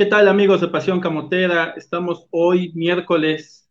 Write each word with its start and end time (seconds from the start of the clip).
¿Qué 0.00 0.06
tal 0.06 0.28
amigos 0.28 0.62
de 0.62 0.68
Pasión 0.68 0.98
Camotera? 0.98 1.74
Estamos 1.76 2.26
hoy 2.30 2.72
miércoles. 2.74 3.68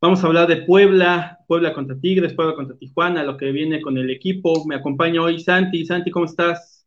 Vamos 0.00 0.24
a 0.24 0.26
hablar 0.26 0.48
de 0.48 0.62
Puebla, 0.62 1.38
Puebla 1.46 1.74
contra 1.74 2.00
Tigres, 2.00 2.32
Puebla 2.32 2.54
contra 2.54 2.78
Tijuana, 2.78 3.22
lo 3.24 3.36
que 3.36 3.52
viene 3.52 3.82
con 3.82 3.98
el 3.98 4.08
equipo. 4.08 4.64
Me 4.64 4.76
acompaña 4.76 5.20
hoy 5.20 5.38
Santi. 5.38 5.84
Santi, 5.84 6.10
¿cómo 6.10 6.24
estás? 6.24 6.86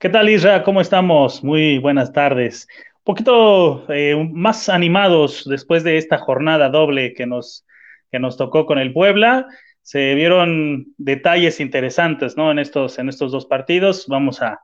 ¿Qué 0.00 0.08
tal 0.08 0.28
Isra? 0.28 0.64
¿Cómo 0.64 0.80
estamos? 0.80 1.44
Muy 1.44 1.78
buenas 1.78 2.12
tardes. 2.12 2.66
Un 2.96 3.04
poquito 3.04 3.86
eh, 3.88 4.16
más 4.32 4.68
animados 4.68 5.44
después 5.48 5.84
de 5.84 5.96
esta 5.96 6.18
jornada 6.18 6.70
doble 6.70 7.14
que 7.14 7.24
nos, 7.24 7.64
que 8.10 8.18
nos 8.18 8.36
tocó 8.36 8.66
con 8.66 8.80
el 8.80 8.92
Puebla. 8.92 9.46
Se 9.82 10.16
vieron 10.16 10.88
detalles 10.96 11.60
interesantes 11.60 12.36
¿no? 12.36 12.50
en, 12.50 12.58
estos, 12.58 12.98
en 12.98 13.10
estos 13.10 13.30
dos 13.30 13.46
partidos. 13.46 14.08
Vamos 14.08 14.42
a, 14.42 14.58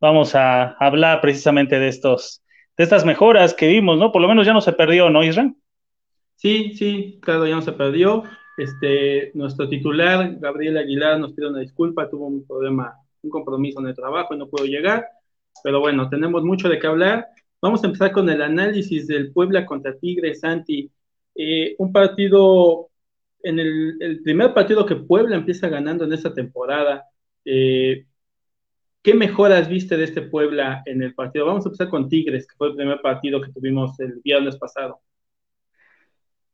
vamos 0.00 0.36
a 0.36 0.76
hablar 0.78 1.20
precisamente 1.20 1.80
de 1.80 1.88
estos 1.88 2.42
estas 2.82 3.04
mejoras 3.04 3.54
que 3.54 3.68
vimos, 3.68 3.98
¿no? 3.98 4.12
Por 4.12 4.22
lo 4.22 4.28
menos 4.28 4.46
ya 4.46 4.52
no 4.52 4.60
se 4.60 4.72
perdió, 4.72 5.10
¿no, 5.10 5.24
Israel? 5.24 5.54
Sí, 6.36 6.74
sí, 6.74 7.18
claro, 7.22 7.46
ya 7.46 7.54
no 7.54 7.62
se 7.62 7.72
perdió. 7.72 8.24
Este, 8.56 9.30
nuestro 9.34 9.68
titular, 9.68 10.36
Gabriel 10.38 10.76
Aguilar, 10.76 11.18
nos 11.18 11.32
pide 11.32 11.48
una 11.48 11.60
disculpa, 11.60 12.10
tuvo 12.10 12.26
un 12.26 12.46
problema, 12.46 12.94
un 13.22 13.30
compromiso 13.30 13.80
en 13.80 13.86
el 13.86 13.94
trabajo 13.94 14.34
y 14.34 14.38
no 14.38 14.48
pudo 14.48 14.64
llegar. 14.64 15.06
Pero 15.62 15.80
bueno, 15.80 16.08
tenemos 16.08 16.42
mucho 16.42 16.68
de 16.68 16.78
qué 16.78 16.86
hablar. 16.86 17.28
Vamos 17.60 17.82
a 17.82 17.86
empezar 17.86 18.12
con 18.12 18.28
el 18.28 18.42
análisis 18.42 19.06
del 19.06 19.32
Puebla 19.32 19.64
contra 19.64 19.96
Tigres, 19.96 20.40
Santi. 20.40 20.90
Eh, 21.34 21.74
un 21.78 21.92
partido, 21.92 22.90
en 23.42 23.58
el, 23.58 24.20
primer 24.22 24.52
partido 24.52 24.84
que 24.84 24.96
Puebla 24.96 25.36
empieza 25.36 25.68
ganando 25.68 26.04
en 26.04 26.12
esta 26.12 26.34
temporada, 26.34 27.04
eh, 27.44 28.06
¿Qué 29.02 29.14
mejoras 29.14 29.68
viste 29.68 29.96
de 29.96 30.04
este 30.04 30.22
Puebla 30.22 30.82
en 30.86 31.02
el 31.02 31.12
partido? 31.14 31.46
Vamos 31.46 31.66
a 31.66 31.68
empezar 31.68 31.88
con 31.88 32.08
Tigres, 32.08 32.46
que 32.46 32.54
fue 32.56 32.68
el 32.68 32.76
primer 32.76 33.00
partido 33.00 33.40
que 33.40 33.50
tuvimos 33.50 33.98
el 33.98 34.20
viernes 34.22 34.56
pasado. 34.56 35.00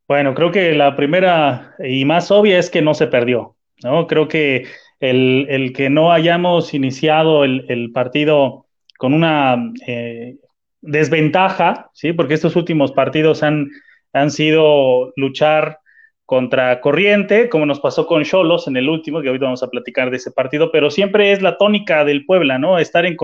Bueno, 0.06 0.34
creo 0.34 0.50
que 0.50 0.74
la 0.74 0.96
primera 0.96 1.74
y 1.78 2.06
más 2.06 2.30
obvia 2.30 2.58
es 2.58 2.70
que 2.70 2.80
no 2.80 2.94
se 2.94 3.06
perdió, 3.06 3.56
¿no? 3.82 4.06
Creo 4.06 4.28
que 4.28 4.66
el, 4.98 5.74
que 5.76 5.90
no 5.90 6.10
hayamos 6.10 6.72
iniciado 6.72 7.44
el, 7.44 7.90
partido 7.92 8.64
con 8.96 9.12
una 9.12 9.70
eh, 9.86 10.36
desventaja, 10.80 11.90
¿sí? 11.92 12.14
Porque 12.14 12.32
estos 12.32 12.56
últimos 12.56 12.92
partidos 12.92 13.42
han, 13.42 13.68
han 14.14 14.30
sido 14.30 15.12
luchar 15.16 15.80
contra 16.28 16.82
corriente, 16.82 17.48
como 17.48 17.64
nos 17.64 17.80
pasó 17.80 18.06
con 18.06 18.22
Cholos 18.22 18.68
en 18.68 18.76
el 18.76 18.90
último, 18.90 19.22
que 19.22 19.30
hoy 19.30 19.38
vamos 19.38 19.62
a 19.62 19.70
platicar 19.70 20.10
de 20.10 20.18
ese 20.18 20.30
partido, 20.30 20.70
pero 20.70 20.90
siempre 20.90 21.32
es 21.32 21.40
la 21.40 21.56
tónica 21.56 22.04
del 22.04 22.26
Puebla, 22.26 22.58
¿no? 22.58 22.78
Estar 22.78 23.06
en, 23.06 23.16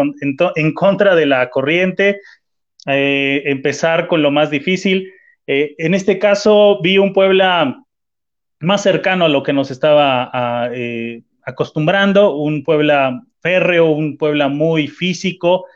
contra 0.73 1.15
de 1.15 1.27
la 1.27 1.51
corriente, 1.51 2.23
eh, 2.87 3.43
empezar 3.45 4.07
con 4.07 4.23
lo 4.23 4.31
más 4.31 4.49
difícil. 4.49 5.13
Eh, 5.47 5.75
en 5.77 5.93
este 5.93 6.19
caso 6.19 6.81
vi 6.83 6.97
un 6.97 7.13
Puebla 7.13 7.85
más 8.61 8.83
cercano 8.83 9.27
a 9.27 9.29
lo 9.29 9.43
que 9.43 9.53
nos 9.53 9.71
estaba 9.71 10.71
eh, 10.73 11.25
acostumbrando, 11.43 12.35
un 12.35 12.65
Puebla 12.65 13.23
férreo, 13.43 13.91
un 13.91 14.17
Puebla 14.17 14.49
muy 14.49 14.89
físico. 14.89 15.67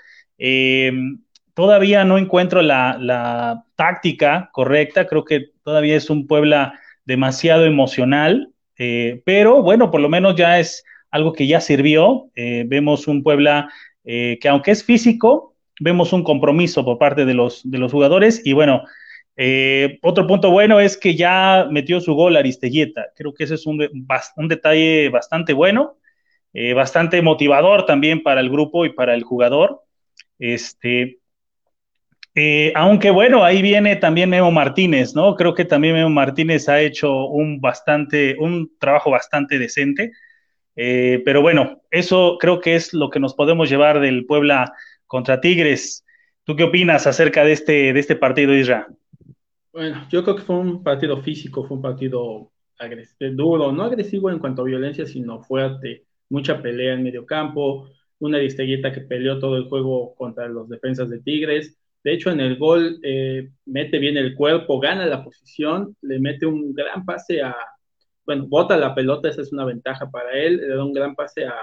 todavía 1.53 2.05
no 2.05 2.17
encuentro 2.17 2.63
la 2.63 3.65
táctica 3.77 4.49
correcta, 4.51 5.07
creo 5.07 5.27
que 5.27 5.51
todavía 5.63 5.95
es 5.95 6.09
un 6.09 6.27
Puebla 6.27 6.73
demasiado 7.09 7.65
emocional, 7.65 8.53
eh, 8.77 9.23
pero 9.25 9.63
bueno, 9.63 9.91
por 9.91 10.03
lo 10.03 10.11
menos 10.11 10.37
ya 10.37 10.61
es 10.61 10.85
algo 11.11 11.33
que 11.33 11.47
ya 11.47 11.59
sirvió. 11.59 12.31
Eh, 12.37 12.65
vemos 12.67 13.09
un 13.09 13.23
Puebla 13.23 13.71
eh, 14.05 14.39
que 14.43 14.49
aunque 14.51 14.73
es 14.73 14.85
físico, 14.85 15.55
vemos 15.81 16.13
un 16.13 16.23
compromiso 16.23 16.85
por 16.85 16.99
parte 16.99 17.25
de 17.25 17.33
los, 17.33 17.63
de 17.65 17.79
los 17.79 17.93
jugadores 17.93 18.43
y 18.45 18.53
bueno, 18.53 18.83
otro 20.03 20.27
punto 20.27 20.51
bueno 20.51 20.81
es 20.81 20.97
que 20.97 21.15
ya 21.15 21.69
metió 21.71 22.01
su 22.01 22.13
gol 22.15 22.37
Aristeguieta. 22.37 23.07
Creo 23.17 23.33
que 23.33 23.45
ese 23.45 23.55
es 23.55 23.67
un, 23.67 23.89
un 24.37 24.49
detalle 24.49 25.09
bastante 25.11 25.53
bueno, 25.53 25.97
bastante 26.75 27.23
motivador 27.23 27.87
también 27.87 28.25
para 28.25 28.41
el 28.41 28.51
grupo 28.51 28.85
y 28.85 28.93
para 28.93 29.15
el 29.15 29.23
jugador. 29.23 29.83
Este, 30.41 31.18
eh, 32.41 32.73
aunque 32.77 33.11
bueno, 33.11 33.43
ahí 33.43 33.63
viene 33.63 33.97
también 33.97 34.31
Memo 34.31 34.53
Martínez, 34.53 35.13
¿no? 35.13 35.35
Creo 35.35 35.55
que 35.55 35.65
también 35.65 35.95
Memo 35.95 36.11
Martínez 36.11 36.69
ha 36.69 36.81
hecho 36.81 37.27
un 37.27 37.61
bastante, 37.61 38.37
un 38.39 38.71
trabajo 38.79 39.11
bastante 39.11 39.59
decente. 39.59 40.13
Eh, 40.77 41.21
pero 41.25 41.43
bueno, 41.43 41.83
eso 41.91 42.39
creo 42.39 42.61
que 42.61 42.77
es 42.77 42.95
lo 42.95 43.11
que 43.11 43.19
nos 43.19 43.35
podemos 43.35 43.69
llevar 43.69 43.99
del 43.99 44.25
Puebla 44.25 44.73
contra 45.09 45.41
Tigres. 45.41 46.05
¿Tú 46.45 46.55
qué 46.55 46.63
opinas 46.63 47.09
acerca 47.09 47.43
de 47.43 47.51
este, 47.51 47.93
de 47.93 47.99
este 47.99 48.15
partido, 48.15 48.55
Isra? 48.55 48.87
Bueno, 49.73 50.07
yo 50.09 50.23
creo 50.23 50.37
que 50.37 50.43
fue 50.43 50.57
un 50.57 50.85
partido 50.85 51.21
físico, 51.21 51.65
fue 51.65 51.79
un 51.79 51.83
partido 51.83 52.53
duro, 53.33 53.73
no 53.73 53.83
agresivo 53.83 54.31
en 54.31 54.39
cuanto 54.39 54.63
a 54.63 54.67
violencia, 54.67 55.05
sino 55.07 55.43
fuerte, 55.43 56.05
mucha 56.29 56.63
pelea 56.63 56.95
en 56.95 57.03
medio 57.03 57.27
campo, 57.27 57.91
una 58.21 58.39
disteguita 58.39 58.93
que 58.93 59.01
peleó 59.01 59.41
todo 59.41 59.57
el 59.57 59.65
juego 59.65 60.15
contra 60.15 60.47
los 60.47 60.69
defensas 60.69 61.11
de 61.11 61.21
Tigres 61.21 61.78
de 62.05 62.13
hecho, 62.13 62.31
en 62.31 62.41
el 62.41 62.57
gol 62.57 63.01
eh, 63.03 63.51
mete 63.67 63.99
bien 63.99 64.17
el 64.17 64.35
cuerpo, 64.35 64.79
gana 64.79 65.07
la 65.07 65.25
posición, 65.25 65.97
le 66.03 66.19
mete 66.21 66.47
un 66.47 66.73
gran 66.73 67.05
pase 67.05 67.43
a, 67.43 67.57
bueno, 68.25 68.47
bota 68.49 68.77
la 68.77 68.95
pelota, 68.95 69.29
esa 69.29 69.43
es 69.43 69.53
una 69.53 69.65
ventaja 69.65 70.11
para 70.11 70.33
él, 70.33 70.59
le 70.59 70.69
da 70.69 70.85
un 70.85 70.93
gran 70.93 71.15
pase 71.15 71.45
a, 71.47 71.57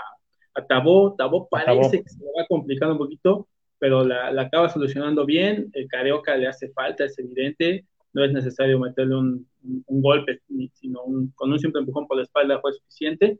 a 0.55 0.65
Tabó, 0.67 1.15
Tabó 1.15 1.47
parece 1.49 2.03
que 2.03 2.09
se 2.09 2.19
le 2.19 2.25
va 2.37 2.45
complicando 2.47 2.93
un 2.93 2.99
poquito, 2.99 3.47
pero 3.79 4.03
la, 4.03 4.29
acaba 4.41 4.69
solucionando 4.69 5.25
bien, 5.25 5.69
el 5.73 5.87
Carioca 5.87 6.35
le 6.35 6.47
hace 6.47 6.69
falta, 6.69 7.05
es 7.05 7.17
evidente, 7.17 7.85
no 8.13 8.23
es 8.23 8.31
necesario 8.31 8.79
meterle 8.79 9.15
un, 9.15 9.47
golpe, 9.87 10.39
sino 10.73 11.01
con 11.35 11.51
un 11.51 11.59
simple 11.59 11.81
empujón 11.81 12.07
por 12.07 12.17
la 12.17 12.23
espalda 12.23 12.59
fue 12.61 12.73
suficiente. 12.73 13.39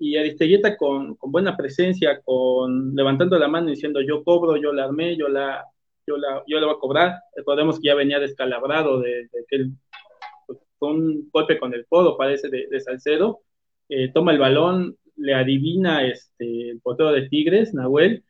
Y 0.00 0.16
Aristeguieta 0.16 0.76
con, 0.76 1.14
con 1.16 1.32
buena 1.32 1.56
presencia, 1.56 2.20
con 2.22 2.94
levantando 2.94 3.38
la 3.38 3.48
mano 3.48 3.70
diciendo 3.70 4.00
yo 4.00 4.22
cobro, 4.24 4.56
yo 4.56 4.72
la 4.72 4.84
armé, 4.84 5.16
yo 5.16 5.28
la, 5.28 5.64
yo 6.08 6.16
la, 6.16 6.42
yo 6.46 6.60
voy 6.60 6.74
a 6.74 6.78
cobrar. 6.78 7.14
Recordemos 7.36 7.78
que 7.78 7.88
ya 7.88 7.94
venía 7.94 8.18
descalabrado 8.18 9.00
de, 9.00 9.28
de 9.32 9.44
que 9.48 9.70
pues, 10.46 10.58
un 10.80 11.28
golpe 11.30 11.58
con 11.58 11.74
el 11.74 11.86
codo, 11.86 12.16
parece, 12.16 12.48
de, 12.48 12.80
Salcedo. 12.80 13.40
Eh, 13.88 14.10
toma 14.12 14.32
el 14.32 14.38
balón, 14.38 14.96
le 15.16 15.34
adivina 15.34 16.04
este, 16.06 16.70
el 16.70 16.80
portero 16.80 17.12
de 17.12 17.28
Tigres, 17.28 17.74
Nahuel, 17.74 18.24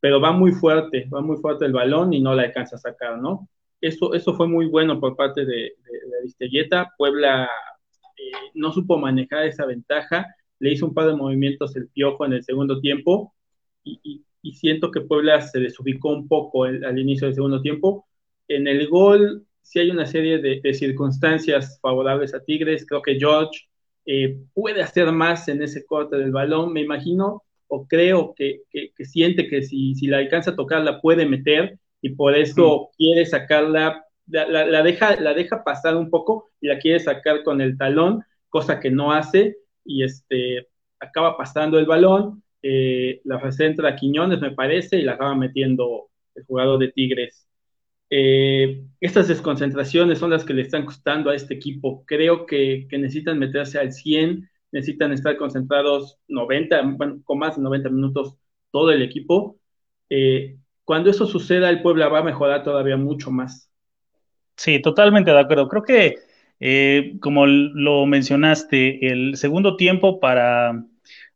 pero 0.00 0.20
va 0.20 0.32
muy 0.32 0.52
fuerte, 0.52 1.08
va 1.12 1.20
muy 1.20 1.36
fuerte 1.38 1.64
el 1.64 1.72
balón 1.72 2.12
y 2.12 2.20
no 2.20 2.34
la 2.34 2.42
alcanza 2.42 2.76
a 2.76 2.78
sacar, 2.78 3.18
¿no? 3.18 3.48
Eso, 3.80 4.14
eso 4.14 4.34
fue 4.34 4.48
muy 4.48 4.66
bueno 4.66 5.00
por 5.00 5.16
parte 5.16 5.44
de, 5.44 5.54
de, 5.54 6.18
Aristeguieta. 6.20 6.92
Puebla 6.96 7.44
eh, 7.44 8.50
no 8.54 8.72
supo 8.72 8.98
manejar 8.98 9.46
esa 9.46 9.66
ventaja, 9.66 10.26
le 10.58 10.72
hizo 10.72 10.86
un 10.86 10.94
par 10.94 11.08
de 11.08 11.16
movimientos 11.16 11.76
el 11.76 11.88
piojo 11.88 12.24
en 12.24 12.34
el 12.34 12.44
segundo 12.44 12.80
tiempo 12.80 13.34
y 13.82 14.24
siento 14.52 14.90
que 14.90 15.00
Puebla 15.00 15.40
se 15.40 15.58
desubicó 15.58 16.10
un 16.10 16.28
poco 16.28 16.64
al 16.64 16.98
inicio 16.98 17.26
del 17.26 17.34
segundo 17.34 17.62
tiempo. 17.62 18.06
En 18.48 18.68
el 18.68 18.88
gol 18.88 19.46
sí 19.62 19.78
hay 19.78 19.90
una 19.90 20.06
serie 20.06 20.38
de, 20.38 20.74
circunstancias 20.74 21.78
favorables 21.80 22.34
a 22.34 22.44
Tigres. 22.44 22.86
Creo 22.86 23.02
que 23.02 23.18
George 23.18 23.66
eh, 24.06 24.38
puede 24.52 24.82
hacer 24.82 25.10
más 25.12 25.48
en 25.48 25.62
ese 25.62 25.84
corte 25.86 26.16
del 26.16 26.30
balón, 26.30 26.72
me 26.72 26.82
imagino, 26.82 27.42
o 27.68 27.88
creo 27.88 28.34
que, 28.36 28.62
siente 29.00 29.48
que 29.48 29.62
si, 29.62 29.94
si, 29.94 30.06
la 30.06 30.18
alcanza 30.18 30.50
a 30.50 30.56
tocar 30.56 30.82
la 30.82 31.00
puede 31.00 31.26
meter 31.26 31.78
y 32.02 32.10
por 32.10 32.36
eso 32.36 32.90
quiere 32.96 33.24
sacarla, 33.24 34.04
la, 34.26 34.82
deja, 34.82 35.18
la 35.20 35.34
deja 35.34 35.64
pasar 35.64 35.96
un 35.96 36.10
poco 36.10 36.50
y 36.60 36.68
la 36.68 36.78
quiere 36.78 37.00
sacar 37.00 37.42
con 37.42 37.60
el 37.60 37.78
talón, 37.78 38.22
cosa 38.50 38.78
que 38.78 38.90
no 38.90 39.12
hace 39.12 39.56
y 39.84 40.04
este, 40.04 40.68
acaba 41.00 41.36
pasando 41.36 41.78
el 41.78 41.86
balón 41.86 42.43
eh, 42.66 43.20
la 43.24 43.38
recentra 43.38 43.94
Quiñones, 43.94 44.40
me 44.40 44.52
parece, 44.52 44.96
y 44.96 45.02
la 45.02 45.12
acaba 45.12 45.34
metiendo 45.34 46.08
el 46.34 46.44
jugador 46.44 46.78
de 46.78 46.92
Tigres. 46.92 47.46
Eh, 48.08 48.86
estas 49.00 49.28
desconcentraciones 49.28 50.18
son 50.18 50.30
las 50.30 50.46
que 50.46 50.54
le 50.54 50.62
están 50.62 50.86
costando 50.86 51.28
a 51.28 51.34
este 51.34 51.52
equipo. 51.52 52.04
Creo 52.06 52.46
que, 52.46 52.88
necesitan 52.90 53.38
meterse 53.38 53.78
al 53.78 53.92
100, 53.92 54.48
necesitan 54.72 55.12
estar 55.12 55.36
concentrados 55.36 56.16
90, 56.28 56.80
bueno, 56.96 57.20
con 57.24 57.38
más 57.38 57.56
de 57.56 57.62
90 57.62 57.90
minutos 57.90 58.34
todo 58.70 58.90
el 58.92 59.02
equipo. 59.02 59.58
Eh, 60.08 60.56
cuando 60.84 61.10
eso 61.10 61.26
suceda, 61.26 61.68
el 61.68 61.82
Puebla 61.82 62.08
va 62.08 62.20
a 62.20 62.24
mejorar 62.24 62.62
todavía 62.62 62.96
mucho 62.96 63.30
más. 63.30 63.70
Sí, 64.56 64.80
totalmente 64.80 65.30
de 65.30 65.38
acuerdo. 65.38 65.68
Creo 65.68 65.82
que, 65.82 67.18
como 67.20 67.44
lo 67.46 68.06
mencionaste, 68.06 69.06
el 69.06 69.36
segundo 69.36 69.76
tiempo 69.76 70.18
para 70.18 70.82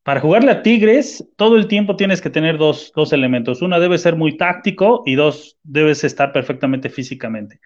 para 0.09 0.23
jugarle 0.23 0.51
a 0.51 0.63
Tigres, 0.63 1.23
todo 1.37 1.59
el 1.59 1.67
tiempo 1.67 1.95
tienes 1.95 2.23
que 2.23 2.31
tener 2.31 2.57
dos, 2.57 2.95
elementos. 3.13 3.61
Una 3.61 3.79
debe 3.79 3.99
ser 3.99 4.17
muy 4.17 4.39
táctico 4.39 5.03
y 5.05 5.17
dos, 5.17 5.59
debes 5.63 6.03
estar 6.03 6.33
perfectamente 6.33 6.89
físicamente. 6.89 7.61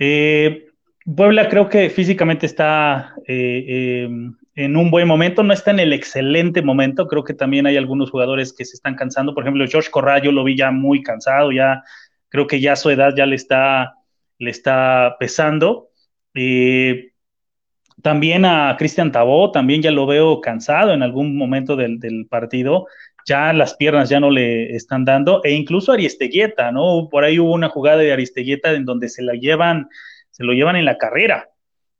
Eh, 0.00 0.66
Puebla 1.14 1.48
creo 1.48 1.68
que 1.68 1.90
físicamente 1.90 2.46
está 2.46 3.14
eh, 3.28 3.64
eh, 3.68 4.08
en 4.56 4.76
un 4.76 4.90
buen 4.90 5.06
momento, 5.06 5.44
no 5.44 5.52
está 5.52 5.70
en 5.70 5.78
el 5.78 5.92
excelente 5.92 6.60
momento. 6.60 7.06
Creo 7.06 7.22
que 7.22 7.34
también 7.34 7.68
hay 7.68 7.76
algunos 7.76 8.10
jugadores 8.10 8.52
que 8.52 8.64
se 8.64 8.74
están 8.74 8.96
cansando. 8.96 9.32
Por 9.32 9.44
ejemplo, 9.44 9.64
George 9.68 9.92
Corral, 9.92 10.22
yo 10.22 10.32
lo 10.32 10.42
vi 10.42 10.56
ya 10.56 10.72
muy 10.72 11.04
cansado, 11.04 11.52
ya 11.52 11.84
creo 12.30 12.48
que 12.48 12.58
ya 12.58 12.74
su 12.74 12.90
edad 12.90 13.14
ya 13.16 13.26
le 13.26 13.36
está, 13.36 13.94
le 14.38 14.50
está 14.50 15.14
pesando. 15.20 15.90
También 18.02 18.44
a 18.44 18.76
Cristian 18.78 19.12
Tabó, 19.12 19.50
también 19.50 19.82
ya 19.82 19.90
lo 19.90 20.06
veo 20.06 20.40
cansado 20.40 20.92
en 20.92 21.02
algún 21.02 21.36
momento 21.36 21.76
del, 21.76 22.26
partido, 22.28 22.86
ya 23.26 23.52
las 23.52 23.74
piernas 23.74 24.08
ya 24.08 24.20
no 24.20 24.30
le 24.30 24.74
están 24.74 25.04
dando, 25.04 25.42
e 25.44 25.52
incluso 25.52 25.92
Aristeguieta, 25.92 26.72
¿no? 26.72 27.08
Por 27.10 27.24
ahí 27.24 27.38
hubo 27.38 27.52
una 27.52 27.68
jugada 27.68 27.98
de 27.98 28.12
Aristeguieta 28.12 28.72
en 28.72 28.84
donde 28.84 29.08
se 29.08 29.22
la 29.22 29.34
llevan, 29.34 29.88
se 30.30 30.44
lo 30.44 30.52
llevan 30.52 30.76
en 30.76 30.84
la 30.84 30.98
carrera, 30.98 31.50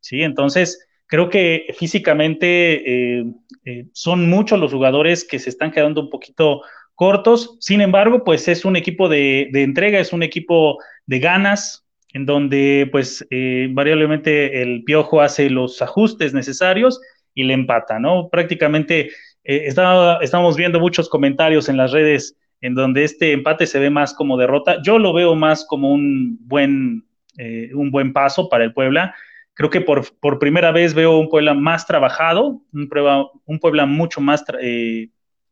¿sí? 0.01 0.23
Entonces, 0.23 0.87
creo 1.07 1.31
que 1.31 1.67
físicamente 1.79 3.19
eh, 3.19 3.25
eh, 3.65 3.87
son 3.93 4.29
muchos 4.29 4.59
los 4.59 4.73
jugadores 4.73 5.25
que 5.25 5.39
se 5.39 5.51
están 5.51 5.71
quedando 5.71 6.03
un 6.03 6.11
poquito 6.11 6.63
cortos, 6.95 7.57
sin 7.61 7.81
embargo, 7.81 8.25
pues 8.25 8.47
es 8.49 8.65
un 8.65 8.77
equipo 8.77 9.09
de 9.09 9.49
entrega, 9.53 9.99
es 9.99 10.13
un 10.13 10.23
equipo 10.23 10.79
de 11.07 11.19
ganas, 11.19 11.84
en 12.15 12.27
donde 12.27 12.89
pues 12.91 13.27
eh, 13.31 13.69
variablemente 13.73 14.63
el 14.63 14.85
Piojo 14.85 15.21
hace 15.21 15.51
los 15.51 15.83
ajustes 15.83 16.33
necesarios 16.33 17.01
y 17.35 17.43
le 17.43 17.55
empata, 17.55 17.99
¿no? 17.99 18.29
Prácticamente 18.31 19.11
eh, 19.43 19.67
estamos 19.67 20.57
viendo 20.57 20.79
muchos 20.79 21.09
comentarios 21.09 21.69
en 21.69 21.77
las 21.77 21.91
redes 21.91 22.37
en 22.61 22.75
donde 22.75 23.03
este 23.03 23.33
empate 23.33 23.67
se 23.67 23.81
ve 23.81 23.91
más 23.91 24.15
como 24.15 24.39
derrota. 24.39 24.81
Yo 24.83 24.99
lo 24.99 25.13
veo 25.13 25.35
más 25.35 25.67
como 25.67 25.93
un 25.93 26.39
buen, 26.41 27.05
eh, 27.37 27.71
un 27.75 27.91
buen 27.91 28.13
paso 28.13 28.49
para 28.49 28.63
el 28.63 28.73
Puebla. 28.73 29.15
Creo 29.53 29.69
que 29.69 29.81
por, 29.81 30.17
por, 30.21 30.39
primera 30.39 30.71
vez 30.71 30.95
veo 30.95 31.19
un 31.19 31.29
Puebla 31.29 31.53
más 31.53 31.85
trabajado, 31.85 32.63
un, 32.73 32.89
Puebla, 32.89 33.27
un 33.45 33.59
Puebla 33.59 33.87
mucho 33.87 34.21
más 34.21 34.45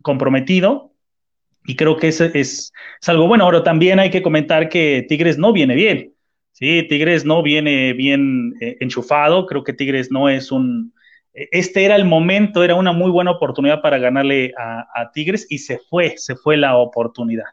comprometido, 0.01 0.93
y 1.65 1.77
creo 1.77 1.97
que 1.97 2.09
ese 2.09 2.27
es, 2.35 2.73
es, 3.01 3.09
algo 3.09 3.29
bueno. 3.29 3.45
Ahora 3.45 3.63
también 3.63 4.01
hay 4.01 4.11
que 4.11 4.23
comentar 4.23 4.69
que 4.69 5.05
Tigres 5.09 5.39
no 5.39 5.53
viene 5.53 5.75
bien. 5.75 6.13
Sí, 6.63 6.87
Tigres 6.89 7.25
no 7.25 7.43
viene 7.43 7.93
bien 7.93 8.55
eh, 8.61 8.77
enchufado, 8.79 9.47
creo 9.47 9.65
que 9.65 9.73
Tigres 9.73 10.13
no 10.13 10.29
es 10.29 10.53
un... 10.53 10.95
E, 11.35 11.49
este 11.51 11.85
era 11.85 11.97
el 11.97 12.05
momento, 12.05 12.63
era 12.63 12.77
una 12.77 12.93
muy 12.93 13.11
buena 13.11 13.33
oportunidad 13.33 13.83
para 13.83 13.99
ganarle 13.99 14.55
a, 14.57 15.11
Tigres 15.13 15.45
y 15.51 15.59
se 15.59 15.81
fue, 15.91 16.15
se 16.19 16.37
fue 16.37 16.57
la 16.57 16.77
oportunidad. 16.77 17.47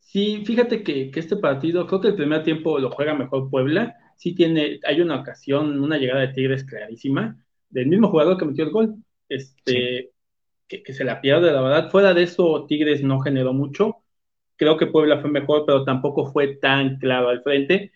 Sí, 0.00 0.42
fíjate 0.44 0.82
que, 0.82 1.12
este 1.14 1.36
partido, 1.36 1.86
creo 1.86 2.00
que 2.00 2.08
el 2.08 2.16
primer 2.16 2.42
tiempo 2.42 2.80
lo 2.80 2.90
juega 2.90 3.14
mejor 3.14 3.48
Puebla, 3.50 3.94
sí 4.16 4.34
tiene, 4.34 4.80
hay 4.84 5.00
una 5.00 5.20
ocasión, 5.20 5.80
una 5.80 5.96
llegada 5.96 6.22
de 6.22 6.32
Tigres 6.32 6.64
clarísima, 6.64 7.36
del 7.70 7.86
mismo 7.86 8.08
jugador 8.08 8.36
que 8.36 8.46
metió 8.46 8.64
el 8.64 8.70
gol, 8.72 8.96
este, 9.28 10.10
que, 10.66 10.82
que, 10.82 10.92
se 10.92 11.04
la 11.04 11.20
pierde, 11.20 11.52
la 11.52 11.60
verdad, 11.60 11.88
fuera 11.88 12.12
de 12.12 12.24
eso 12.24 12.66
Tigres 12.66 13.00
no 13.00 13.20
generó 13.20 13.52
mucho, 13.52 13.98
creo 14.56 14.76
que 14.76 14.88
Puebla 14.88 15.20
fue 15.20 15.30
mejor, 15.30 15.66
pero 15.66 15.84
tampoco 15.84 16.32
fue 16.32 16.56
tan 16.56 16.98
claro 16.98 17.28
al 17.28 17.40
frente, 17.40 17.92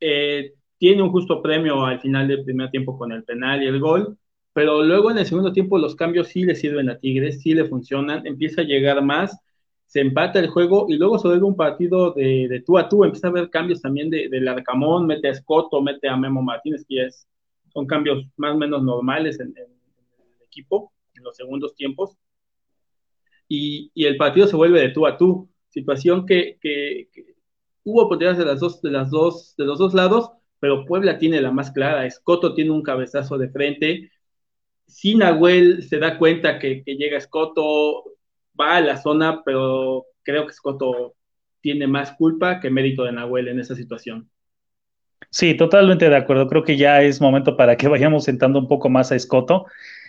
eh, 0.00 0.54
tiene 0.78 1.02
un 1.02 1.10
justo 1.10 1.42
premio 1.42 1.84
al 1.84 2.00
final 2.00 2.28
del 2.28 2.44
primer 2.44 2.70
tiempo 2.70 2.96
con 2.96 3.12
el 3.12 3.24
penal 3.24 3.62
y 3.62 3.66
el 3.66 3.80
gol, 3.80 4.16
pero 4.52 4.82
luego 4.82 5.10
en 5.10 5.18
el 5.18 5.26
segundo 5.26 5.52
tiempo 5.52 5.78
los 5.78 5.96
cambios 5.96 6.28
sí 6.28 6.44
le 6.44 6.54
sirven 6.54 6.88
a 6.90 6.98
Tigres, 6.98 7.42
sí 7.42 7.54
le 7.54 7.66
funcionan, 7.66 8.26
empieza 8.26 8.62
a 8.62 8.64
llegar 8.64 9.02
más, 9.02 9.38
se 9.86 10.00
empata 10.00 10.38
el 10.38 10.48
juego 10.48 10.86
y 10.88 10.96
luego 10.96 11.18
se 11.18 11.28
vuelve 11.28 11.46
un 11.46 11.56
partido 11.56 12.12
de, 12.12 12.62
tú 12.64 12.78
a 12.78 12.88
tú, 12.88 13.04
empieza 13.04 13.28
a 13.28 13.30
haber 13.30 13.50
cambios 13.50 13.80
también 13.80 14.10
de, 14.10 14.28
del 14.28 14.46
Arcamón, 14.46 15.06
mete 15.06 15.28
a 15.28 15.32
Escoto, 15.32 15.80
mete 15.82 16.08
a 16.08 16.16
Memo 16.16 16.42
Martínez, 16.42 16.84
que 16.88 17.06
es, 17.06 17.26
son 17.72 17.86
cambios 17.86 18.24
más 18.36 18.54
o 18.54 18.58
menos 18.58 18.82
normales 18.82 19.40
en, 19.40 19.54
el 19.56 19.66
equipo 20.44 20.92
en 21.14 21.24
los 21.24 21.36
segundos 21.36 21.74
tiempos, 21.74 22.16
y, 23.48 23.90
y, 23.94 24.04
el 24.04 24.18
partido 24.18 24.46
se 24.46 24.56
vuelve 24.56 24.80
de 24.80 24.90
tú 24.90 25.06
a 25.06 25.16
tú, 25.16 25.48
situación 25.70 26.26
que, 26.26 26.58
que 26.60 27.08
hubo 27.88 28.02
oportunidades 28.02 28.38
de 28.38 28.44
las 28.44 28.60
dos, 28.60 28.82
de 28.82 28.90
las 28.90 29.10
dos, 29.10 29.54
de 29.56 29.64
los 29.64 29.78
dos 29.78 29.94
lados, 29.94 30.30
pero 30.60 30.84
Puebla 30.84 31.18
tiene 31.18 31.40
la 31.40 31.50
más 31.50 31.70
clara. 31.70 32.04
Escoto 32.04 32.54
tiene 32.54 32.70
un 32.70 32.82
cabezazo 32.82 33.38
de 33.38 33.48
frente. 33.48 34.10
Si 34.86 35.14
Nahuel 35.14 35.82
se 35.82 35.98
da 35.98 36.18
cuenta 36.18 36.58
que, 36.58 36.82
llega 36.84 37.16
Escoto, 37.16 38.04
va 38.60 38.76
a 38.76 38.80
la 38.80 38.98
zona, 38.98 39.42
pero 39.42 40.06
creo 40.22 40.44
que 40.44 40.52
Escoto 40.52 41.14
tiene 41.62 41.86
más 41.86 42.12
culpa 42.12 42.60
que 42.60 42.70
mérito 42.70 43.04
de 43.04 43.12
Nahuel 43.12 43.48
en 43.48 43.60
esa 43.60 43.74
situación. 43.74 44.28
Sí, 45.30 45.54
totalmente 45.54 46.08
de 46.10 46.16
acuerdo. 46.16 46.46
Creo 46.46 46.64
que 46.64 46.76
ya 46.76 47.02
es 47.02 47.20
momento 47.20 47.56
para 47.56 47.76
que 47.76 47.88
vayamos 47.88 48.24
sentando 48.24 48.58
un 48.58 48.68
poco 48.68 48.90
más 48.90 49.12
a 49.12 49.16
Escoto. 49.16 49.64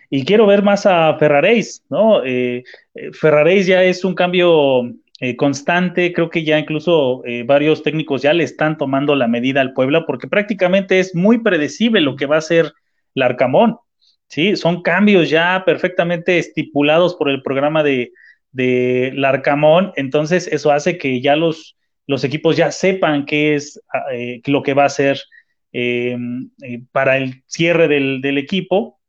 Y 0.09 0.25
quiero 0.25 0.47
ver 0.47 0.63
más 0.63 0.85
a 0.85 1.15
Ferraréis, 1.17 1.85
¿no? 1.89 2.25
Eh, 2.25 2.63
eh 2.95 3.11
Ferraréis 3.13 3.67
ya 3.67 3.83
es 3.83 4.03
un 4.03 4.15
cambio 4.15 4.91
eh, 5.21 5.35
constante, 5.35 6.13
creo 6.13 6.29
que 6.29 6.45
ya 6.45 6.57
incluso 6.57 7.25
eh, 7.25 7.43
varios 7.43 7.83
técnicos 7.83 8.21
ya 8.21 8.33
le 8.33 8.45
están 8.45 8.77
tomando 8.77 9.15
la 9.15 9.27
medida 9.27 9.59
al 9.59 9.73
Puebla, 9.73 10.05
porque 10.05 10.29
prácticamente 10.29 10.99
es 10.99 11.13
muy 11.13 11.39
predecible 11.39 11.99
lo 11.99 12.15
que 12.15 12.25
va 12.25 12.35
a 12.35 12.39
hacer 12.39 12.71
Larcamón, 13.15 13.77
¿sí? 14.27 14.55
Son 14.55 14.81
cambios 14.81 15.29
ya 15.29 15.63
perfectamente 15.65 16.39
estipulados 16.39 17.15
por 17.15 17.29
el 17.29 17.41
programa 17.41 17.83
de, 17.83 18.13
de 18.53 19.11
Larcamón, 19.13 19.91
entonces 19.97 20.47
eso 20.47 20.71
hace 20.71 20.97
que 20.97 21.19
ya 21.19 21.35
los, 21.35 21.75
los 22.07 22.23
equipos 22.23 22.55
ya 22.55 22.71
sepan 22.71 23.25
qué 23.25 23.55
es 23.55 23.81
eh, 24.13 24.41
lo 24.45 24.63
que 24.63 24.73
va 24.73 24.83
a 24.83 24.87
hacer 24.87 25.19
para 26.91 27.17
el 27.17 27.43
cierre 27.45 27.87
del, 27.87 28.21
del 28.21 28.39
equipo 28.39 28.99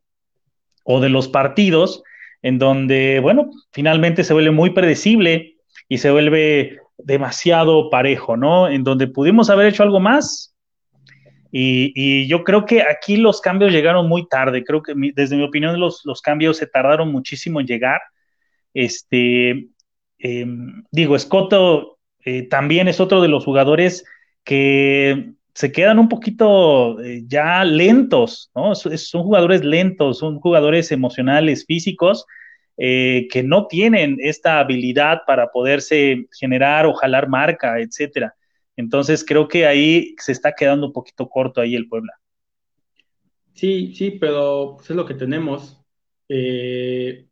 o 0.83 1.01
de 1.01 1.09
los 1.09 1.29
partidos, 1.29 2.03
en 2.43 2.59
donde, 2.59 3.21
bueno, 3.21 3.51
finalmente 3.73 4.25
se 4.25 4.35
vuelve 4.35 4.51
muy 4.51 4.71
predecible 4.71 5.60
y 5.89 5.99
se 5.99 6.11
vuelve 6.11 6.79
demasiado 6.99 7.91
parejo, 7.91 8.37
¿no? 8.37 8.69
En 8.69 8.85
donde 8.85 9.09
pudimos 9.09 9.51
haber 9.51 9.67
hecho 9.67 9.83
algo 9.83 10.01
más. 10.01 10.55
Y, 11.53 12.29
yo 12.29 12.45
creo 12.45 12.65
que 12.65 12.83
aquí 12.83 13.17
los 13.17 13.41
cambios 13.41 13.73
llegaron 13.73 14.09
muy 14.09 14.29
tarde. 14.29 14.63
Creo 14.65 14.83
que 14.83 14.95
desde 15.15 15.37
mi 15.37 15.43
opinión 15.43 15.81
los, 15.81 16.03
los 16.05 16.23
cambios 16.23 16.59
se 16.59 16.67
tardaron 16.67 17.11
muchísimo 17.11 17.61
en 17.61 17.67
llegar. 17.67 18.01
Este, 18.73 19.69
em, 20.19 20.85
digo, 20.93 21.17
Escoto 21.17 21.99
eh, 22.25 22.43
también 22.49 22.87
es 22.89 23.01
otro 23.01 23.21
de 23.21 23.29
los 23.29 23.45
jugadores 23.45 24.05
que 24.45 25.33
se 25.55 25.73
quedan 25.73 25.99
un 25.99 26.09
poquito 26.09 27.01
eh, 27.01 27.25
ya 27.27 27.65
lentos, 27.65 28.51
¿no? 28.55 28.75
son 28.75 29.23
jugadores 29.23 29.65
lentos, 29.65 30.19
son 30.19 30.39
jugadores 30.39 30.93
emocionales, 30.93 31.67
físicos, 31.67 32.27
eh, 32.83 33.29
que 33.31 33.43
no 33.43 33.67
tienen 33.67 34.17
esta 34.21 34.59
habilidad 34.59 35.21
para 35.27 35.51
poderse 35.51 36.27
generar 36.33 36.87
o 36.87 36.95
jalar 36.95 37.29
marca, 37.29 37.79
etcétera. 37.79 38.35
Entonces 38.75 39.23
creo 39.23 39.49
que 39.49 39.67
ahí 39.67 40.15
se 40.17 40.33
está 40.33 40.55
quedando 40.55 40.87
un 40.87 40.93
poquito 40.95 41.29
corto 41.29 41.61
ahí 41.61 41.75
el 41.75 41.87
Puebla. 41.89 42.15
Sí, 43.53 43.95
sí, 43.95 44.13
pero 44.13 44.77
pues, 44.79 44.89
es 44.89 44.97
lo 44.97 45.05
que 45.05 45.13
tenemos. 45.13 45.85
Eh, 46.27 47.27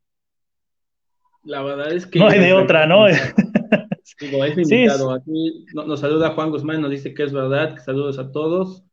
la 1.44 1.62
verdad 1.62 1.94
es 1.94 2.06
que... 2.06 2.18
No 2.18 2.28
hay 2.28 2.40
de 2.40 2.52
otra, 2.52 2.87
¿no? 2.87 3.06
Digo, 4.20 4.44
es 4.44 4.58
invitado. 4.58 5.12
Aquí 5.12 5.64
nos 5.73 6.00
saluda 6.00 6.32
Juan 6.32 6.50
Guzmán, 6.50 6.82
nos 6.82 6.90
dice 6.90 7.14
que 7.14 7.23
es 7.23 7.32
verdad, 7.32 7.75
que 7.75 7.80
saludos 7.80 8.18
a 8.18 8.30
todos. 8.30 8.84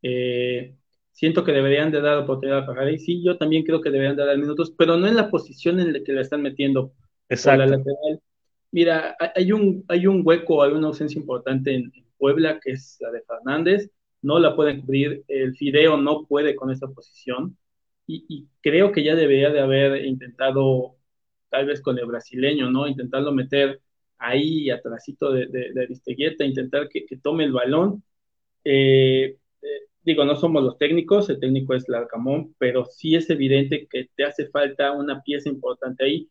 Eh, 0.00 0.77
siento 1.18 1.42
que 1.42 1.50
deberían 1.50 1.90
de 1.90 2.00
dar 2.00 2.16
oportunidad 2.16 2.60
a 2.60 2.66
Pajaré. 2.66 2.96
Sí, 2.96 3.20
yo 3.24 3.36
también 3.36 3.64
creo 3.64 3.80
que 3.80 3.90
deberían 3.90 4.14
de 4.14 4.24
dar 4.24 4.38
minutos, 4.38 4.72
pero 4.78 4.96
no 4.96 5.08
en 5.08 5.16
la 5.16 5.30
posición 5.30 5.80
en 5.80 5.92
la 5.92 6.04
que 6.04 6.12
la 6.12 6.20
están 6.20 6.42
metiendo. 6.42 6.92
Exacto. 7.28 7.64
La 7.64 7.76
lateral. 7.76 8.20
Mira, 8.70 9.16
hay 9.34 9.50
un, 9.50 9.84
hay 9.88 10.06
un 10.06 10.22
hueco, 10.24 10.62
hay 10.62 10.70
una 10.70 10.86
ausencia 10.86 11.18
importante 11.18 11.74
en, 11.74 11.92
Puebla, 12.18 12.60
que 12.60 12.72
es 12.72 12.98
la 13.00 13.10
de 13.10 13.22
Fernández. 13.22 13.90
No 14.22 14.38
la 14.38 14.54
pueden 14.54 14.80
cubrir. 14.80 15.24
El 15.26 15.56
Fideo 15.56 15.96
no 15.96 16.24
puede 16.24 16.54
con 16.54 16.70
esa 16.70 16.86
posición. 16.86 17.56
Y, 18.06 18.46
creo 18.60 18.92
que 18.92 19.02
ya 19.02 19.16
debería 19.16 19.50
de 19.50 19.60
haber 19.60 20.04
intentado, 20.04 20.96
tal 21.50 21.66
vez 21.66 21.80
con 21.80 21.98
el 21.98 22.06
brasileño, 22.06 22.70
¿no? 22.70 22.86
Intentarlo 22.86 23.32
meter 23.32 23.80
ahí 24.18 24.70
atrásito 24.70 25.32
de, 25.32 25.46
de, 25.46 25.72
de 25.72 25.82
Aristeguieta, 25.82 26.44
intentar 26.44 26.88
que, 26.88 27.04
que, 27.06 27.16
tome 27.18 27.44
el 27.44 27.52
balón. 27.52 28.04
Eh, 28.64 29.36
digo, 30.04 30.24
no 30.24 30.36
somos 30.36 30.62
los 30.62 30.78
técnicos, 30.78 31.28
el 31.28 31.40
técnico 31.40 31.74
es 31.74 31.88
Larcamón, 31.88 32.54
pero 32.58 32.84
sí 32.86 33.14
es 33.14 33.28
evidente 33.30 33.86
que 33.90 34.08
te 34.14 34.24
hace 34.24 34.48
falta 34.48 34.92
una 34.92 35.22
pieza 35.22 35.48
importante 35.48 36.04
ahí. 36.04 36.28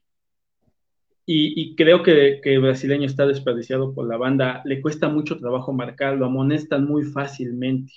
Y, 1.30 1.76
creo 1.76 2.04
que, 2.04 2.40
el 2.42 2.62
brasileño 2.62 3.06
está 3.06 3.26
desperdiciado 3.26 3.94
por 3.94 4.08
la 4.08 4.16
banda, 4.16 4.62
le 4.64 4.82
cuesta 4.82 5.10
mucho 5.10 5.38
trabajo 5.38 5.74
marcarlo, 5.74 6.26
amonestan 6.26 6.86
muy 6.86 7.04
fácilmente. 7.04 7.92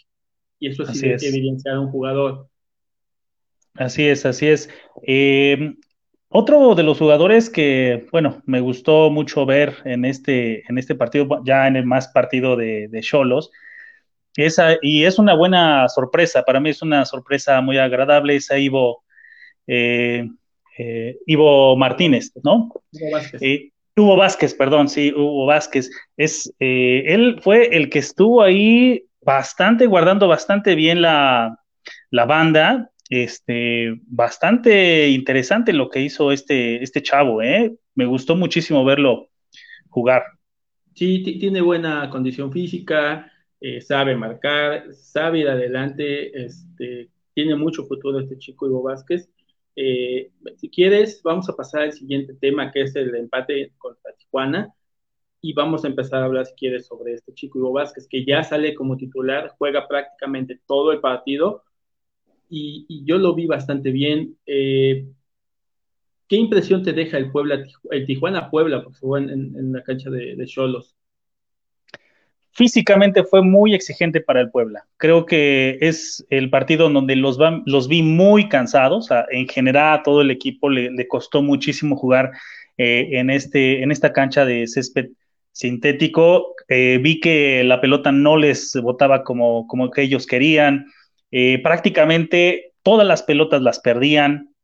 Y 0.58 0.66
eso 0.66 0.84
sí 0.84 1.08
debe 1.08 1.28
evidenciar 1.28 1.76
a 1.76 1.80
un 1.80 1.92
jugador. 1.92 2.48
Así 3.74 4.02
es, 4.02 4.26
así 4.26 4.48
es. 4.48 4.68
Eh, 5.06 5.76
otro 6.28 6.74
de 6.74 6.82
los 6.82 6.98
jugadores 6.98 7.50
que, 7.50 8.08
bueno, 8.10 8.42
me 8.46 8.58
gustó 8.58 9.10
mucho 9.10 9.46
ver 9.46 9.76
en 9.84 10.04
este, 10.04 10.64
en 10.68 10.76
este 10.76 10.96
partido, 10.96 11.40
ya 11.44 11.68
en 11.68 11.76
el 11.76 11.86
más 11.86 12.08
partido 12.08 12.56
de 12.56 13.00
Cholos, 13.00 13.52
esa, 14.36 14.76
y 14.80 15.04
es 15.04 15.18
una 15.18 15.34
buena 15.34 15.88
sorpresa, 15.88 16.42
para 16.42 16.60
mí 16.60 16.70
es 16.70 16.82
una 16.82 17.04
sorpresa 17.04 17.60
muy 17.60 17.78
agradable 17.78 18.36
esa 18.36 18.58
Ivo, 18.58 19.04
eh, 19.66 20.28
eh, 20.78 21.16
Ivo 21.26 21.76
Martínez, 21.76 22.32
¿no? 22.42 22.70
Eh, 23.40 23.70
Hugo 23.96 24.16
Vázquez, 24.16 24.54
perdón, 24.54 24.88
sí, 24.88 25.12
Hugo 25.12 25.46
Vázquez. 25.46 25.90
Es, 26.16 26.52
eh, 26.58 27.04
él 27.06 27.38
fue 27.42 27.76
el 27.76 27.90
que 27.90 27.98
estuvo 27.98 28.42
ahí 28.42 29.04
bastante, 29.20 29.86
guardando 29.86 30.26
bastante 30.26 30.74
bien 30.74 31.02
la, 31.02 31.58
la 32.10 32.24
banda. 32.24 32.90
Este, 33.10 33.92
bastante 34.06 35.08
interesante 35.08 35.72
lo 35.72 35.90
que 35.90 36.00
hizo 36.00 36.30
este, 36.30 36.82
este 36.82 37.02
chavo, 37.02 37.42
¿eh? 37.42 37.74
Me 37.96 38.06
gustó 38.06 38.36
muchísimo 38.36 38.84
verlo 38.84 39.28
jugar. 39.88 40.22
Sí, 40.94 41.22
tiene 41.40 41.60
buena 41.60 42.08
condición 42.08 42.52
física, 42.52 43.29
eh, 43.60 43.80
sabe 43.82 44.16
marcar, 44.16 44.92
sabe 44.94 45.40
ir 45.40 45.48
adelante, 45.48 46.44
este, 46.44 47.10
tiene 47.34 47.56
mucho 47.56 47.84
futuro 47.84 48.18
este 48.18 48.38
chico 48.38 48.66
Hugo 48.66 48.82
Vázquez. 48.84 49.28
Eh, 49.76 50.30
si 50.56 50.70
quieres, 50.70 51.22
vamos 51.22 51.48
a 51.48 51.56
pasar 51.56 51.82
al 51.82 51.92
siguiente 51.92 52.34
tema, 52.34 52.72
que 52.72 52.82
es 52.82 52.96
el 52.96 53.14
empate 53.14 53.72
contra 53.78 54.14
Tijuana, 54.14 54.74
y 55.42 55.52
vamos 55.52 55.84
a 55.84 55.88
empezar 55.88 56.22
a 56.22 56.26
hablar, 56.26 56.46
si 56.46 56.54
quieres, 56.54 56.86
sobre 56.86 57.14
este 57.14 57.34
chico 57.34 57.58
Hugo 57.58 57.72
Vázquez, 57.72 58.06
que 58.08 58.24
ya 58.24 58.42
sale 58.42 58.74
como 58.74 58.96
titular, 58.96 59.54
juega 59.58 59.86
prácticamente 59.86 60.60
todo 60.66 60.92
el 60.92 61.00
partido, 61.00 61.64
y, 62.48 63.04
yo 63.04 63.18
lo 63.18 63.34
vi 63.34 63.46
bastante 63.46 63.90
bien. 63.90 64.36
Eh, 64.46 65.06
¿Qué 66.28 66.36
impresión 66.36 66.82
te 66.82 66.92
deja 66.92 67.18
el 67.18 67.30
Puebla, 67.30 67.64
el 67.90 68.06
Tijuana 68.06 68.50
Puebla, 68.50 68.82
porque 68.82 68.98
fue 68.98 69.20
en, 69.20 69.72
la 69.72 69.82
cancha 69.82 70.10
de 70.10 70.46
Cholos? 70.46 70.96
Físicamente 72.52 73.22
fue 73.22 73.42
muy 73.42 73.74
exigente 73.74 74.20
para 74.20 74.40
el 74.40 74.50
Puebla. 74.50 74.84
Creo 74.96 75.24
que 75.24 75.78
es 75.80 76.26
el 76.30 76.50
partido 76.50 76.90
donde 76.90 77.14
los, 77.14 77.38
los 77.64 77.88
vi 77.88 78.02
muy 78.02 78.48
cansados. 78.48 79.08
en 79.30 79.48
general, 79.48 80.00
a 80.00 80.02
todo 80.02 80.20
el 80.20 80.30
equipo 80.30 80.68
le, 80.68 81.06
costó 81.06 81.42
muchísimo 81.42 81.96
jugar 81.96 82.32
eh, 82.76 83.08
en, 83.12 83.30
este, 83.30 83.82
en 83.82 83.92
esta 83.92 84.12
cancha 84.12 84.44
de 84.44 84.66
césped 84.66 85.10
sintético. 85.52 86.54
Eh, 86.68 86.98
vi 87.00 87.20
que 87.20 87.62
la 87.64 87.80
pelota 87.80 88.10
no 88.10 88.36
les 88.36 88.74
botaba 88.82 89.22
como, 89.22 89.66
como 89.68 89.90
que 89.90 90.02
ellos 90.02 90.26
querían. 90.26 90.86
Eh, 91.30 91.60
prácticamente 91.62 92.72
todas 92.82 93.06
las 93.06 93.22
pelotas 93.22 93.62
las 93.62 93.78
perdían. 93.78 94.54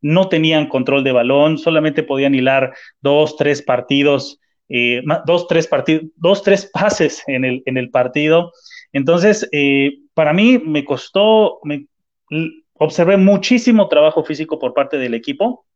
No 0.00 0.28
tenían 0.28 0.68
control 0.68 1.04
de 1.04 1.12
balón, 1.12 1.58
solamente 1.58 2.02
podían 2.02 2.34
hilar 2.34 2.74
dos, 3.02 3.36
tres 3.36 3.62
partidos 3.62 4.40
eh, 4.68 5.02
dos, 5.24 5.46
tres 5.48 5.66
partidos, 5.66 6.04
dos, 6.16 6.42
tres 6.42 6.66
pases 6.72 7.22
en 7.26 7.44
el, 7.44 7.62
en 7.66 7.76
el 7.76 7.90
partido. 7.90 8.52
Entonces, 8.92 9.48
eh, 9.52 9.98
para 10.14 10.32
mí 10.32 10.58
me 10.58 10.84
costó, 10.84 11.60
me, 11.64 11.86
observé 12.74 13.16
muchísimo 13.16 13.88
trabajo 13.88 14.24
físico 14.24 14.58
por 14.58 14.74
parte 14.74 14.98
del 14.98 15.14
equipo. 15.14 15.66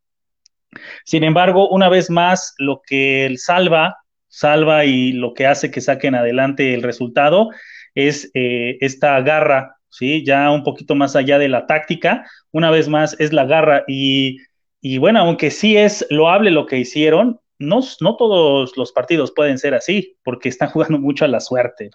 Sin 1.05 1.23
embargo, 1.23 1.69
una 1.69 1.89
vez 1.89 2.09
más, 2.09 2.53
lo 2.57 2.81
que 2.85 3.25
él 3.25 3.37
salva, 3.37 3.97
salva 4.27 4.85
y 4.85 5.11
lo 5.11 5.33
que 5.33 5.45
hace 5.45 5.71
que 5.71 5.81
saquen 5.81 6.15
adelante 6.15 6.73
el 6.73 6.83
resultado 6.83 7.49
es 7.93 8.31
eh, 8.33 8.77
esta 8.79 9.19
garra, 9.21 9.75
¿sí? 9.89 10.23
Ya 10.25 10.49
un 10.51 10.63
poquito 10.63 10.95
más 10.95 11.17
allá 11.17 11.37
de 11.37 11.49
la 11.49 11.67
táctica, 11.67 12.25
una 12.51 12.71
vez 12.71 12.87
más 12.87 13.17
es 13.19 13.33
la 13.33 13.45
garra 13.45 13.83
y, 13.87 14.37
y 14.79 14.97
bueno, 14.97 15.19
aunque 15.19 15.51
sí 15.51 15.75
es 15.75 16.05
loable 16.09 16.51
lo 16.51 16.65
que 16.65 16.77
hicieron, 16.77 17.40
no, 17.61 17.81
todos 18.17 18.75
los 18.77 18.91
partidos 18.91 19.31
pueden 19.31 19.57
ser 19.57 19.73
así, 19.73 20.17
porque 20.23 20.49
están 20.49 20.69
jugando 20.71 20.99
mucho 20.99 21.25
a 21.25 21.27
la 21.27 21.39
suerte. 21.39 21.91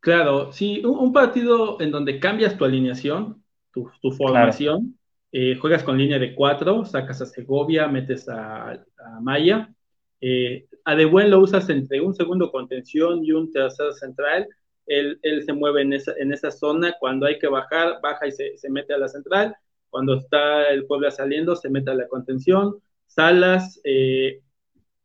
Claro, 0.00 0.52
sí, 0.52 0.84
un, 0.84 1.12
partido 1.12 1.80
en 1.80 1.90
donde 1.90 2.18
cambias 2.18 2.56
tu 2.56 2.64
alineación, 2.64 3.42
tu, 3.72 3.90
formación, 4.12 4.98
eh, 5.30 5.56
juegas 5.56 5.84
con 5.84 5.96
línea 5.96 6.18
de 6.18 6.34
cuatro, 6.34 6.84
sacas 6.84 7.22
a 7.22 7.26
Segovia, 7.26 7.86
metes 7.86 8.28
a, 8.28 8.84
Maya, 9.20 9.72
eh, 10.20 10.66
a 10.84 10.96
De 10.96 11.04
Buen 11.04 11.30
lo 11.30 11.38
usas 11.38 11.68
entre 11.70 12.00
un 12.00 12.14
segundo 12.14 12.50
contención 12.50 13.24
y 13.24 13.30
un 13.32 13.52
tercer 13.52 13.92
central, 13.94 14.48
él, 14.86 15.18
se 15.44 15.52
mueve 15.52 15.82
en 15.82 15.92
esa, 15.92 16.12
en 16.18 16.32
esa 16.32 16.50
zona, 16.50 16.96
cuando 16.98 17.26
hay 17.26 17.38
que 17.38 17.46
bajar, 17.46 18.00
baja 18.02 18.26
y 18.26 18.32
se, 18.32 18.70
mete 18.70 18.94
a 18.94 18.98
la 18.98 19.08
central, 19.08 19.56
cuando 19.88 20.14
está 20.14 20.68
el 20.70 20.86
pueblo 20.86 21.10
saliendo, 21.10 21.54
se 21.54 21.70
mete 21.70 21.90
a 21.90 21.94
la 21.94 22.08
contención, 22.08 22.78
Salas, 23.06 23.80
eh, 23.84 24.40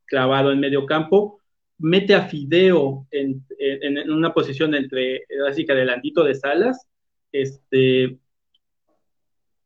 clavado 0.08 0.52
en 0.52 0.60
medio 0.60 0.86
campo, 0.86 1.40
mete 1.80 2.16
a 2.16 2.24
Fideo 2.24 3.06
en, 3.12 3.46
una 4.10 4.34
posición 4.34 4.74
entre, 4.74 5.26
así 5.48 5.66
que 5.66 5.74
adelantito 5.74 6.24
de 6.24 6.36
Salas, 6.36 6.88
este, 7.32 8.18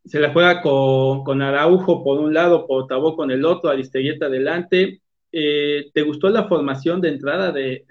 se 0.05 0.19
la 0.19 0.31
juega 0.31 0.61
con, 0.61 1.41
Araujo 1.41 2.03
por 2.03 2.19
un 2.19 2.33
lado, 2.33 2.67
por 2.67 2.87
Tabó 2.87 3.15
con 3.15 3.31
el 3.31 3.45
otro, 3.45 3.69
Aristeguieta 3.69 4.25
adelante. 4.25 5.01
Eh, 5.31 5.89
¿Te 5.93 6.01
gustó 6.01 6.29
la 6.29 6.45
formación 6.45 6.99
de 6.99 7.09
entrada 7.09 7.51
de, 7.51 7.85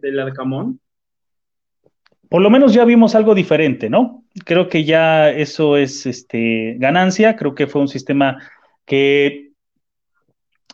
del 0.00 0.20
Arcamón? 0.20 0.80
Por 2.28 2.40
lo 2.40 2.50
menos 2.50 2.72
ya 2.72 2.84
vimos 2.84 3.14
algo 3.14 3.34
diferente, 3.34 3.90
¿no? 3.90 4.24
Creo 4.44 4.68
que 4.68 4.84
ya 4.84 5.30
eso 5.30 5.76
es 5.76 6.06
este, 6.06 6.76
ganancia, 6.78 7.36
creo 7.36 7.54
que 7.54 7.66
fue 7.66 7.82
un 7.82 7.88
sistema 7.88 8.40
que 8.86 9.43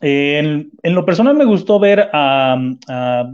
en, 0.01 0.71
lo 0.83 1.05
personal 1.05 1.37
me 1.37 1.45
gustó 1.45 1.79
ver 1.79 2.09
a, 2.13 2.59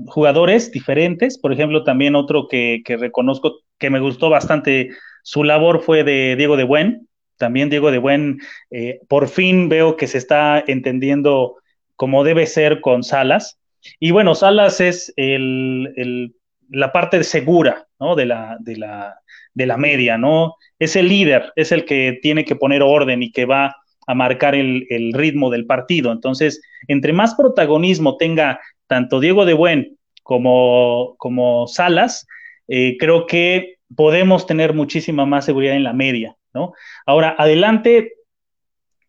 jugadores 0.07 0.73
diferentes, 0.73 1.39
por 1.39 1.53
ejemplo, 1.53 1.85
también 1.85 2.15
otro 2.15 2.49
que, 2.49 2.83
reconozco 2.87 3.61
que 3.79 3.91
me 3.91 4.01
gustó 4.01 4.31
bastante 4.31 4.91
su 5.23 5.45
labor 5.45 5.83
fue 5.83 6.05
de 6.05 6.37
Diego 6.37 6.57
de 6.57 6.65
Buen. 6.65 7.09
También 7.37 7.69
Diego 7.69 7.91
de 7.91 7.99
Buen, 7.99 8.41
eh, 8.71 9.01
por 9.09 9.29
fin 9.29 9.69
veo 9.69 9.97
que 9.97 10.07
se 10.07 10.19
está 10.19 10.63
entendiendo 10.67 11.57
como 11.95 12.25
debe 12.25 12.47
ser 12.47 12.81
con 12.81 13.03
Salas. 13.03 13.59
Y 14.01 14.11
bueno, 14.11 14.35
Salas 14.35 14.81
es 14.81 15.13
la 15.17 16.93
parte 16.93 17.23
segura 17.25 17.87
¿no? 18.01 18.15
de, 18.15 18.27
la, 18.27 18.57
de, 18.61 18.77
la, 18.77 19.21
de 19.55 19.67
la 19.67 19.77
media, 19.77 20.19
¿no? 20.19 20.55
Es 20.79 20.97
el 20.97 21.09
líder, 21.09 21.53
es 21.57 21.73
el 21.73 21.85
que 21.85 22.19
tiene 22.23 22.45
que 22.45 22.57
poner 22.57 22.83
orden 22.83 23.23
y 23.23 23.31
que 23.33 23.45
va 23.45 23.77
a 24.07 24.15
marcar 24.15 24.55
el, 24.55 25.13
ritmo 25.13 25.51
del 25.51 25.67
partido. 25.67 26.13
Entonces, 26.13 26.63
entre 26.89 27.13
más 27.13 27.35
protagonismo 27.35 28.17
tenga 28.17 28.61
tanto 28.87 29.21
Diego 29.21 29.45
de 29.45 29.55
Buen 29.55 29.99
como, 30.23 31.67
Salas, 31.69 32.27
eh, 32.69 32.97
creo 32.99 33.27
que 33.27 33.77
podemos 33.95 34.47
tener 34.47 34.75
muchísima 34.75 35.27
más 35.27 35.45
seguridad 35.45 35.77
en 35.77 35.85
la 35.85 35.93
media, 35.93 36.37
¿no? 36.53 36.73
Ahora, 37.05 37.35
adelante, 37.39 38.15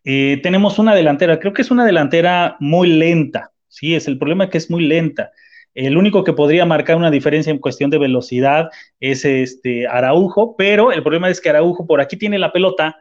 eh, 0.04 0.38
tenemos 0.42 0.78
una 0.78 0.94
delantera, 0.94 1.40
creo 1.40 1.52
que 1.52 1.62
es 1.62 1.70
una 1.70 1.84
delantera 1.84 2.56
muy 2.60 2.88
lenta, 2.88 3.50
sí, 3.68 3.94
es 3.94 4.06
el 4.06 4.18
problema 4.18 4.48
que 4.48 4.58
es 4.58 4.70
muy 4.70 4.86
lenta. 4.86 5.32
El 5.74 5.96
único 5.96 6.24
que 6.24 6.32
podría 6.32 6.64
marcar 6.66 6.96
una 6.96 7.10
diferencia 7.10 7.50
en 7.50 7.58
cuestión 7.58 7.90
de 7.90 7.98
velocidad 7.98 8.68
es 9.00 9.24
este 9.24 9.86
Araujo, 9.86 10.56
pero 10.56 10.92
el 10.92 11.02
problema 11.02 11.30
es 11.30 11.40
que 11.40 11.50
Araujo 11.50 11.86
por 11.86 12.00
aquí 12.00 12.16
tiene 12.16 12.38
la 12.38 12.52
pelota 12.52 12.96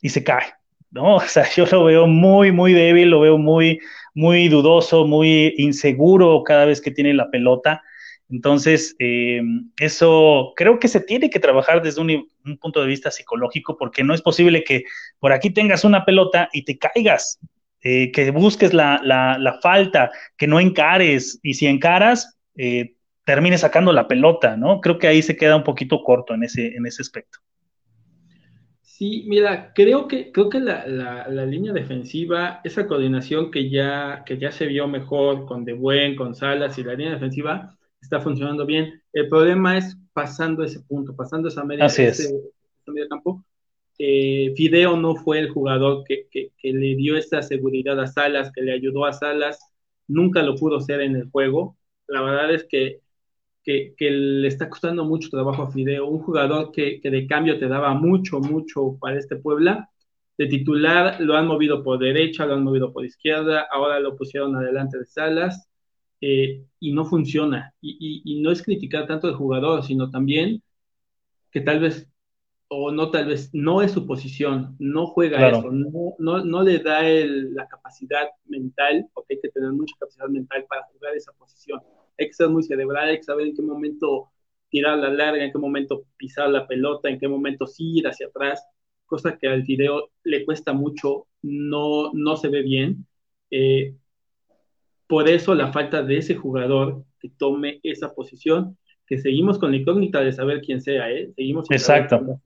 y 0.00 0.10
se 0.10 0.22
cae, 0.22 0.44
¿no? 0.96 1.16
O 1.16 1.20
sea, 1.20 1.48
yo 1.54 1.66
lo 1.66 1.84
veo 1.84 2.06
muy, 2.08 2.50
muy 2.50 2.72
débil, 2.72 3.10
lo 3.10 3.20
veo 3.20 3.38
muy, 3.38 3.78
muy 4.14 4.48
dudoso, 4.48 5.06
muy 5.06 5.54
inseguro 5.58 6.42
cada 6.42 6.64
vez 6.64 6.80
que 6.80 6.90
tiene 6.90 7.14
la 7.14 7.30
pelota. 7.30 7.82
Entonces, 8.28 8.96
eh, 8.98 9.40
eso 9.78 10.52
creo 10.56 10.80
que 10.80 10.88
se 10.88 11.00
tiene 11.00 11.30
que 11.30 11.38
trabajar 11.38 11.80
desde 11.80 12.00
un, 12.00 12.58
punto 12.60 12.80
de 12.80 12.88
vista 12.88 13.10
psicológico, 13.10 13.76
porque 13.76 14.02
no 14.02 14.14
es 14.14 14.22
posible 14.22 14.64
que 14.64 14.84
por 15.20 15.32
aquí 15.32 15.50
tengas 15.50 15.84
una 15.84 16.04
pelota 16.04 16.48
y 16.52 16.64
te 16.64 16.76
caigas, 16.78 17.38
eh, 17.82 18.10
que 18.10 18.30
busques 18.32 18.72
la, 18.74 19.58
falta, 19.62 20.10
que 20.36 20.48
no 20.48 20.58
encares, 20.58 21.38
y 21.42 21.54
si 21.54 21.66
encaras, 21.66 22.36
eh, 22.56 22.94
termines 23.24 23.60
sacando 23.60 23.92
la 23.92 24.08
pelota, 24.08 24.56
¿no? 24.56 24.80
Creo 24.80 24.98
que 24.98 25.08
ahí 25.08 25.22
se 25.22 25.36
queda 25.36 25.56
un 25.56 25.64
poquito 25.64 26.02
corto 26.02 26.34
en 26.34 26.42
ese, 26.44 26.74
en 26.74 26.86
ese 26.86 27.02
aspecto. 27.02 27.38
Sí, 28.96 29.24
mira, 29.26 29.74
creo 29.74 30.08
que, 30.08 30.32
creo 30.32 30.48
que 30.48 30.58
la, 30.58 31.28
línea 31.44 31.74
defensiva, 31.74 32.62
esa 32.64 32.86
coordinación 32.86 33.50
que 33.50 33.68
ya, 33.68 34.22
que 34.24 34.38
ya 34.38 34.50
se 34.50 34.64
vio 34.64 34.88
mejor 34.88 35.44
con 35.44 35.66
De 35.66 35.74
Buen, 35.74 36.16
con 36.16 36.34
Salas 36.34 36.78
y 36.78 36.82
la 36.82 36.94
línea 36.94 37.12
defensiva 37.12 37.76
está 38.00 38.22
funcionando 38.22 38.64
bien. 38.64 39.02
El 39.12 39.28
problema 39.28 39.76
es 39.76 39.98
pasando 40.14 40.64
ese 40.64 40.80
punto, 40.80 41.14
pasando 41.14 41.48
esa 41.48 41.62
media, 41.62 41.84
ese, 41.84 42.40
medio 42.86 43.06
campo. 43.10 43.44
Eh, 43.98 44.54
Fideo 44.56 44.96
no 44.96 45.14
fue 45.14 45.40
el 45.40 45.50
jugador 45.50 46.02
que, 46.04 46.26
que, 46.30 46.52
le 46.62 46.96
dio 46.96 47.18
esa 47.18 47.42
seguridad 47.42 48.00
a 48.00 48.06
Salas, 48.06 48.50
que 48.50 48.62
le 48.62 48.72
ayudó 48.72 49.04
a 49.04 49.12
Salas, 49.12 49.58
nunca 50.08 50.42
lo 50.42 50.54
pudo 50.56 50.80
ser 50.80 51.02
en 51.02 51.16
el 51.16 51.28
juego. 51.28 51.76
La 52.06 52.22
verdad 52.22 52.50
es 52.50 52.64
que 52.64 53.02
que, 53.66 54.10
le 54.10 54.46
está 54.46 54.70
costando 54.70 55.04
mucho 55.04 55.28
trabajo 55.28 55.62
a 55.62 55.70
Fideo, 55.72 56.06
un 56.06 56.20
jugador 56.20 56.70
que, 56.70 57.00
de 57.02 57.26
cambio 57.26 57.58
te 57.58 57.66
daba 57.66 57.94
mucho, 57.94 58.38
mucho 58.38 58.96
para 59.00 59.18
este 59.18 59.36
Puebla. 59.36 59.90
De 60.38 60.46
titular 60.46 61.20
lo 61.20 61.34
han 61.34 61.46
movido 61.46 61.82
por 61.82 61.98
derecha, 61.98 62.46
lo 62.46 62.54
han 62.54 62.62
movido 62.62 62.92
por 62.92 63.04
izquierda, 63.04 63.66
ahora 63.70 63.98
lo 63.98 64.16
pusieron 64.16 64.54
adelante 64.54 64.98
de 64.98 65.06
Salas 65.06 65.68
eh, 66.20 66.62
y 66.78 66.92
no 66.92 67.06
funciona. 67.06 67.74
Y, 67.80 68.40
no 68.40 68.52
es 68.52 68.62
criticar 68.62 69.06
tanto 69.06 69.26
al 69.26 69.34
jugador, 69.34 69.82
sino 69.82 70.10
también 70.10 70.62
que 71.50 71.60
tal 71.60 71.80
vez 71.80 72.08
o 72.68 72.90
no 72.90 73.10
tal 73.12 73.26
vez, 73.26 73.50
no 73.52 73.80
es 73.80 73.92
su 73.92 74.06
posición, 74.06 74.74
no 74.80 75.06
juega 75.06 75.48
eso, 75.48 75.70
no, 75.70 76.16
no, 76.18 76.44
no, 76.44 76.62
le 76.64 76.80
da 76.80 77.00
la 77.00 77.68
capacidad 77.68 78.26
mental, 78.46 79.08
porque 79.14 79.34
hay 79.34 79.40
que 79.40 79.50
tener 79.50 79.70
mucha 79.70 79.94
capacidad 80.00 80.28
mental 80.28 80.66
para 80.68 80.82
jugar 80.92 81.14
esa 81.14 81.32
posición. 81.32 81.80
Hay 82.18 82.26
que 82.26 82.32
ser 82.32 82.48
muy 82.48 82.62
cerebral, 82.62 83.08
hay 83.08 83.16
que 83.18 83.24
saber 83.24 83.46
en 83.46 83.56
qué 83.56 83.62
momento 83.62 84.30
tirar 84.68 84.98
la 84.98 85.10
larga, 85.10 85.44
en 85.44 85.52
qué 85.52 85.58
momento 85.58 86.04
pisar 86.16 86.50
la 86.50 86.66
pelota, 86.66 87.08
en 87.08 87.18
qué 87.18 87.28
momento 87.28 87.66
sí 87.66 87.98
ir 87.98 88.08
hacia 88.08 88.26
atrás, 88.26 88.64
cosa 89.04 89.38
que 89.38 89.48
al 89.48 89.62
video 89.62 90.10
le 90.24 90.44
cuesta 90.44 90.72
mucho, 90.72 91.28
no, 91.42 92.12
no 92.12 92.36
se 92.36 92.48
ve 92.48 92.62
bien. 92.62 93.06
Eh, 93.50 93.94
por 95.06 95.28
eso 95.28 95.54
la 95.54 95.72
falta 95.72 96.02
de 96.02 96.18
ese 96.18 96.34
jugador 96.34 97.04
que 97.20 97.28
tome 97.28 97.80
esa 97.82 98.12
posición 98.14 98.76
que 99.06 99.18
seguimos 99.18 99.58
con 99.58 99.70
la 99.70 99.76
incógnita 99.76 100.20
de 100.20 100.32
saber 100.32 100.60
quién 100.60 100.80
sea, 100.80 101.10
¿eh? 101.12 101.32
Seguimos 101.36 101.70
Exacto. 101.70 102.40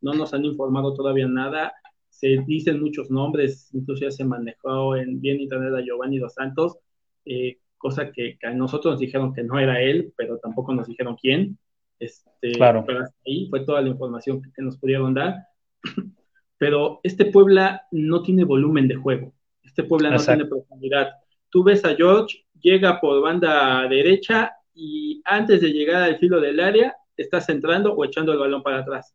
no 0.00 0.12
nos 0.12 0.32
han 0.32 0.44
informado 0.44 0.94
todavía 0.94 1.26
nada, 1.26 1.72
se 2.08 2.38
dicen 2.46 2.80
muchos 2.80 3.10
nombres, 3.10 3.68
incluso 3.74 4.04
ya 4.04 4.10
se 4.12 4.24
manejó 4.24 4.94
en 4.94 5.20
bien 5.20 5.40
internet 5.40 5.74
a 5.74 5.82
Giovanni 5.82 6.18
Dos 6.18 6.34
Santos, 6.34 6.78
eh, 7.24 7.58
cosa 7.84 8.10
que, 8.10 8.38
a 8.42 8.50
nosotros 8.50 8.94
nos 8.94 9.00
dijeron 9.00 9.34
que 9.34 9.42
no 9.42 9.58
era 9.58 9.78
él, 9.78 10.14
pero 10.16 10.38
tampoco 10.38 10.72
nos 10.72 10.86
dijeron 10.86 11.16
quién. 11.20 11.58
Este, 11.98 12.52
claro. 12.52 12.82
Pero 12.86 13.00
hasta 13.00 13.14
ahí 13.26 13.46
fue 13.50 13.60
toda 13.60 13.82
la 13.82 13.90
información 13.90 14.40
que, 14.40 14.62
nos 14.62 14.78
pudieron 14.78 15.12
dar. 15.12 15.34
Pero 16.56 17.00
este 17.02 17.26
Puebla 17.26 17.82
no 17.90 18.22
tiene 18.22 18.44
volumen 18.44 18.88
de 18.88 18.94
juego. 18.94 19.34
Este 19.62 19.82
Puebla 19.82 20.08
no 20.08 20.18
tiene 20.18 20.46
profundidad. 20.46 21.10
Tú 21.50 21.62
ves 21.62 21.84
a 21.84 21.94
George, 21.94 22.46
llega 22.58 23.00
por 23.02 23.20
banda 23.20 23.86
derecha 23.86 24.52
y 24.72 25.20
antes 25.26 25.60
de 25.60 25.70
llegar 25.70 26.04
al 26.04 26.16
filo 26.16 26.40
del 26.40 26.60
área, 26.60 26.96
estás 27.18 27.50
entrando 27.50 27.92
o 27.92 28.02
echando 28.02 28.32
el 28.32 28.38
balón 28.38 28.62
para 28.62 28.78
atrás. 28.78 29.14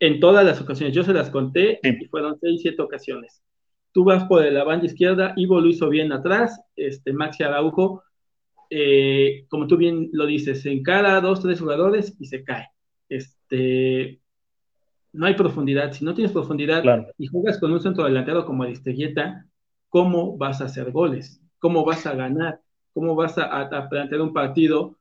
En 0.00 0.20
todas 0.20 0.44
las 0.44 0.60
ocasiones, 0.60 0.94
yo 0.94 1.02
se 1.02 1.14
las 1.14 1.30
conté 1.30 1.80
y 1.82 2.04
fueron 2.08 2.38
seis, 2.38 2.60
siete 2.60 2.82
ocasiones. 2.82 3.42
Tú 3.96 4.04
vas 4.04 4.24
por 4.24 4.44
la 4.52 4.62
banda 4.62 4.84
izquierda, 4.84 5.32
Ivo 5.36 5.58
lo 5.58 5.68
hizo 5.68 5.88
bien 5.88 6.12
atrás, 6.12 6.60
este, 6.76 7.14
Maxi 7.14 7.44
Araujo, 7.44 8.02
eh, 8.68 9.46
como 9.48 9.66
tú 9.66 9.78
bien 9.78 10.10
lo 10.12 10.26
dices, 10.26 10.60
se 10.60 10.70
encara 10.70 11.16
a 11.16 11.22
dos, 11.22 11.40
tres 11.40 11.60
jugadores 11.60 12.14
y 12.20 12.26
se 12.26 12.44
cae. 12.44 12.68
Este, 13.08 14.20
no 15.14 15.24
hay 15.24 15.32
profundidad. 15.32 15.92
Si 15.92 16.04
no 16.04 16.12
tienes 16.12 16.32
profundidad 16.32 16.84
y 17.16 17.26
juegas 17.28 17.58
con 17.58 17.72
un 17.72 17.80
centro 17.80 18.04
delantero 18.04 18.44
como 18.44 18.64
Aristeguieta, 18.64 19.46
¿cómo 19.88 20.36
vas 20.36 20.60
a 20.60 20.66
hacer 20.66 20.92
goles? 20.92 21.40
¿Cómo 21.58 21.82
vas 21.82 22.04
a 22.04 22.14
ganar? 22.14 22.60
¿Cómo 22.92 23.14
vas 23.14 23.38
a, 23.38 23.88
plantear 23.88 24.20
un 24.20 24.34
partido 24.34 24.98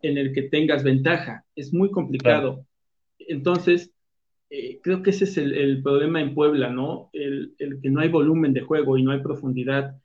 en 0.00 0.16
el 0.16 0.32
que 0.32 0.44
tengas 0.44 0.82
ventaja? 0.82 1.44
Es 1.54 1.74
muy 1.74 1.90
complicado. 1.90 2.64
Entonces, 3.18 3.92
eh, 4.50 4.80
creo 4.82 5.02
que 5.02 5.10
ese 5.10 5.24
es 5.24 5.36
el, 5.38 5.82
problema 5.82 6.20
en 6.20 6.34
Puebla, 6.34 6.68
¿no? 6.70 7.10
El, 7.12 7.54
que 7.58 7.90
no 7.90 8.00
hay 8.00 8.08
volumen 8.08 8.52
de 8.52 8.62
juego 8.62 8.98
y 8.98 9.02
no 9.02 9.12
hay 9.12 9.20
profundidad. 9.20 9.96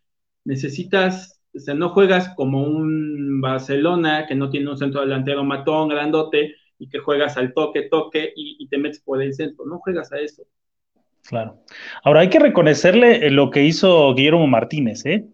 Necesitas, 0.46 1.42
o 1.54 1.60
sea, 1.60 1.74
no 1.74 1.90
juegas 1.90 2.30
como 2.36 2.64
un 2.64 3.42
Barcelona 3.42 4.26
que 4.28 4.36
no 4.36 4.50
tiene 4.50 4.70
un 4.70 4.78
centro 4.78 5.02
delantero 5.02 5.44
matón, 5.44 5.90
grandote, 5.90 6.56
y 6.78 6.90
que 6.90 7.00
juegas 7.00 7.38
al 7.38 7.54
toque, 7.54 7.84
toque 7.84 8.34
y, 8.36 8.58
y 8.60 8.68
te 8.68 8.78
metes 8.78 9.02
por 9.02 9.22
el 9.22 9.34
centro. 9.34 9.66
No 9.66 9.80
juegas 9.80 10.12
a 10.14 10.20
eso. 10.20 10.44
Claro. 11.28 11.58
Ahora 12.04 12.22
hay 12.22 12.30
que 12.30 12.40
reconocerle 12.40 13.32
lo 13.32 13.50
que 13.50 13.64
hizo 13.64 14.14
Guillermo 14.14 14.46
Martínez, 14.48 15.06
¿eh? 15.06 15.26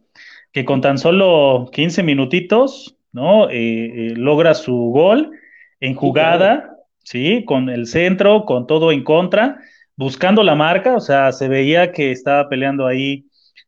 que 0.52 0.66
con 0.66 0.82
tan 0.82 0.98
solo 0.98 1.70
15 1.72 2.04
minutitos, 2.04 2.98
¿no? 3.12 3.50
Eh, 3.50 3.54
eh, 3.54 4.14
logra 4.16 4.54
su 4.54 4.74
gol 4.74 5.32
en 5.80 5.96
jugada, 5.96 6.71
¿sí? 7.04 7.46
Con 7.46 7.70
el 7.70 7.88
centro, 7.88 8.46
con 8.46 8.68
todo 8.68 8.92
en 8.92 9.04
contra, 9.04 9.60
buscando 9.96 10.44
la 10.44 10.56
marca, 10.56 10.96
o 10.96 11.00
sea, 11.00 11.32
se 11.32 11.48
veía 11.48 11.92
que 11.92 12.12
estaba 12.12 12.50
peleando 12.50 12.88
ahí, 12.88 13.26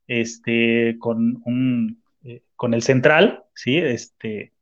este, 0.07 0.97
con 0.99 1.41
un, 1.45 2.01
eh, 2.23 2.41
con 2.55 2.73
el 2.73 2.81
central, 2.81 3.43
¿sí? 3.53 3.77
Este, 3.77 4.53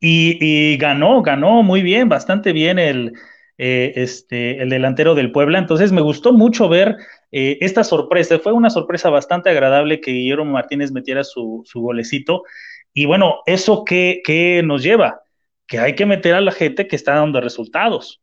y, 0.00 0.76
ganó, 0.76 1.22
ganó 1.22 1.62
muy 1.62 1.82
bien, 1.82 2.08
bastante 2.08 2.52
bien 2.52 2.78
el, 2.78 3.12
este, 3.56 4.62
el 4.62 4.70
delantero 4.70 5.14
del 5.14 5.32
Puebla. 5.32 5.58
Entonces 5.58 5.90
me 5.92 6.00
gustó 6.00 6.32
mucho 6.32 6.68
ver 6.68 6.96
eh, 7.32 7.58
esta 7.60 7.84
sorpresa, 7.84 8.38
fue 8.38 8.52
una 8.52 8.70
sorpresa 8.70 9.10
bastante 9.10 9.50
agradable 9.50 10.00
que 10.00 10.12
Guillermo 10.12 10.44
Martínez 10.46 10.92
metiera 10.92 11.24
su, 11.24 11.64
golecito. 11.74 12.44
Y 12.92 13.06
bueno, 13.06 13.40
¿eso 13.46 13.84
qué, 13.84 14.62
nos 14.64 14.82
lleva? 14.82 15.22
Que 15.68 15.78
hay 15.78 15.94
que 15.94 16.06
meter 16.06 16.34
a 16.34 16.40
la 16.40 16.50
gente 16.50 16.88
que 16.88 16.96
está 16.96 17.14
dando 17.14 17.40
resultados. 17.40 18.20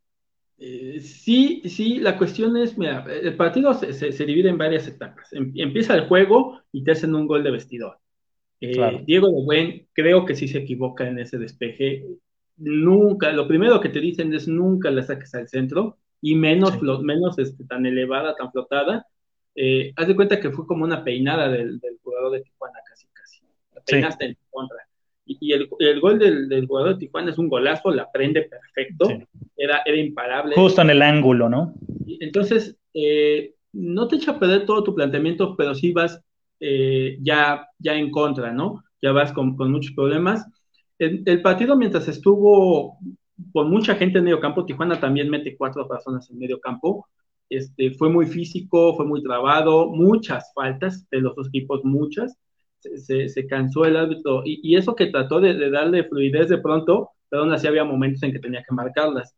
Eh, 0.58 1.00
sí, 1.02 1.62
sí, 1.66 2.00
la 2.00 2.18
cuestión 2.18 2.56
es, 2.58 2.78
mira, 2.78 3.06
el 3.10 3.36
partido 3.36 3.74
se, 3.74 4.26
divide 4.26 4.50
en 4.50 4.58
varias 4.58 4.88
etapas. 4.88 5.32
Em, 5.34 5.52
empieza 5.56 5.96
el 5.96 6.08
juego 6.08 6.62
y 6.72 6.84
te 6.84 6.92
hacen 6.92 7.14
un 7.16 7.28
gol 7.28 7.44
de 7.44 7.52
vestidor. 7.52 8.00
Eh, 8.62 9.04
Diego 9.06 9.28
de 9.28 9.44
Buen 9.44 9.88
creo 9.94 10.26
que 10.26 10.36
sí 10.36 10.48
se 10.48 10.60
equivoca 10.60 11.08
en 11.08 11.20
ese 11.20 11.38
despeje. 11.38 12.06
Nunca, 12.58 13.32
lo 13.32 13.48
primero 13.48 13.82
que 13.82 13.90
te 13.90 14.00
dicen 14.00 14.34
es 14.34 14.48
nunca 14.48 14.90
la 14.92 15.04
saques 15.04 15.36
al 15.36 15.48
centro 15.48 15.98
y 16.22 16.36
menos, 16.36 16.82
menos 17.04 17.38
este, 17.38 17.66
tan 17.66 17.86
elevada, 17.86 18.36
tan 18.36 18.52
flotada. 18.52 19.06
Eh, 19.56 19.94
haz 19.96 20.08
de 20.08 20.16
cuenta 20.16 20.40
que 20.40 20.52
fue 20.52 20.66
como 20.66 20.86
una 20.86 21.04
peinada 21.04 21.50
del, 21.50 21.80
jugador 22.02 22.32
de 22.32 22.42
Tijuana, 22.42 22.80
casi, 22.88 23.08
casi. 23.14 23.42
La 23.74 23.82
peinaste 23.82 24.26
en 24.26 24.38
contra. 24.50 24.85
Y, 25.26 25.54
el, 25.54 25.68
el, 25.80 26.00
gol 26.00 26.20
del, 26.20 26.48
del, 26.50 26.68
jugador 26.68 26.94
de 26.94 27.00
Tijuana 27.00 27.32
es 27.32 27.38
un 27.38 27.50
golazo, 27.50 27.92
la 27.92 28.12
prende 28.12 28.44
perfecto, 28.44 29.08
era, 29.58 29.82
era 29.86 29.98
imparable. 29.98 30.56
Justo 30.56 30.82
en 30.82 30.92
el 30.92 31.02
ángulo, 31.02 31.50
¿no? 31.50 31.74
Entonces, 32.20 32.78
eh, 32.94 33.56
no 33.74 34.08
te 34.08 34.18
echa 34.18 34.32
a 34.32 34.40
perder 34.40 34.66
todo 34.66 34.84
tu 34.84 34.94
planteamiento, 34.94 35.56
pero 35.58 35.74
sí 35.74 35.92
vas 35.92 36.22
eh, 36.60 37.18
ya, 37.22 37.68
ya 37.80 37.96
en 37.96 38.12
contra, 38.12 38.52
¿no? 38.52 38.84
Ya 39.02 39.12
vas 39.12 39.32
con, 39.34 39.56
con 39.56 39.72
muchos 39.72 39.94
problemas. 39.94 40.46
El, 41.00 41.24
el, 41.26 41.42
partido, 41.42 41.76
mientras 41.76 42.08
estuvo 42.08 42.98
con 43.52 43.70
mucha 43.70 43.96
gente 43.96 44.20
en 44.20 44.26
medio 44.26 44.40
campo. 44.40 44.66
Tijuana 44.66 45.00
también 45.00 45.30
mete 45.30 45.58
cuatro 45.58 45.88
personas 45.88 46.30
en 46.30 46.40
medio 46.40 46.60
campo. 46.60 47.08
Este, 47.50 47.92
fue 47.92 48.10
muy 48.10 48.26
físico, 48.26 48.96
fue 48.96 49.06
muy 49.06 49.22
trabado, 49.22 49.88
muchas 49.88 50.52
faltas 50.54 51.08
de 51.10 51.22
los 51.22 51.36
dos 51.36 51.48
equipos, 51.50 51.82
muchas. 51.84 52.38
Se, 52.98 53.48
cansó 53.48 53.86
el 53.86 53.98
árbitro 53.98 54.42
y, 54.46 54.76
eso 54.76 54.96
que 54.96 55.08
trató 55.08 55.40
de, 55.40 55.70
darle 55.70 56.04
fluidez 56.04 56.50
de 56.50 56.58
pronto, 56.58 57.12
pero 57.30 57.44
aún 57.44 57.54
así 57.54 57.68
había 57.68 57.84
momentos 57.84 58.24
en 58.24 58.32
que 58.32 58.40
tenía 58.40 58.64
que 58.68 58.74
marcarlas. 58.74 59.36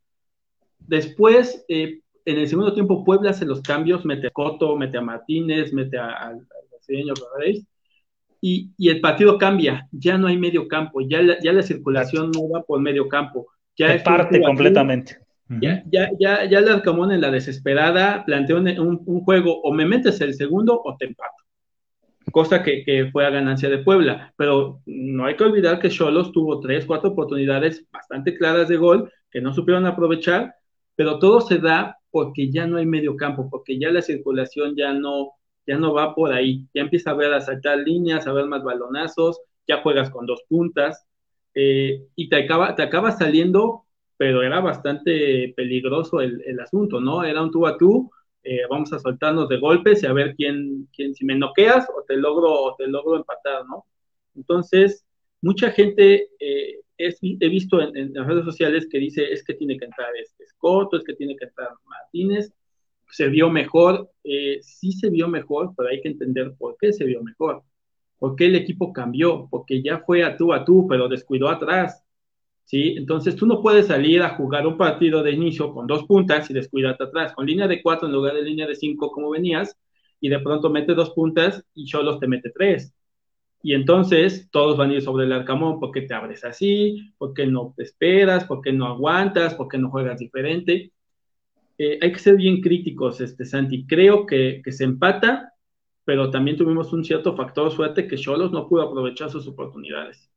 Después, 0.79 1.65
eh, 1.67 2.01
en 2.25 2.37
el 2.37 2.47
segundo 2.47 2.73
tiempo, 2.73 3.03
Puebla 3.03 3.31
hace 3.31 3.45
los 3.45 3.61
cambios, 3.61 4.05
mete 4.05 4.27
a 4.27 4.31
Coto, 4.31 4.75
mete 4.75 4.97
a 4.97 5.01
Martínez, 5.01 5.73
mete 5.73 5.97
al 5.97 6.45
brasileño 6.69 7.13
y, 8.41 8.71
y, 8.77 8.89
el 8.89 9.01
partido 9.01 9.37
cambia, 9.37 9.87
ya 9.91 10.17
no 10.17 10.27
hay 10.27 10.37
medio 10.37 10.67
campo, 10.67 11.01
ya 11.01 11.21
ya 11.41 11.51
la 11.51 11.63
circulación 11.63 12.31
no 12.31 12.49
va 12.49 12.61
por 12.61 12.79
medio 12.79 13.09
campo 13.09 13.47
ya 13.77 14.03
parte 14.03 14.41
completamente. 14.41 15.17
Ya, 15.61 15.81
ya, 15.89 16.09
ya, 16.19 16.43
ya 16.43 16.59
el 16.59 16.67
Arcamón 16.67 17.13
en 17.13 17.21
la 17.21 17.31
desesperada 17.31 18.25
planteó 18.25 18.57
un, 18.57 19.21
juego 19.23 19.61
o 19.61 19.73
me 19.73 19.85
metes 19.85 20.19
el 20.19 20.33
segundo 20.33 20.81
o 20.83 20.97
te 20.97 21.05
empato. 21.05 21.43
Cosa 22.31 22.61
que, 22.61 23.09
fue 23.11 23.25
a 23.25 23.29
ganancia 23.29 23.69
de 23.69 23.79
Puebla. 23.79 24.33
Pero 24.37 24.81
no 24.85 25.25
hay 25.25 25.35
que 25.35 25.43
olvidar 25.43 25.79
que 25.79 25.89
Cholos 25.89 26.31
tuvo 26.31 26.59
tres, 26.59 26.85
cuatro 26.85 27.11
oportunidades 27.11 27.85
bastante 27.91 28.35
claras 28.35 28.67
de 28.67 28.77
gol 28.77 29.11
que 29.31 29.41
no 29.41 29.53
supieron 29.53 29.85
aprovechar, 29.85 30.55
pero 30.95 31.19
todo 31.19 31.41
se 31.41 31.59
da 31.59 31.97
porque 32.09 32.49
ya 32.51 32.65
no 32.65 32.77
hay 32.77 32.85
medio 32.85 33.15
campo, 33.15 33.49
porque 33.49 33.77
ya 33.79 33.91
la 33.91 34.01
circulación 34.01 34.75
ya 34.75 34.93
no, 34.93 35.31
ya 35.65 35.77
no 35.77 35.93
va 35.93 36.15
por 36.15 36.33
ahí. 36.33 36.65
Ya 36.73 36.81
empieza 36.81 37.11
a 37.11 37.15
ver 37.15 37.33
a 37.33 37.41
saltar 37.41 37.79
líneas, 37.79 38.27
a 38.27 38.33
ver 38.33 38.45
más 38.45 38.63
balonazos, 38.63 39.41
ya 39.67 39.81
juegas 39.81 40.09
con 40.09 40.25
dos 40.25 40.43
puntas. 40.47 41.05
Eh, 41.53 42.07
y 42.15 42.29
te 42.29 42.35
acaba, 42.43 42.75
te 42.75 42.83
acaba 42.83 43.11
saliendo, 43.11 43.85
pero 44.17 44.43
era 44.43 44.59
bastante 44.59 45.53
peligroso 45.55 46.21
el, 46.21 46.41
el 46.45 46.59
asunto, 46.59 46.99
¿no? 46.99 47.23
Era 47.23 47.41
un 47.41 47.51
tú 47.51 47.65
a 47.67 47.77
tú, 47.77 48.11
eh, 48.47 48.61
vamos 48.69 48.93
a 48.93 48.99
soltarnos 48.99 49.49
de 49.49 49.59
golpes 49.59 50.03
y 50.03 50.05
a 50.05 50.13
ver 50.13 50.35
quién, 50.35 50.87
quién 50.95 51.13
si 51.13 51.25
me 51.25 51.35
noqueas 51.35 51.87
o 51.89 52.03
te 52.03 52.15
logro, 52.15 52.51
o 52.51 52.75
te 52.75 52.87
logro 52.87 53.17
empatar, 53.17 53.65
¿no? 53.65 53.85
Entonces, 54.35 55.05
mucha 55.41 55.71
gente 55.71 56.29
eh, 56.39 56.79
he 56.97 57.49
visto 57.49 57.81
en, 57.81 58.13
las 58.13 58.27
redes 58.27 58.45
sociales 58.45 58.87
que 58.89 58.99
dice 58.99 59.31
es 59.31 59.43
que 59.43 59.53
tiene 59.53 59.77
que 59.77 59.85
entrar 59.85 60.09
este 60.15 60.45
Scott, 60.47 60.93
es 60.93 61.03
que 61.03 61.13
tiene 61.13 61.35
que 61.35 61.45
entrar 61.45 61.69
Martínez, 61.85 62.53
se 63.09 63.27
vio 63.27 63.49
mejor, 63.49 64.11
sí 64.61 64.91
se 64.91 65.09
vio 65.09 65.27
mejor, 65.27 65.73
pero 65.77 65.89
hay 65.89 66.01
que 66.01 66.09
entender 66.09 66.53
por 66.57 66.75
qué 66.79 66.91
se 66.91 67.05
vio 67.05 67.21
mejor 67.23 67.63
¿Por 68.19 68.35
qué 68.35 68.47
el 68.47 68.55
equipo 68.55 68.91
cambió? 68.93 69.47
Porque 69.49 69.81
ya 69.81 69.99
fue 69.99 70.23
a 70.23 70.35
tú 70.37 70.53
a 70.53 70.65
tú, 70.65 70.87
pero 70.87 71.07
descuidó 71.07 71.49
atrás. 71.49 72.03
¿Sí? 72.67 72.95
Entonces 72.97 73.35
tú 73.37 73.47
no 73.47 73.61
puedes 73.63 73.87
salir 73.87 74.23
a 74.23 74.31
jugar 74.37 74.67
un 74.67 74.77
partido 74.77 75.23
de 75.23 75.33
inicio 75.33 75.73
con 75.73 75.87
dos 75.87 76.05
puntas 76.05 76.51
y 76.51 76.55
descuidarte 76.55 77.05
atrás, 77.05 77.33
con 77.33 77.47
línea 77.47 77.67
de 77.67 77.81
cuatro 77.83 78.07
en 78.07 78.13
lugar 78.15 78.35
de 78.35 78.43
línea 78.43 78.67
de 78.67 78.75
cinco 78.75 79.11
como 79.11 79.31
venías, 79.31 79.77
y 80.21 80.29
de 80.29 80.39
pronto 80.39 80.69
mete 80.71 80.95
dos 80.95 81.11
puntas 81.11 81.63
y 81.75 81.85
Cholos 81.85 82.19
te 82.19 82.27
mete 82.27 82.51
tres. 82.51 82.93
Y 83.63 83.73
entonces 83.73 84.49
todos 84.51 84.77
van 84.77 84.91
a 84.91 84.95
ir 84.95 85.01
sobre 85.03 85.25
el 85.25 85.33
arcamón 85.33 85.79
porque 85.79 86.01
te 86.03 86.13
abres 86.13 86.45
así, 86.45 87.13
porque 87.19 87.47
no 87.47 87.73
te 87.77 87.83
esperas, 87.83 88.45
porque 88.45 88.73
no 88.73 88.87
aguantas, 88.87 89.55
porque 89.55 89.77
no 89.79 89.89
juegas 89.91 90.19
diferente. 90.19 90.93
eh, 91.77 91.99
hay 92.01 92.11
que 92.11 92.19
ser 92.19 92.35
bien 92.37 92.61
críticos, 92.61 93.21
este, 93.21 93.45
Santi. 93.45 93.85
Creo 93.87 94.25
que, 94.25 94.61
que 94.63 94.71
se 94.71 94.83
empata, 94.85 95.53
pero 96.05 96.31
también 96.31 96.57
tuvimos 96.57 96.93
un 96.93 97.03
cierto 97.05 97.35
factor 97.35 97.71
suerte 97.71 98.07
que 98.07 98.17
Cholos 98.17 98.51
no 98.51 98.67
pudo 98.67 98.83
aprovechar 98.83 99.29
sus 99.29 99.47
oportunidades. 99.47 100.31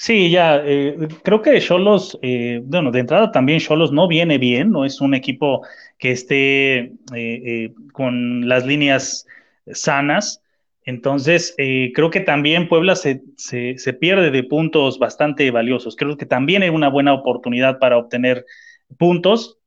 Sí, 0.00 0.30
ya, 0.30 0.62
eh, 0.64 0.96
creo 1.24 1.42
que 1.42 1.60
Cholos, 1.60 2.16
eh, 2.22 2.60
bueno, 2.64 2.92
de 2.92 3.00
entrada 3.00 3.32
también 3.32 3.58
Cholos 3.58 3.90
no 3.90 4.06
viene 4.06 4.38
bien, 4.38 4.70
no 4.70 4.84
es 4.84 5.00
un 5.00 5.12
equipo 5.12 5.66
que 5.98 6.12
esté 6.12 6.92
eh, 7.16 7.74
con 7.92 8.48
las 8.48 8.64
líneas 8.64 9.26
sanas. 9.72 10.40
Entonces, 10.84 11.54
creo 11.56 12.10
que 12.10 12.20
también 12.20 12.68
Puebla 12.68 12.94
se, 12.96 13.22
se, 13.36 13.92
pierde 13.92 14.30
de 14.30 14.44
puntos 14.44 14.98
bastante 14.98 15.50
valiosos. 15.50 15.96
Creo 15.96 16.16
que 16.16 16.26
también 16.26 16.62
hay 16.62 16.70
una 16.70 16.88
buena 16.88 17.12
oportunidad 17.12 17.78
para 17.78 17.98
obtener 17.98 18.46
puntos. 18.98 19.58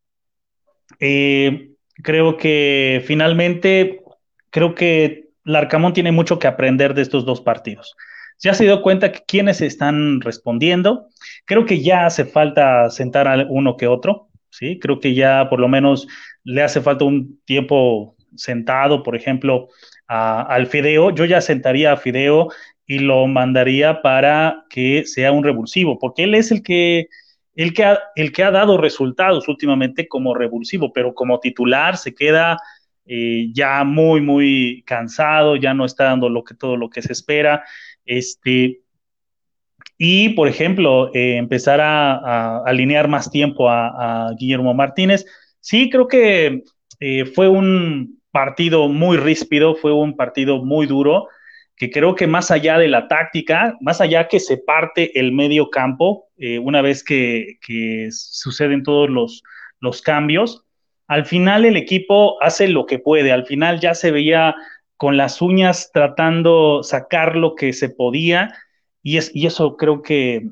creo 0.97 2.37
que 2.37 3.03
finalmente, 3.05 4.01
creo 4.49 4.75
que 4.75 5.29
Larcamón 5.43 5.93
tiene 5.93 6.11
mucho 6.11 6.39
que 6.39 6.47
aprender 6.47 6.93
de 6.93 7.01
estos 7.03 7.25
dos 7.25 7.41
partidos 7.41 7.95
ya 8.41 8.53
se 8.53 8.63
dio 8.63 8.81
cuenta 8.81 9.11
que 9.11 9.21
quienes 9.25 9.61
están 9.61 10.19
respondiendo. 10.21 11.07
Creo 11.45 11.65
que 11.65 11.81
ya 11.81 12.05
hace 12.05 12.25
falta 12.25 12.89
sentar 12.89 13.27
a 13.27 13.45
uno 13.47 13.77
que 13.77 13.87
otro, 13.87 14.29
¿sí? 14.49 14.79
Creo 14.79 14.99
que 14.99 15.13
ya 15.13 15.47
por 15.49 15.59
lo 15.59 15.67
menos 15.67 16.07
le 16.43 16.63
hace 16.63 16.81
falta 16.81 17.05
un 17.05 17.39
tiempo 17.45 18.15
sentado, 18.35 19.03
por 19.03 19.15
ejemplo, 19.15 19.67
al 20.07 20.67
Fideo. 20.67 21.11
Yo 21.11 21.25
ya 21.25 21.39
sentaría 21.39 21.93
a 21.93 21.97
Fideo 21.97 22.49
y 22.85 22.99
lo 22.99 23.27
mandaría 23.27 24.01
para 24.01 24.65
que 24.69 25.05
sea 25.05 25.31
un 25.31 25.43
revulsivo, 25.43 25.99
porque 25.99 26.23
él 26.23 26.35
es 26.35 26.51
el 26.51 26.63
que, 26.63 27.07
el 27.55 27.73
que, 27.73 27.85
ha, 27.85 27.99
el 28.15 28.31
que 28.31 28.43
ha 28.43 28.51
dado 28.51 28.77
resultados 28.77 29.47
últimamente 29.47 30.07
como 30.07 30.33
revulsivo, 30.33 30.91
pero 30.91 31.13
como 31.13 31.39
titular 31.39 31.95
se 31.95 32.13
queda 32.13 32.57
eh, 33.05 33.49
ya 33.53 33.83
muy, 33.83 34.21
muy 34.21 34.83
cansado, 34.85 35.55
ya 35.55 35.73
no 35.73 35.85
está 35.85 36.05
dando 36.05 36.29
lo 36.29 36.43
que, 36.43 36.55
todo 36.55 36.75
lo 36.75 36.89
que 36.89 37.01
se 37.01 37.13
espera. 37.13 37.63
Este, 38.05 38.81
y, 39.97 40.29
por 40.29 40.47
ejemplo, 40.47 41.13
eh, 41.13 41.37
empezar 41.37 41.79
a, 41.79 42.63
alinear 42.65 43.07
más 43.07 43.29
tiempo 43.29 43.69
a, 43.69 44.31
Guillermo 44.35 44.73
Martínez. 44.73 45.25
Sí, 45.59 45.91
creo 45.91 46.07
que 46.07 46.63
eh, 46.99 47.25
fue 47.25 47.49
un 47.49 48.19
partido 48.31 48.87
muy 48.87 49.17
ríspido, 49.17 49.75
fue 49.75 49.93
un 49.93 50.15
partido 50.15 50.63
muy 50.63 50.87
duro, 50.87 51.27
que 51.75 51.91
creo 51.91 52.15
que 52.15 52.25
más 52.25 52.49
allá 52.49 52.79
de 52.79 52.87
la 52.87 53.07
táctica, 53.07 53.77
más 53.79 54.01
allá 54.01 54.27
que 54.27 54.39
se 54.39 54.57
parte 54.57 55.19
el 55.19 55.31
medio 55.31 55.69
campo, 55.69 56.29
eh, 56.37 56.57
una 56.57 56.81
vez 56.81 57.03
que, 57.03 57.57
suceden 58.09 58.81
todos 58.81 59.07
los, 59.07 59.43
los 59.79 60.01
cambios, 60.01 60.63
al 61.07 61.25
final 61.25 61.65
el 61.65 61.77
equipo 61.77 62.41
hace 62.41 62.67
lo 62.67 62.85
que 62.85 62.97
puede, 62.97 63.31
al 63.31 63.45
final 63.45 63.79
ya 63.79 63.93
se 63.93 64.11
veía 64.11 64.55
con 65.01 65.17
las 65.17 65.41
uñas 65.41 65.89
tratando 65.91 66.83
sacar 66.83 67.35
lo 67.35 67.55
que 67.55 67.73
se 67.73 67.89
podía 67.89 68.53
y, 69.01 69.17
es, 69.17 69.31
y 69.33 69.47
eso 69.47 69.75
creo 69.75 70.03
que 70.03 70.47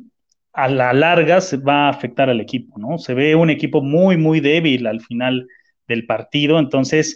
a 0.54 0.68
la 0.68 0.92
larga 0.92 1.40
se 1.40 1.58
va 1.58 1.86
a 1.86 1.90
afectar 1.90 2.32
al 2.32 2.42
equipo, 2.42 2.80
¿no? 2.80 2.98
Se 2.98 3.14
ve 3.14 3.36
un 3.36 3.52
equipo 3.52 3.84
muy, 3.84 4.18
muy 4.18 4.40
débil 4.40 4.88
al 4.88 5.02
final 5.02 5.48
del 5.88 6.08
partido, 6.08 6.58
entonces 6.58 7.16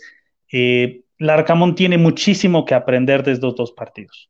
eh, 0.52 1.06
Larcamón 1.18 1.74
tiene 1.74 1.98
muchísimo 1.98 2.66
que 2.66 2.76
aprender 2.76 3.24
de 3.24 3.32
estos 3.32 3.56
dos 3.56 3.72
partidos. 3.72 4.30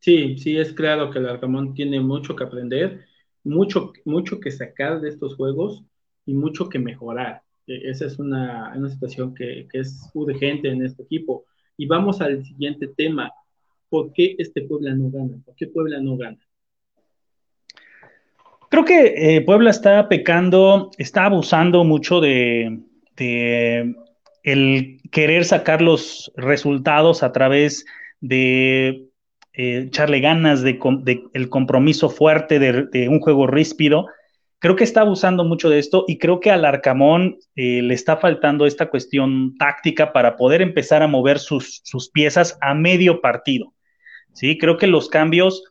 Sí, 0.00 0.36
sí, 0.36 0.58
es 0.58 0.74
claro 0.74 1.10
que 1.10 1.20
Larcamón 1.20 1.72
tiene 1.72 2.00
mucho 2.00 2.36
que 2.36 2.44
aprender, 2.44 3.06
mucho, 3.44 3.94
mucho 4.04 4.40
que 4.40 4.50
sacar 4.50 5.00
de 5.00 5.08
estos 5.08 5.36
juegos 5.36 5.82
y 6.26 6.34
mucho 6.34 6.68
que 6.68 6.78
mejorar. 6.78 7.40
E, 7.66 7.88
esa 7.88 8.04
es 8.04 8.18
una, 8.18 8.74
una 8.76 8.90
situación 8.90 9.34
que, 9.34 9.66
que, 9.72 9.78
es 9.78 10.10
urgente 10.12 10.68
en 10.68 10.84
este 10.84 11.04
equipo. 11.04 11.46
Y 11.76 11.86
vamos 11.86 12.20
al 12.20 12.44
siguiente 12.44 12.88
tema. 12.88 13.32
¿Por 13.88 14.12
qué 14.12 14.36
este 14.38 14.62
Puebla 14.62 14.94
no 14.94 15.10
gana? 15.10 15.36
¿Por 15.44 15.54
qué 15.54 15.66
Puebla 15.66 16.00
no 16.00 16.16
gana? 16.16 16.38
Creo 18.70 18.86
que 18.86 19.36
eh, 19.36 19.40
Puebla 19.42 19.68
está 19.68 20.08
pecando, 20.08 20.90
está 20.96 21.26
abusando 21.26 21.84
mucho 21.84 22.22
de, 22.22 22.80
el 24.42 25.00
querer 25.10 25.44
sacar 25.44 25.82
los 25.82 26.32
resultados 26.36 27.22
a 27.22 27.32
través 27.32 27.84
de 28.20 29.08
eh, 29.52 29.84
echarle 29.86 30.20
ganas 30.20 30.62
de, 30.62 30.78
el 31.34 31.48
compromiso 31.50 32.08
fuerte 32.08 32.58
de, 32.58 32.86
de, 32.86 33.08
un 33.10 33.20
juego 33.20 33.46
ríspido 33.46 34.06
creo 34.62 34.76
que 34.76 34.84
está 34.84 35.00
abusando 35.00 35.44
mucho 35.44 35.68
de 35.68 35.80
esto 35.80 36.04
y 36.06 36.18
creo 36.18 36.38
que 36.38 36.52
al 36.52 36.64
Arcamón 36.64 37.36
eh, 37.56 37.82
le 37.82 37.94
está 37.94 38.16
faltando 38.16 38.64
esta 38.64 38.90
cuestión 38.90 39.56
táctica 39.58 40.12
para 40.12 40.36
poder 40.36 40.62
empezar 40.62 41.02
a 41.02 41.08
mover 41.08 41.40
sus, 41.40 41.80
sus 41.82 42.10
piezas 42.10 42.58
a 42.60 42.72
medio 42.72 43.20
partido. 43.20 43.74
Sí, 44.32 44.56
creo 44.58 44.76
que 44.78 44.86
los 44.86 45.08
cambios, 45.08 45.64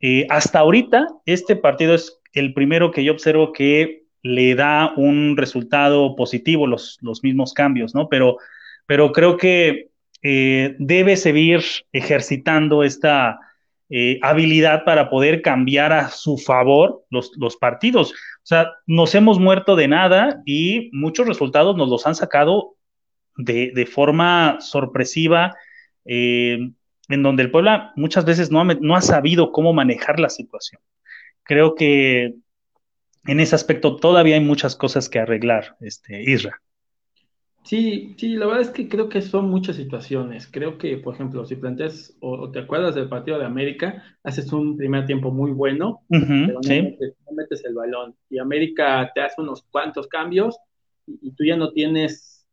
eh, 0.00 0.28
hasta 0.30 0.60
ahorita, 0.60 1.08
este 1.26 1.56
partido 1.56 1.92
es 1.96 2.20
el 2.34 2.54
primero 2.54 2.92
que 2.92 3.02
yo 3.02 3.12
observo 3.12 3.52
que 3.52 4.04
le 4.22 4.54
da 4.54 4.92
un 4.96 5.36
resultado 5.36 6.14
positivo, 6.14 6.68
los, 6.68 6.98
los 7.02 7.24
mismos 7.24 7.52
cambios, 7.52 7.96
¿no? 7.96 8.08
Pero, 8.08 8.36
pero 8.86 9.10
creo 9.10 9.36
que 9.38 9.90
eh, 10.22 10.76
debe 10.78 11.16
seguir 11.16 11.62
ejercitando 11.90 12.84
esta 12.84 13.40
habilidad 14.22 14.84
para 14.84 15.08
poder 15.10 15.42
cambiar 15.42 15.92
a 15.92 16.10
su 16.10 16.38
favor 16.38 17.04
los, 17.10 17.30
los 17.36 17.56
partidos. 17.56 18.12
O 18.12 18.46
sea, 18.48 18.72
nos 18.86 19.14
hemos 19.14 19.38
muerto 19.38 19.76
de 19.76 19.88
nada 19.88 20.42
y 20.44 20.90
muchos 20.92 21.26
resultados 21.26 21.76
nos 21.76 21.88
los 21.88 22.06
han 22.06 22.14
sacado 22.14 22.76
de, 23.36 23.86
forma 23.86 24.58
sorpresiva, 24.60 25.54
eh, 26.04 26.58
en 27.08 27.22
donde 27.22 27.42
el 27.42 27.50
Puebla 27.50 27.92
muchas 27.96 28.24
veces 28.24 28.50
no 28.50 28.60
ha, 28.60 28.64
no 28.64 28.96
ha 28.96 29.02
sabido 29.02 29.52
cómo 29.52 29.72
manejar 29.72 30.18
la 30.20 30.28
situación. 30.28 30.80
Creo 31.42 31.74
que 31.74 32.34
en 33.26 33.40
ese 33.40 33.54
aspecto 33.54 33.96
todavía 33.96 34.36
hay 34.36 34.40
muchas 34.40 34.76
cosas 34.76 35.08
que 35.08 35.18
arreglar, 35.18 35.76
este, 35.80 36.22
Isra. 36.22 36.60
Sí, 37.66 38.14
sí, 38.16 38.36
la 38.36 38.46
verdad 38.46 38.62
es 38.62 38.70
que 38.70 38.88
creo 38.88 39.08
que 39.08 39.20
son 39.20 39.50
muchas 39.50 39.74
situaciones. 39.74 40.46
Creo 40.46 40.78
que, 40.78 40.98
por 40.98 41.14
ejemplo, 41.14 41.44
si 41.44 41.56
planteas 41.56 42.16
o, 42.20 42.48
te 42.52 42.60
acuerdas 42.60 42.94
del 42.94 43.08
partido 43.08 43.40
de 43.40 43.44
América, 43.44 44.04
haces 44.22 44.52
un 44.52 44.76
primer 44.76 45.04
tiempo 45.04 45.32
muy 45.32 45.50
bueno, 45.50 46.02
pero 46.08 46.26
no, 46.52 46.60
metes, 47.32 47.64
el 47.64 47.74
balón. 47.74 48.14
Y 48.30 48.38
América 48.38 49.10
te 49.12 49.20
hace 49.20 49.40
unos 49.42 49.64
cuantos 49.68 50.06
cambios 50.06 50.56
y, 51.08 51.32
tú 51.32 51.44
ya 51.44 51.56
no 51.56 51.72
tienes 51.72 52.46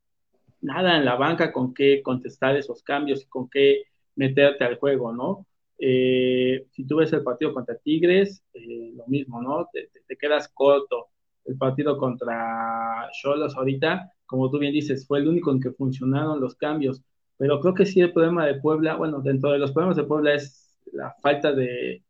nada 0.61 0.97
en 0.97 1.05
la 1.05 1.13
banca 1.13 1.53
con 1.53 1.75
qué 1.75 2.01
contestar 2.01 2.57
esos 2.57 2.81
cambios 2.81 3.21
y 3.21 3.27
con 3.27 3.47
qué 3.51 3.83
meterte 4.15 4.63
al 4.63 4.77
juego, 4.79 5.13
¿no? 5.13 5.45
Eh, 5.77 6.65
si 6.71 6.87
tú 6.87 6.97
ves 6.97 7.13
el 7.13 7.21
partido 7.21 7.53
contra 7.53 7.77
Tigres, 7.77 8.43
eh, 8.55 8.93
lo 8.95 9.05
mismo, 9.05 9.43
¿no? 9.43 9.69
Te, 9.71 9.91
te, 10.07 10.17
quedas 10.17 10.49
corto. 10.49 11.09
El 11.45 11.55
partido 11.55 11.99
contra 11.99 13.09
Cholos 13.21 13.55
ahorita 13.55 14.11
como 14.33 14.49
tú 14.49 14.57
bien 14.57 14.73
dices, 14.73 15.05
fue 15.05 15.19
el 15.19 15.27
único 15.27 15.51
en 15.51 15.59
que 15.59 15.69
funcionaron 15.69 16.41
los 16.41 16.55
cambios. 16.55 17.03
Pero 17.37 17.59
creo 17.59 17.75
que 17.75 17.85
sí 17.85 18.01
el 18.01 18.11
problema 18.11 18.47
de 18.47 18.55
Puebla, 18.55 18.95
bueno, 18.95 19.21
dentro 19.21 19.51
de 19.51 19.59
los 19.59 19.71
problemas 19.71 19.95
de 19.95 20.05
Puebla 20.05 20.33
es 20.33 20.75
la 20.91 21.13
falta 21.21 21.53
de, 21.53 22.01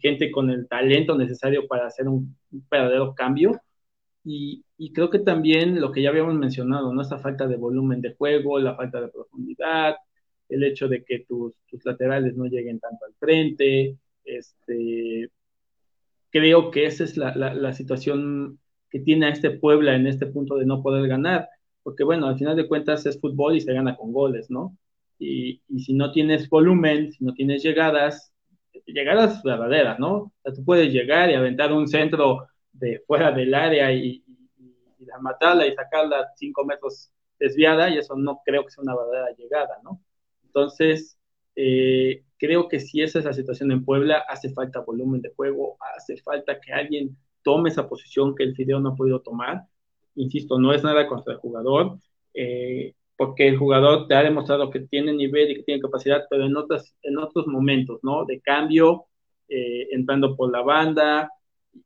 gente 0.00 0.32
con 0.32 0.50
el 0.50 0.66
talento 0.66 1.16
necesario 1.16 1.68
para 1.68 1.86
hacer 1.86 2.08
un, 2.08 2.36
verdadero 2.68 3.14
cambio. 3.14 3.60
Y, 4.24 4.64
creo 4.92 5.08
que 5.08 5.20
también 5.20 5.80
lo 5.80 5.92
que 5.92 6.02
ya 6.02 6.08
habíamos 6.10 6.34
mencionado, 6.34 6.92
¿no? 6.92 7.00
Esa 7.00 7.18
falta 7.18 7.46
de 7.46 7.58
volumen 7.58 8.00
de 8.00 8.16
juego, 8.16 8.58
la 8.58 8.74
falta 8.74 9.00
de 9.00 9.06
profundidad, 9.06 9.94
el 10.48 10.64
hecho 10.64 10.88
de 10.88 11.04
que 11.04 11.20
tus, 11.28 11.54
tus 11.68 11.84
laterales 11.84 12.36
no 12.36 12.46
lleguen 12.46 12.80
tanto 12.80 13.04
al 13.04 13.14
frente, 13.20 13.98
este, 14.24 15.30
creo 16.30 16.72
que 16.72 16.86
esa 16.86 17.04
es 17.04 17.16
la, 17.16 17.36
la 17.36 17.72
situación 17.72 18.58
que 18.94 19.00
tiene 19.00 19.26
a 19.26 19.30
este 19.30 19.50
Puebla 19.50 19.96
en 19.96 20.06
este 20.06 20.24
punto 20.26 20.54
de 20.54 20.66
no 20.66 20.80
poder 20.80 21.08
ganar, 21.08 21.48
porque 21.82 22.04
bueno, 22.04 22.28
al 22.28 22.38
final 22.38 22.54
de 22.54 22.68
cuentas 22.68 23.04
es 23.06 23.20
fútbol 23.20 23.56
y 23.56 23.60
se 23.60 23.74
gana 23.74 23.96
con 23.96 24.12
goles, 24.12 24.48
¿no? 24.52 24.78
Y, 25.18 25.60
si 25.80 25.94
no 25.94 26.12
tienes 26.12 26.48
volumen, 26.48 27.10
si 27.10 27.24
no 27.24 27.34
tienes 27.34 27.64
llegadas, 27.64 28.32
llegadas 28.86 29.42
verdaderas, 29.42 29.98
¿no? 29.98 30.12
O 30.14 30.32
sea, 30.44 30.52
tú 30.52 30.64
puedes 30.64 30.92
llegar 30.92 31.28
y 31.28 31.34
aventar 31.34 31.72
un 31.72 31.88
centro 31.88 32.46
de 32.70 33.02
fuera 33.04 33.32
del 33.32 33.52
área 33.52 33.92
y, 33.92 34.22
matarla 35.20 35.66
y 35.66 35.74
sacarla 35.74 36.28
cinco 36.36 36.64
metros 36.64 37.10
desviada, 37.40 37.90
y 37.90 37.98
eso 37.98 38.14
no 38.14 38.42
creo 38.44 38.64
que 38.64 38.70
sea 38.70 38.82
una 38.82 38.94
verdadera 38.94 39.34
llegada, 39.36 39.74
¿no? 39.82 40.00
Entonces, 40.44 41.18
eh, 41.56 42.22
creo 42.38 42.68
que 42.68 42.78
si 42.78 43.02
esa 43.02 43.18
es 43.18 43.24
la 43.24 43.32
situación 43.32 43.72
en 43.72 43.84
Puebla, 43.84 44.24
hace 44.28 44.50
falta 44.50 44.78
volumen 44.82 45.20
de 45.20 45.32
juego, 45.34 45.76
hace 45.96 46.16
falta 46.18 46.60
que 46.60 46.72
alguien 46.72 47.16
tome 47.44 47.70
esa 47.70 47.88
posición 47.88 48.34
que 48.34 48.42
el 48.44 48.56
Fideo 48.56 48.80
no 48.80 48.90
ha 48.90 48.96
podido 48.96 49.20
tomar. 49.20 49.62
Insisto, 50.16 50.58
no 50.58 50.72
es 50.72 50.82
nada 50.82 51.06
contra 51.06 51.34
el 51.34 51.40
jugador, 51.40 51.98
eh, 52.34 52.94
porque 53.16 53.46
el 53.48 53.58
jugador 53.58 54.08
te 54.08 54.14
ha 54.14 54.22
demostrado 54.22 54.70
que 54.70 54.80
tiene 54.80 55.12
nivel 55.12 55.50
y 55.50 55.56
que 55.56 55.62
tiene 55.62 55.80
capacidad, 55.80 56.24
pero 56.28 56.44
en, 56.46 56.56
otras, 56.56 56.94
en 57.02 57.18
otros 57.18 57.46
momentos, 57.46 58.00
¿no? 58.02 58.24
De 58.24 58.40
cambio, 58.40 59.06
eh, 59.48 59.88
entrando 59.92 60.36
por 60.36 60.50
la 60.50 60.62
banda, 60.62 61.30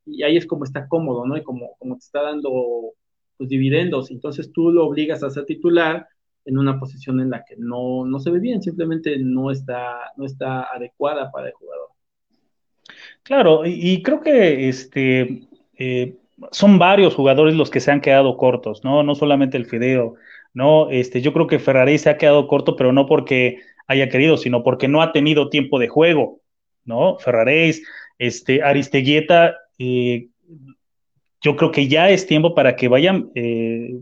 y 0.06 0.22
ahí 0.22 0.36
es 0.36 0.46
como 0.46 0.64
está 0.64 0.88
cómodo, 0.88 1.26
¿no? 1.26 1.36
Y 1.36 1.42
como, 1.42 1.76
como 1.78 1.96
te 1.96 2.00
está 2.00 2.22
dando 2.22 2.94
pues, 3.36 3.50
dividendos. 3.50 4.10
Entonces 4.10 4.52
tú 4.52 4.70
lo 4.70 4.86
obligas 4.86 5.22
a 5.22 5.30
ser 5.30 5.44
titular 5.44 6.06
en 6.44 6.58
una 6.58 6.78
posición 6.78 7.20
en 7.20 7.30
la 7.30 7.44
que 7.44 7.56
no, 7.58 8.06
no 8.06 8.18
se 8.18 8.30
ve 8.30 8.38
bien, 8.40 8.62
simplemente 8.62 9.18
no 9.18 9.50
está, 9.50 10.12
no 10.16 10.24
está 10.24 10.62
adecuada 10.62 11.30
para 11.30 11.48
el 11.48 11.52
jugador. 11.52 11.88
Claro, 13.22 13.62
y, 13.66 14.02
creo 14.02 14.20
que 14.20 14.68
este, 14.68 15.47
eh, 15.78 16.16
son 16.50 16.78
varios 16.78 17.14
jugadores 17.14 17.54
los 17.54 17.70
que 17.70 17.80
se 17.80 17.90
han 17.90 18.00
quedado 18.00 18.36
cortos, 18.36 18.84
¿no? 18.84 19.02
No 19.02 19.14
solamente 19.14 19.56
el 19.56 19.66
Fideo, 19.66 20.14
¿no? 20.54 20.90
Este, 20.90 21.20
yo 21.20 21.32
creo 21.32 21.46
que 21.46 21.58
Ferrari 21.58 21.98
se 21.98 22.10
ha 22.10 22.18
quedado 22.18 22.46
corto, 22.46 22.76
pero 22.76 22.92
no 22.92 23.06
porque 23.06 23.60
haya 23.86 24.08
querido, 24.08 24.36
sino 24.36 24.62
porque 24.62 24.88
no 24.88 25.02
ha 25.02 25.12
tenido 25.12 25.48
tiempo 25.48 25.78
de 25.78 25.88
juego, 25.88 26.40
¿no? 26.84 27.18
Ferraréis, 27.18 27.82
este, 28.18 28.62
Aristeguieta, 28.62 29.56
eh, 29.78 30.28
yo 31.40 31.56
creo 31.56 31.70
que 31.70 31.86
ya 31.86 32.10
es 32.10 32.26
tiempo 32.26 32.54
para 32.54 32.74
que 32.76 32.88
vayan 32.88 33.30
eh, 33.34 33.94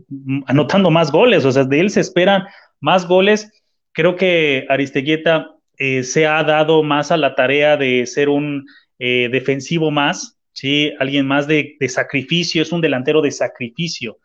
anotando 0.47 0.89
más 0.89 1.11
goles, 1.11 1.45
o 1.45 1.51
sea, 1.51 1.63
de 1.63 1.79
él 1.79 1.89
se 1.91 2.01
esperan 2.01 2.43
más 2.79 3.07
goles. 3.07 3.51
Creo 3.93 4.15
que 4.15 4.65
Aristeguieta 4.69 5.51
se 5.77 6.25
ha 6.25 6.43
dado 6.43 6.81
más 6.81 7.11
a 7.11 7.17
la 7.17 7.35
tarea 7.35 7.77
de 7.77 8.07
ser 8.07 8.29
un 8.29 8.65
defensivo 8.97 9.91
más, 9.91 10.36
¿sí? 10.57 10.91
Alguien 10.99 11.27
más 11.27 11.45
de, 11.47 11.77
sacrificio, 11.87 12.63
es 12.63 12.71
un 12.71 12.81
delantero 12.81 13.21
de 13.21 13.29
sacrificio, 13.29 14.17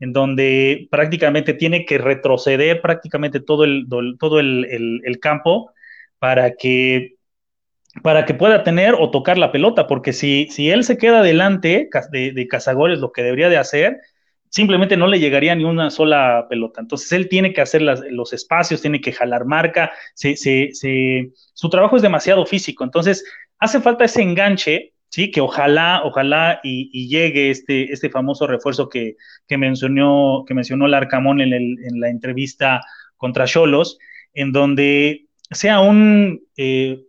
en 0.00 0.12
donde 0.12 0.88
prácticamente 0.90 1.54
tiene 1.54 1.84
que 1.84 1.98
retroceder 1.98 2.82
prácticamente 2.82 3.38
todo 3.38 3.62
el, 3.62 3.86
todo 4.18 4.40
el 4.40 5.18
campo 5.20 5.70
para 6.18 6.56
que 6.56 7.14
para 8.02 8.26
que 8.26 8.34
pueda 8.34 8.62
tener 8.62 8.94
o 8.98 9.10
tocar 9.10 9.38
la 9.38 9.52
pelota, 9.52 9.86
porque 9.86 10.12
si, 10.12 10.48
si 10.50 10.70
él 10.70 10.84
se 10.84 10.98
queda 10.98 11.22
delante 11.22 11.88
de, 12.10 12.32
de 12.32 12.48
Cazagoles, 12.48 12.98
lo 12.98 13.12
que 13.12 13.22
debería 13.22 13.48
de 13.48 13.56
hacer, 13.56 13.96
simplemente 14.50 14.96
no 14.96 15.06
le 15.06 15.18
llegaría 15.18 15.54
ni 15.54 15.64
una 15.64 15.90
sola 15.90 16.46
pelota. 16.48 16.80
Entonces 16.80 17.10
él 17.12 17.28
tiene 17.28 17.52
que 17.52 17.60
hacer 17.60 17.80
los 17.82 18.32
espacios, 18.32 18.82
tiene 18.82 19.00
que 19.00 19.12
jalar 19.12 19.44
marca, 19.46 19.92
su 20.14 21.70
trabajo 21.70 21.96
es 21.96 22.02
demasiado 22.02 22.44
físico, 22.44 22.84
entonces 22.84 23.24
hace 23.58 23.80
falta 23.80 24.04
ese 24.04 24.20
enganche, 24.20 24.92
¿sí? 25.08 25.30
que 25.30 25.40
ojalá, 25.40 26.02
ojalá 26.04 26.60
y, 26.62 27.08
llegue 27.08 27.50
este, 27.50 27.92
este 27.92 28.10
famoso 28.10 28.46
refuerzo 28.46 28.88
que, 28.88 29.16
mencionó, 29.50 30.44
que 30.46 30.54
mencionó 30.54 30.88
Larcamón 30.88 31.40
en, 31.40 31.52
en 31.52 32.00
la 32.00 32.08
entrevista 32.08 32.80
contra 33.16 33.46
Cholos, 33.46 33.98
en 34.34 34.52
donde 34.52 35.26
sea 35.50 35.80
un... 35.80 36.42
Eh, 36.56 37.02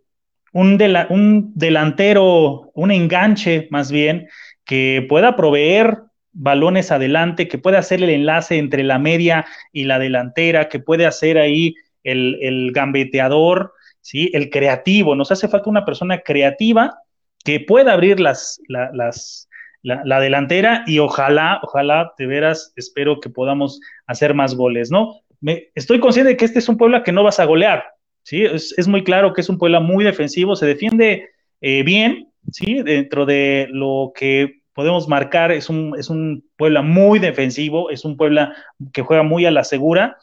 un, 0.52 0.78
un 1.10 1.52
delantero, 1.54 2.70
un 2.74 2.90
enganche 2.90 3.68
más 3.70 3.92
bien, 3.92 4.28
que 4.64 5.06
pueda 5.08 5.36
proveer 5.36 5.98
balones 6.32 6.92
adelante, 6.92 7.48
que 7.48 7.58
pueda 7.58 7.78
hacer 7.78 8.02
el 8.02 8.10
enlace 8.10 8.58
entre 8.58 8.82
la 8.84 8.98
media 8.98 9.46
y 9.72 9.84
la 9.84 9.98
delantera, 9.98 10.68
que 10.68 10.78
puede 10.78 11.06
hacer 11.06 11.38
ahí 11.38 11.74
el, 12.04 12.70
gambeteador, 12.72 13.72
¿sí? 14.00 14.30
el 14.34 14.50
creativo. 14.50 15.14
Nos 15.14 15.32
hace 15.32 15.48
falta 15.48 15.70
una 15.70 15.84
persona 15.84 16.20
creativa 16.20 16.98
que 17.44 17.60
pueda 17.60 17.92
abrir 17.92 18.20
las, 18.20 18.60
las, 18.68 19.48
la, 19.82 20.20
delantera 20.20 20.84
y 20.86 20.98
ojalá, 20.98 21.60
ojalá, 21.62 22.12
de 22.18 22.26
veras, 22.26 22.72
espero 22.76 23.20
que 23.20 23.30
podamos 23.30 23.80
hacer 24.06 24.34
más 24.34 24.54
goles, 24.54 24.90
¿no? 24.90 25.20
Me, 25.40 25.70
estoy 25.74 26.00
consciente 26.00 26.30
de 26.30 26.36
que 26.36 26.44
este 26.44 26.58
es 26.58 26.68
un 26.68 26.76
pueblo 26.76 27.02
que 27.02 27.12
no 27.12 27.22
vas 27.22 27.40
a 27.40 27.44
golear, 27.44 27.84
¿sí? 28.22 28.44
Es, 28.44 28.88
muy 28.88 29.04
claro 29.04 29.32
que 29.32 29.40
es 29.40 29.48
un 29.48 29.58
Puebla 29.58 29.80
muy 29.80 30.04
defensivo, 30.04 30.56
se 30.56 30.66
defiende 30.66 31.30
eh, 31.60 31.82
bien, 31.82 32.28
¿sí? 32.50 32.82
Dentro 32.82 33.24
de 33.24 33.68
lo 33.70 34.12
que 34.14 34.60
podemos 34.74 35.08
marcar, 35.08 35.52
es 35.52 35.70
un, 35.70 35.94
es 35.98 36.10
un 36.10 36.44
Puebla 36.56 36.82
muy 36.82 37.18
defensivo, 37.18 37.90
es 37.90 38.04
un 38.04 38.16
Puebla 38.16 38.54
que 38.92 39.02
juega 39.02 39.22
muy 39.22 39.46
a 39.46 39.50
la 39.50 39.64
segura, 39.64 40.18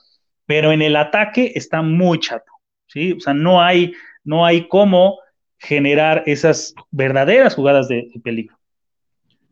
pero 0.46 0.72
en 0.72 0.82
el 0.82 0.96
ataque 0.96 1.54
está 1.56 1.82
muy 1.82 2.20
chato, 2.20 2.52
¿sí? 2.88 3.14
O 3.14 3.20
sea, 3.20 3.34
no 3.34 3.62
hay, 3.62 3.94
no 4.24 4.46
hay 4.46 4.68
cómo 4.68 5.20
generar 5.66 6.24
esas 6.28 6.76
verdaderas 6.92 7.56
jugadas 7.56 7.88
de, 7.88 8.12
peligro. 8.24 8.56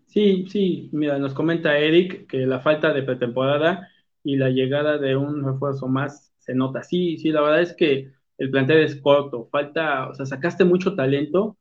Sí, 0.05 0.45
sí, 0.47 0.89
mira, 0.91 1.17
nos 1.17 1.33
comenta 1.33 1.77
Eric 1.77 2.27
que 2.27 2.45
la 2.45 2.59
falta 2.59 2.93
de 2.93 3.01
pretemporada 3.01 3.89
y 4.23 4.35
la 4.35 4.49
llegada 4.49 4.99
de 4.99 5.15
un 5.15 5.43
refuerzo 5.43 5.87
más 5.87 6.31
se 6.37 6.53
nota. 6.53 6.83
Sí, 6.83 7.17
sí, 7.17 7.31
la 7.31 7.41
verdad 7.41 7.61
es 7.61 7.73
que 7.73 8.11
el 8.37 8.51
plantel 8.51 8.83
es 8.83 8.95
corto, 8.97 9.47
falta, 9.51 10.07
o 10.09 10.13
sea, 10.13 10.25
sacaste 10.27 10.63
mucho 10.65 10.95
talento 10.95 11.57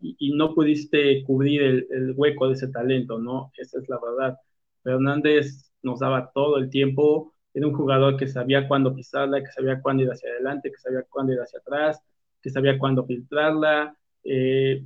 y, 0.00 0.32
no 0.32 0.54
pudiste 0.54 1.24
cubrir 1.24 1.86
el, 1.90 2.12
hueco 2.16 2.46
de 2.48 2.54
ese 2.54 2.68
talento, 2.68 3.18
¿no? 3.18 3.52
Esa 3.56 3.78
es 3.78 3.88
la 3.88 3.98
verdad. 4.00 4.36
Fernández 4.82 5.72
nos 5.82 6.00
daba 6.00 6.30
todo 6.32 6.58
el 6.58 6.70
tiempo, 6.70 7.34
era 7.52 7.66
un 7.66 7.74
jugador 7.74 8.16
que 8.16 8.28
sabía 8.28 8.68
cuándo 8.68 8.94
pisarla, 8.94 9.40
que 9.40 9.50
sabía 9.50 9.80
cuándo 9.82 10.04
ir 10.04 10.10
hacia 10.10 10.30
adelante, 10.30 10.70
que 10.70 10.78
sabía 10.78 11.02
cuándo 11.08 11.32
ir 11.32 11.40
hacia 11.40 11.58
atrás, 11.58 12.00
que 12.42 12.50
sabía 12.50 12.78
cuándo 12.78 13.04
filtrarla. 13.06 13.96
Eh, 14.24 14.84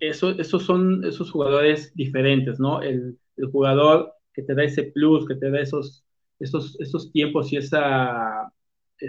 eso, 0.00 0.30
esos 0.30 0.64
son 0.64 1.04
esos 1.04 1.30
jugadores 1.30 1.94
diferentes, 1.94 2.58
¿no? 2.60 2.82
El, 2.82 3.18
el, 3.36 3.46
jugador 3.50 4.12
que 4.32 4.42
te 4.42 4.54
da 4.54 4.64
ese 4.64 4.84
plus, 4.84 5.26
que 5.26 5.36
te 5.36 5.50
da 5.50 5.60
esos, 5.60 6.04
esos, 6.38 6.78
esos 6.80 7.12
tiempos 7.12 7.52
y 7.52 7.56
esa 7.56 8.52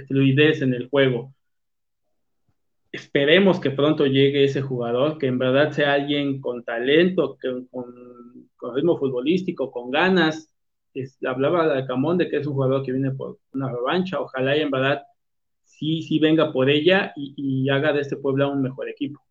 fluidez 0.07 0.61
en 0.61 0.73
el 0.73 0.89
juego. 0.89 1.33
Esperemos 2.91 3.59
que 3.59 3.71
pronto 3.71 4.05
llegue 4.07 4.43
ese 4.43 4.61
jugador, 4.61 5.17
que 5.19 5.27
en 5.27 5.37
verdad 5.37 5.71
sea 5.71 5.93
alguien 5.93 6.41
con 6.41 6.63
talento, 6.63 7.37
con, 7.71 8.73
ritmo 8.73 8.97
futbolístico, 8.97 9.71
con 9.71 9.91
ganas. 9.91 10.51
hablaba 11.25 11.75
de 11.75 11.85
Camón 11.85 12.17
de 12.17 12.29
que 12.29 12.37
es 12.37 12.47
un 12.47 12.53
jugador 12.53 12.83
que 12.83 12.91
viene 12.91 13.11
por 13.11 13.37
una 13.53 13.71
revancha. 13.71 14.19
Ojalá 14.19 14.57
y 14.57 14.61
en 14.61 14.71
verdad 14.71 15.03
sí, 15.79 16.01
sí 16.03 16.19
venga 16.19 16.51
por 16.51 16.69
ella 16.69 17.13
y, 17.15 17.69
haga 17.69 17.93
de 17.93 18.01
este 18.01 18.17
pueblo 18.17 18.51
un 18.51 18.61
mejor 18.61 18.89
equipo. 18.89 19.21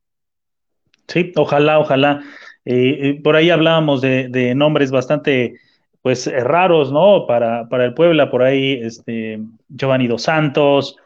Sí, 1.06 1.32
ojalá, 1.36 1.78
ojalá. 1.78 2.22
Eh, 2.64 2.98
eh, 3.02 3.20
por 3.22 3.36
ahí 3.36 3.50
hablábamos 3.50 4.00
de 4.00 4.54
nombres 4.54 4.90
bastante 4.90 5.54
pues 6.02 6.26
eh, 6.26 6.40
raros, 6.40 6.92
¿no? 6.92 7.26
Para, 7.26 7.68
para 7.68 7.84
el 7.84 7.94
Puebla, 7.94 8.30
por 8.30 8.42
ahí, 8.42 8.80
este, 8.82 9.40
Giovanni 9.68 10.06
Dos 10.06 10.22
Santos, 10.22 10.96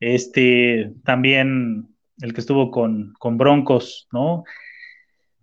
este, 0.00 0.92
también 1.04 1.88
el 2.20 2.34
que 2.34 2.40
estuvo 2.40 2.70
con, 2.70 3.14
con 3.18 3.38
Broncos, 3.38 4.08
¿no? 4.12 4.44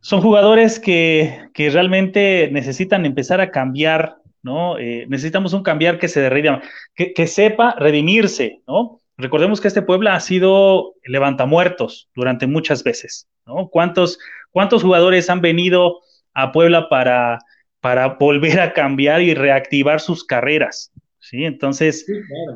Son 0.02 0.22
jugadores 0.22 0.80
que, 0.80 1.50
que, 1.54 1.70
realmente 1.70 2.50
necesitan 2.52 3.06
empezar 3.06 3.42
a 3.42 3.52
cambiar, 3.52 4.18
¿no? 4.44 4.78
Necesitamos 4.78 5.54
un 5.54 5.64
cambiar 5.64 6.00
que 6.00 6.08
se 6.08 6.22
derrida, 6.22 6.62
que, 6.96 7.14
que 7.14 7.28
sepa 7.28 7.76
redimirse, 7.78 8.62
¿no? 8.68 9.00
Recordemos 9.18 9.60
que 9.60 9.68
este 9.68 9.82
Puebla 9.82 10.16
ha 10.16 10.20
sido 10.20 10.94
levantamuertos 11.04 12.10
durante 12.16 12.48
muchas 12.48 12.84
veces, 12.84 13.28
¿no? 13.46 13.70
¿Cuántos, 13.70 14.20
cuántos 14.52 14.84
jugadores 14.84 15.30
han 15.30 15.42
venido 15.42 16.02
a 16.34 16.52
Puebla 16.52 16.88
para 16.90 17.40
para 17.82 18.08
volver 18.20 18.60
a 18.60 18.74
cambiar 18.74 19.22
y 19.22 19.34
reactivar 19.34 20.00
sus 20.00 20.24
carreras. 20.24 20.92
¿sí? 21.20 21.46
Entonces, 21.46 22.06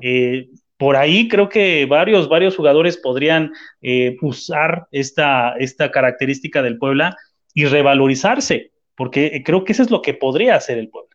eh, 0.01 0.49
por 0.77 0.95
ahí 0.95 1.27
creo 1.27 1.49
que 1.49 1.85
varios, 1.85 2.27
varios 2.27 2.55
jugadores 2.55 2.97
podrían 2.97 3.51
eh, 3.81 4.17
usar 4.21 4.87
esta, 4.91 5.55
esta 5.57 5.91
característica 5.91 6.61
del 6.61 6.77
Puebla 6.77 7.15
y 7.53 7.65
revalorizarse, 7.65 8.71
porque 8.95 9.41
creo 9.45 9.63
que 9.63 9.73
eso 9.73 9.83
es 9.83 9.91
lo 9.91 10.01
que 10.01 10.13
podría 10.13 10.55
hacer 10.55 10.77
el 10.77 10.89
Puebla. 10.89 11.10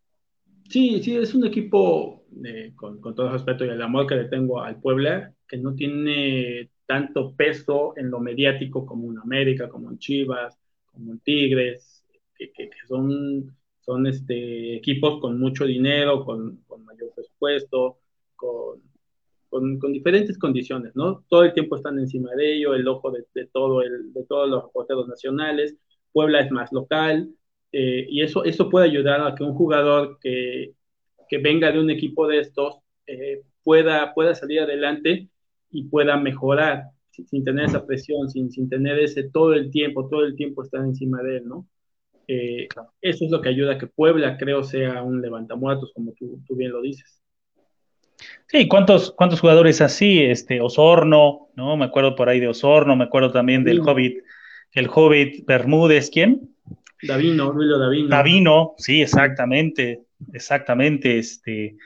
Sí, 0.68 1.02
sí, 1.02 1.16
es 1.16 1.34
un 1.34 1.46
equipo, 1.46 2.24
eh, 2.44 2.72
con, 2.74 3.00
con, 3.00 3.14
todo 3.14 3.30
respeto 3.30 3.64
y 3.64 3.68
el 3.68 3.82
amor 3.82 4.06
que 4.06 4.16
le 4.16 4.24
tengo 4.24 4.60
al 4.60 4.80
Puebla, 4.80 5.32
que 5.46 5.56
no 5.56 5.74
tiene 5.74 6.70
tanto 6.86 7.34
peso 7.34 7.94
en 7.96 8.10
lo 8.10 8.20
mediático 8.20 8.86
como 8.86 9.10
en 9.10 9.18
América, 9.18 9.68
como 9.68 9.90
en 9.90 9.98
Chivas, 9.98 10.58
como 10.86 11.12
en 11.12 11.20
Tigres, 11.20 12.04
que, 12.34 12.70
son 12.82 14.06
este, 14.06 14.76
equipos 14.76 15.20
con 15.20 15.38
mucho 15.38 15.64
dinero, 15.64 16.24
con, 16.24 16.64
mayor 16.84 17.12
presupuesto, 17.14 17.98
con, 18.34 18.80
con, 19.48 19.92
diferentes 19.92 20.38
condiciones, 20.38 20.94
¿no? 20.96 21.24
Todo 21.28 21.44
el 21.44 21.52
tiempo 21.52 21.76
están 21.76 21.98
encima 21.98 22.34
de 22.34 22.56
ello, 22.56 22.74
el 22.74 22.86
ojo 22.88 23.10
de, 23.10 23.24
de 23.34 23.46
todos 23.46 23.84
los 24.48 24.64
reporteros 24.64 25.08
nacionales. 25.08 25.76
Puebla 26.12 26.40
es 26.40 26.50
más 26.50 26.72
local, 26.72 27.30
eh, 27.72 28.06
y 28.08 28.22
eso, 28.22 28.44
eso 28.44 28.70
puede 28.70 28.86
ayudar 28.86 29.20
a 29.20 29.34
que 29.34 29.44
un 29.44 29.54
jugador 29.54 30.18
que, 30.20 30.72
que 31.28 31.38
venga 31.38 31.72
de 31.72 31.80
un 31.80 31.90
equipo 31.90 32.26
de 32.26 32.40
estos 32.40 32.78
eh, 33.06 33.42
pueda, 33.62 34.14
pueda 34.14 34.34
salir 34.34 34.60
adelante 34.60 35.28
y 35.70 35.84
pueda 35.84 36.16
mejorar 36.16 36.84
sin, 37.10 37.44
tener 37.44 37.66
esa 37.66 37.86
presión, 37.86 38.28
sin, 38.30 38.50
sin 38.50 38.68
tener 38.68 38.98
ese 38.98 39.24
todo 39.30 39.54
el 39.54 39.70
tiempo, 39.70 40.08
todo 40.08 40.24
el 40.24 40.36
tiempo 40.36 40.62
estar 40.62 40.84
encima 40.84 41.22
de 41.22 41.38
él, 41.38 41.46
¿no? 41.46 41.66
Eh, 42.28 42.68
eso 43.00 43.24
es 43.24 43.30
lo 43.30 43.40
que 43.40 43.48
ayuda 43.48 43.74
a 43.74 43.78
que 43.78 43.86
Puebla, 43.86 44.36
creo, 44.36 44.64
sea 44.64 45.02
un 45.02 45.22
levantamuertos, 45.22 45.92
como 45.94 46.12
tú, 46.12 46.40
bien 46.50 46.72
lo 46.72 46.82
dices. 46.82 47.22
Sí, 48.48 48.66
¿cuántos, 48.68 49.12
cuántos 49.12 49.40
jugadores 49.40 49.80
así? 49.80 50.22
Este, 50.22 50.60
Osorno, 50.60 51.48
¿no? 51.54 51.76
Me 51.76 51.84
acuerdo 51.84 52.16
por 52.16 52.28
ahí 52.28 52.40
de 52.40 52.48
Osorno, 52.48 52.96
me 52.96 53.04
acuerdo 53.04 53.30
también 53.32 53.64
del 53.64 53.80
Hobbit, 53.80 54.22
el 54.72 54.88
Hobbit 54.92 55.46
Bermúdez, 55.46 56.10
¿quién? 56.10 56.55
Davino, 57.02 57.52
Davino. 57.78 58.08
Davino, 58.08 58.74
sí, 58.78 59.02
exactamente. 59.02 60.02
exactamente. 60.32 61.18
Este, 61.18 61.76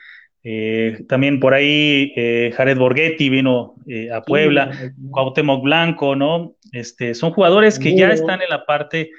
eh, 0.43 1.03
también 1.07 1.39
por 1.39 1.53
ahí 1.53 2.13
eh, 2.15 2.51
Jared 2.55 2.77
Borghetti 2.77 3.29
vino 3.29 3.75
eh, 3.87 4.11
a 4.11 4.21
Puebla, 4.21 4.71
Cuauhtémoc 5.11 5.63
Blanco, 5.63 6.15
¿no? 6.15 6.55
Este, 6.71 7.13
son 7.13 7.31
jugadores 7.31 7.77
que 7.77 7.95
ya 7.95 8.09
están 8.09 8.41
en 8.41 8.49
la 8.49 8.65
parte, 8.65 9.11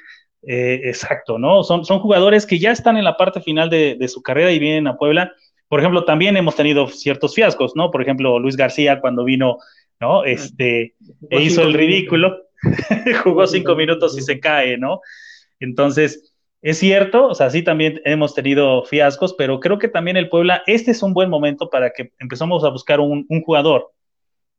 exacto, 0.45 1.39
¿no? 1.39 1.63
Son, 1.63 1.85
son 1.85 2.01
jugadores 2.01 2.47
que 2.47 2.59
ya 2.59 2.73
están 2.73 2.97
en 2.97 3.05
la 3.05 3.17
parte 3.17 3.41
final 3.41 3.71
de, 3.71 3.97
de, 3.99 4.09
su 4.09 4.23
carrera 4.23 4.51
y 4.51 4.59
vienen 4.59 4.89
a 4.89 4.97
Puebla. 4.97 5.33
Por 5.69 5.79
ejemplo, 5.79 6.05
también 6.05 6.37
hemos 6.37 6.57
tenido 6.57 6.89
ciertos 6.89 7.35
fiascos, 7.35 7.77
¿no? 7.77 7.91
Por 7.91 8.03
ejemplo, 8.03 8.41
Luis 8.41 8.57
García 8.57 9.01
cuando 9.01 9.23
vino, 9.25 9.59
¿no? 10.01 10.25
Este, 10.25 10.95
e 11.31 11.43
hizo 11.43 11.63
el 11.63 11.75
ridículo, 11.75 12.37
jugó 13.23 13.47
cinco 13.47 13.77
minutos 13.77 14.19
y 14.19 14.23
se 14.23 14.41
cae, 14.41 14.77
¿no? 14.77 15.01
Entonces, 15.63 16.35
es 16.61 16.79
cierto, 16.79 17.27
o 17.29 17.35
sea, 17.35 17.51
sí 17.51 17.63
también 17.63 18.01
hemos 18.05 18.35
tenido 18.35 18.85
fiascos, 18.85 19.35
pero 19.35 19.61
creo 19.61 19.79
que 19.79 19.89
también 19.89 20.17
el 20.17 20.29
Puebla, 20.29 20.63
este 20.67 20.91
es 20.91 21.03
un 21.03 21.15
buen 21.15 21.31
momento 21.31 21.71
para 21.71 21.91
que 21.93 22.13
empezamos 22.19 22.65
a 22.65 22.69
buscar 22.69 23.01
un, 23.01 23.27
jugador 23.45 23.93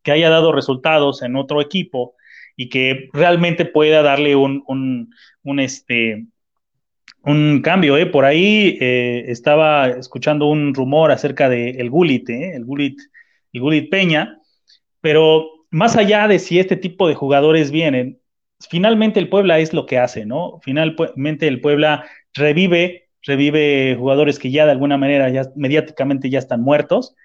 que 0.02 0.12
haya 0.12 0.30
dado 0.30 0.52
resultados 0.52 1.22
en 1.22 1.36
otro 1.36 1.62
equipo 1.62 2.16
y 2.56 2.70
que 2.70 3.10
realmente 3.14 3.66
pueda 3.66 4.02
darle 4.02 4.36
un, 4.36 4.64
un, 4.68 5.60
este, 5.60 6.26
un 7.24 7.62
cambio. 7.62 7.98
¿eh? 7.98 8.06
Por 8.06 8.26
ahí 8.26 8.78
eh, 8.82 9.26
estaba 9.28 9.88
escuchando 9.88 10.48
un 10.48 10.74
rumor 10.74 11.12
acerca 11.12 11.50
de 11.50 11.72
el 11.72 11.90
Gulit, 11.90 12.30
¿eh? 12.30 12.56
el 12.56 12.66
Gulit, 12.66 13.00
el 13.54 13.62
Gulit 13.62 13.90
Peña, 13.90 14.40
pero 15.02 15.66
más 15.70 15.96
allá 15.96 16.28
de 16.28 16.40
si 16.40 16.60
este 16.60 16.76
tipo 16.76 17.08
de 17.08 17.16
jugadores 17.16 17.72
vienen, 17.72 18.20
finalmente 18.70 19.20
el 19.20 19.30
Puebla 19.30 19.60
es 19.60 19.74
lo 19.74 19.86
que 19.86 19.98
hace, 19.98 20.26
¿no? 20.26 20.60
Finalmente 20.64 21.48
el 21.48 21.62
Puebla 21.62 22.06
revive, 22.34 23.10
revive 23.22 23.96
jugadores 23.98 24.40
que 24.40 24.52
ya 24.52 24.66
de 24.66 24.72
alguna 24.72 24.98
manera 24.98 25.30
ya 25.30 25.44
mediáticamente 25.56 26.30
ya 26.30 26.40
están 26.40 26.62
muertos 26.62 27.16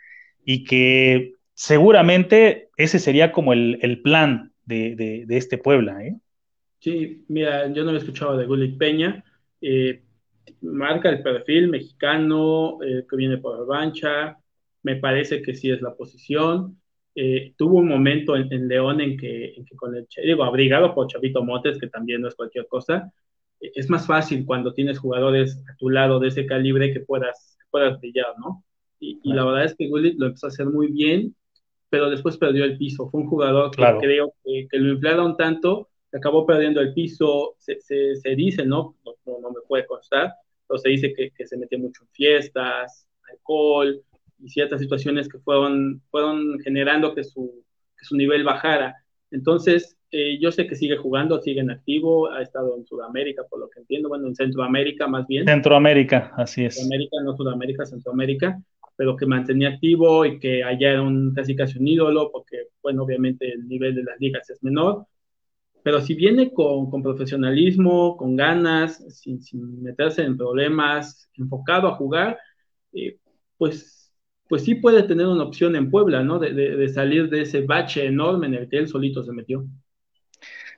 y 0.44 0.64
que 0.64 1.34
seguramente 1.54 2.70
ese 2.76 2.98
sería 2.98 3.32
como 3.32 3.52
el, 3.52 4.00
plan 4.02 4.52
de, 4.64 5.26
este 5.28 5.58
Puebla, 5.58 6.04
¿eh? 6.04 6.16
Sí, 6.80 7.24
mira, 7.28 7.72
yo 7.72 7.84
no 7.84 7.90
me 7.90 7.98
escuchaba 7.98 8.36
de 8.36 8.46
Gulit 8.46 8.78
Peña, 8.78 9.24
eh, 9.60 10.00
marca 10.60 11.08
el 11.08 11.22
perfil 11.22 11.68
mexicano 11.68 12.78
eh, 12.84 13.04
que 13.10 13.16
viene 13.16 13.38
por 13.38 13.66
Bancha, 13.66 14.38
me 14.84 14.96
parece 14.96 15.42
que 15.42 15.54
sí 15.54 15.70
es 15.70 15.82
la 15.82 15.94
posición, 15.94 16.80
eh, 17.20 17.52
tuvo 17.56 17.78
un 17.78 17.88
momento 17.88 18.36
en, 18.36 18.68
León 18.68 19.00
en 19.00 19.16
que, 19.16 19.64
con 19.74 19.96
el, 19.96 20.06
digo, 20.24 20.44
abrigado 20.44 20.94
por 20.94 21.08
Chavito 21.08 21.42
Montes, 21.42 21.76
que 21.76 21.88
también 21.88 22.20
no 22.20 22.28
es 22.28 22.36
cualquier 22.36 22.68
cosa, 22.68 23.12
eh, 23.60 23.72
es 23.74 23.90
más 23.90 24.06
fácil 24.06 24.46
cuando 24.46 24.72
tienes 24.72 25.00
jugadores 25.00 25.60
a 25.68 25.76
tu 25.78 25.90
lado 25.90 26.20
de 26.20 26.28
ese 26.28 26.46
calibre 26.46 26.92
que 26.92 27.00
puedas, 27.00 27.58
puedas 27.72 27.98
brillar, 27.98 28.38
¿no? 28.38 28.62
Y, 29.00 29.18
la 29.24 29.44
verdad 29.44 29.64
es 29.64 29.74
que 29.74 29.88
Gullit 29.88 30.16
lo 30.16 30.26
empezó 30.26 30.46
a 30.46 30.50
hacer 30.50 30.66
muy 30.66 30.92
bien, 30.92 31.34
pero 31.90 32.08
después 32.08 32.36
perdió 32.36 32.64
el 32.64 32.78
piso. 32.78 33.10
Fue 33.10 33.20
un 33.20 33.28
jugador 33.28 33.72
que 33.72 33.82
creo 33.98 34.32
que, 34.44 34.78
lo 34.78 34.92
inflaron 34.92 35.36
tanto, 35.36 35.88
que 36.12 36.18
acabó 36.18 36.46
perdiendo 36.46 36.80
el 36.80 36.94
piso, 36.94 37.56
se, 37.58 37.80
se, 37.80 38.36
dice, 38.36 38.64
¿no? 38.64 38.94
¿no? 39.04 39.40
No, 39.40 39.50
me 39.50 39.60
puede 39.66 39.86
constar, 39.86 40.34
pero 40.68 40.78
se 40.78 40.90
dice 40.90 41.12
que, 41.14 41.32
que 41.32 41.46
se 41.48 41.56
metió 41.56 41.80
mucho 41.80 42.04
en 42.04 42.10
fiestas, 42.10 43.08
alcohol, 43.28 44.04
y 44.38 44.48
ciertas 44.48 44.80
situaciones 44.80 45.28
que 45.28 45.38
fueron, 45.38 46.02
fueron 46.10 46.58
generando 46.60 47.14
que 47.14 47.24
su, 47.24 47.64
que 47.96 48.04
su 48.04 48.16
nivel 48.16 48.44
bajara. 48.44 48.96
Entonces, 49.30 49.96
eh, 50.10 50.38
yo 50.40 50.50
sé 50.50 50.66
que 50.66 50.76
sigue 50.76 50.96
jugando, 50.96 51.40
sigue 51.40 51.60
en 51.60 51.70
activo, 51.70 52.30
ha 52.30 52.40
estado 52.40 52.76
en 52.76 52.86
Sudamérica, 52.86 53.42
por 53.48 53.60
lo 53.60 53.68
que 53.68 53.80
entiendo, 53.80 54.08
bueno, 54.08 54.26
en 54.26 54.34
Centroamérica 54.34 55.06
más 55.06 55.26
bien. 55.26 55.44
Centroamérica, 55.44 56.32
así 56.36 56.64
es. 56.64 56.76
Centroamérica, 56.76 57.16
no 57.22 57.36
Sudamérica, 57.36 57.84
Centroamérica, 57.84 58.62
pero 58.96 59.16
que 59.16 59.26
mantenía 59.26 59.68
activo 59.68 60.24
y 60.24 60.38
que 60.38 60.64
allá 60.64 60.92
era 60.92 61.02
un, 61.02 61.34
casi 61.34 61.54
casi 61.54 61.78
un 61.78 61.88
ídolo, 61.88 62.30
porque, 62.32 62.68
bueno, 62.82 63.02
obviamente 63.02 63.52
el 63.52 63.68
nivel 63.68 63.94
de 63.94 64.04
las 64.04 64.18
ligas 64.18 64.48
es 64.48 64.62
menor, 64.62 65.06
pero 65.82 66.00
si 66.00 66.14
viene 66.14 66.52
con, 66.52 66.90
con 66.90 67.02
profesionalismo, 67.02 68.16
con 68.16 68.36
ganas, 68.36 69.04
sin, 69.14 69.40
sin, 69.42 69.82
meterse 69.82 70.22
en 70.22 70.36
problemas, 70.36 71.30
enfocado 71.34 71.88
a 71.88 71.94
jugar, 71.94 72.38
eh, 72.92 73.18
pues 73.56 73.97
pues 74.48 74.64
sí 74.64 74.74
puede 74.74 75.02
tener 75.02 75.26
una 75.26 75.44
opción 75.44 75.76
en 75.76 75.90
Puebla, 75.90 76.22
¿no? 76.24 76.38
De, 76.38 76.88
salir 76.88 77.28
de 77.28 77.42
ese 77.42 77.62
bache 77.62 78.06
enorme 78.06 78.46
en 78.46 78.54
el 78.54 78.68
que 78.68 78.78
él 78.78 78.88
solito 78.88 79.22
se 79.22 79.32
metió. 79.32 79.64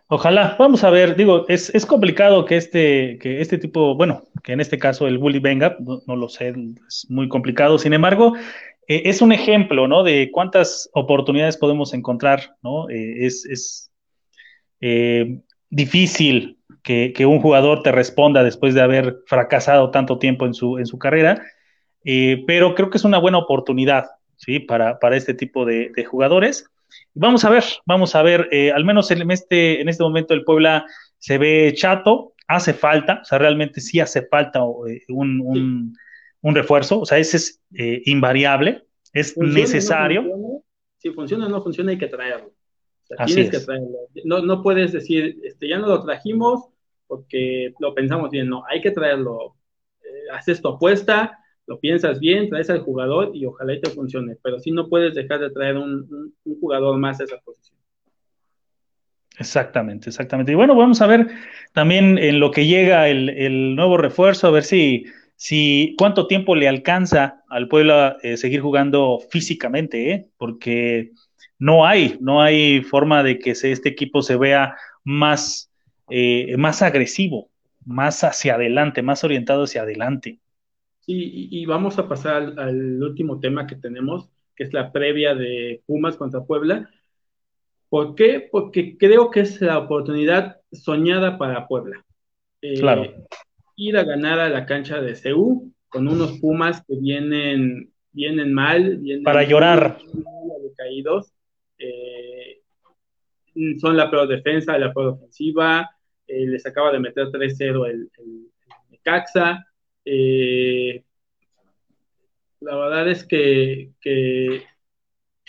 Ojalá, 0.09 0.57
vamos 0.59 0.83
a 0.83 0.91
ver, 0.91 1.15
digo, 1.15 1.47
es, 1.49 1.87
complicado 1.87 2.45
que 2.45 2.57
este, 2.57 3.17
que 3.21 3.41
este 3.41 3.59
tipo, 3.59 3.95
bueno, 3.95 4.25
que 4.43 4.53
en 4.53 4.61
este 4.61 4.77
caso 4.77 5.07
el 5.07 5.19
bully 5.19 5.39
venga, 5.39 5.77
no, 5.79 6.17
lo 6.17 6.29
sé, 6.29 6.53
es 6.89 7.07
muy 7.09 7.29
complicado, 7.29 7.79
sin 7.79 7.93
embargo, 7.93 8.35
eh, 8.89 9.03
es 9.05 9.23
un 9.23 9.31
ejemplo, 9.31 9.87
¿no? 9.87 10.03
De 10.03 10.31
cuántas 10.33 10.91
oportunidades 10.95 11.57
podemos 11.57 11.95
encontrar, 11.95 12.57
¿no? 12.61 12.91
Eh, 12.91 13.25
es, 13.25 13.93
eh, 14.81 15.39
difícil 15.69 16.59
que, 16.83 17.13
que, 17.15 17.25
un 17.27 17.41
jugador 17.41 17.85
te 17.85 17.93
responda 17.93 18.43
después 18.43 18.75
de 18.75 18.81
haber 18.81 19.19
fracasado 19.27 19.93
tanto 19.93 20.19
tiempo 20.19 20.45
en 20.45 20.55
su, 20.55 20.79
en 20.79 20.87
su 20.87 20.99
carrera, 20.99 21.41
eh, 22.05 22.45
pero 22.47 22.75
creo 22.75 22.91
que 22.91 22.99
es 22.99 23.05
una 23.05 23.19
buena 23.19 23.39
oportunidad, 23.39 24.07
¿sí? 24.37 24.59
Para, 24.59 24.99
para 24.99 25.17
este 25.17 25.35
tipo 25.35 25.65
de, 25.65 25.93
jugadores. 26.09 26.67
Vamos 27.15 27.45
a 27.45 27.51
ver, 27.51 27.65
vamos 27.87 28.15
a 28.15 28.23
ver, 28.23 28.49
eh, 28.51 28.73
al 28.73 28.85
menos 28.85 29.11
en 29.11 29.31
este, 29.31 29.81
en 29.81 29.89
este 29.89 30.03
momento 30.03 30.35
el 30.35 30.45
Puebla 30.45 30.87
se 31.19 31.39
ve 31.39 31.73
chato, 31.77 32.33
hace 32.49 32.73
falta, 32.73 33.21
o 33.23 33.25
sea, 33.25 33.39
realmente 33.39 33.81
sí 33.81 34.01
hace 34.01 34.23
falta 34.23 34.61
eh, 34.89 35.03
un, 35.09 35.95
refuerzo, 36.43 37.01
o 37.01 37.07
sea, 37.07 37.19
ese 37.19 37.37
es 37.37 37.61
invariable, 38.07 38.85
es 39.13 39.37
necesario. 39.37 40.25
si 40.99 41.11
funciona 41.11 41.47
o 41.47 41.49
no 41.49 41.63
funciona, 41.63 41.93
hay 41.93 41.99
que 41.99 42.09
traerlo. 42.09 42.51
tienes 43.27 43.51
que 43.51 43.61
traerlo. 43.61 43.99
No, 44.25 44.41
no 44.41 44.63
puedes 44.63 44.93
decir, 44.93 45.39
este, 45.45 45.69
ya 45.69 45.79
no 45.79 45.87
lo 45.87 46.03
trajimos 46.03 46.71
porque 47.07 47.73
lo 47.79 47.95
pensamos 47.95 48.31
bien, 48.31 48.49
no, 48.49 48.65
hay 48.67 48.81
que 48.81 48.91
traerlo. 48.91 49.55
haces 50.33 50.61
tu 50.63 50.69
apuesta, 50.69 51.39
lo 51.71 51.79
piensas 51.79 52.19
bien, 52.19 52.49
traes 52.49 52.69
al 52.69 52.81
jugador 52.81 53.31
y 53.33 53.47
ojalá 53.47 53.75
y 53.75 53.81
te 53.81 53.91
funcione, 53.91 54.37
pero 54.43 54.59
si 54.59 54.73
no 54.73 54.89
puedes 54.89 55.15
dejar 55.15 55.39
de 55.39 55.51
traer 55.51 55.77
un, 55.77 56.35
jugador 56.61 56.99
más 56.99 57.21
a 57.21 57.25
esa 57.25 57.39
posición. 57.39 57.79
Exactamente, 59.39 60.09
exactamente. 60.11 60.51
Y 60.51 60.57
bueno, 60.57 60.75
vamos 60.75 61.01
a 61.01 61.07
ver 61.07 61.29
también 61.73 62.19
en 62.19 62.41
lo 62.41 62.51
que 62.51 62.67
llega 62.67 63.09
el, 63.09 63.77
nuevo 63.77 63.97
refuerzo, 63.99 64.49
a 64.49 64.51
ver 64.51 64.65
si, 64.65 65.05
si 65.37 65.95
cuánto 65.97 66.27
tiempo 66.27 66.57
le 66.57 66.67
alcanza 66.67 67.45
al 67.49 67.69
pueblo 67.69 68.21
eh, 68.21 68.37
seguir 68.37 68.63
jugando 68.63 69.21
físicamente, 69.31 70.11
¿eh? 70.11 70.27
porque 70.39 71.13
no 71.61 71.87
hay, 71.87 72.19
no 72.21 72.43
hay 72.43 72.83
forma 72.83 73.23
de 73.23 73.39
que 73.39 73.53
este 73.53 73.89
equipo 73.89 74.23
se 74.23 74.35
vea 74.35 74.75
más, 75.05 75.71
eh, 76.11 76.57
más 76.59 76.83
agresivo, 76.83 77.49
más 77.87 78.25
hacia 78.25 78.57
adelante, 78.57 79.03
más 79.03 79.23
orientado 79.23 79.63
hacia 79.63 79.83
adelante. 79.83 80.41
Sí, 81.01 81.49
y, 81.51 81.67
vamos 81.67 81.99
a 81.99 82.09
pasar 82.09 82.55
al, 82.59 83.03
último 83.03 83.41
tema 83.41 83.67
que 83.67 83.77
tenemos, 83.77 84.29
que 84.55 84.65
es 84.65 84.73
la 84.73 84.93
previa 84.93 85.35
de 85.35 85.83
Pumas 85.87 86.17
contra 86.17 86.45
Puebla. 86.45 86.91
¿Por 87.89 88.15
qué? 88.15 88.49
Porque 88.51 88.97
creo 88.99 89.31
que 89.31 89.41
es 89.41 89.61
la 89.61 89.79
oportunidad 89.79 90.61
soñada 90.71 91.39
para 91.39 91.67
Puebla. 91.67 92.05
Eh, 92.61 92.79
claro. 92.79 93.27
Ir 93.77 93.97
a 93.97 94.05
ganar 94.05 94.39
a 94.39 94.51
la 94.51 94.67
cancha 94.67 95.01
de 95.01 95.15
CEU 95.15 95.73
con 95.89 96.07
unos 96.07 96.39
Pumas 96.39 96.85
que 96.87 96.97
vienen, 96.97 97.91
vienen 98.13 98.53
mal. 98.53 99.01
para 99.25 99.43
llorar. 99.43 99.99
Caídos. 100.77 101.33
Eh, 101.79 102.61
son 103.81 103.97
la 103.97 104.11
peor 104.11 104.29
defensa, 104.29 104.79
la 104.79 104.93
peor 104.93 105.09
ofensiva. 105.09 105.91
Eh, 106.27 106.47
les 106.47 106.65
acaba 106.67 106.93
de 106.93 107.01
meter 107.01 107.27
3-0 107.29 107.87
el, 107.89 108.11
el, 108.19 108.51
el 108.91 109.01
Caxa. 109.03 109.67
Eh, 110.05 111.05
la 112.61 112.77
verdad 112.77 113.09
es 113.09 113.25
que, 113.25 113.93
que, 114.01 114.65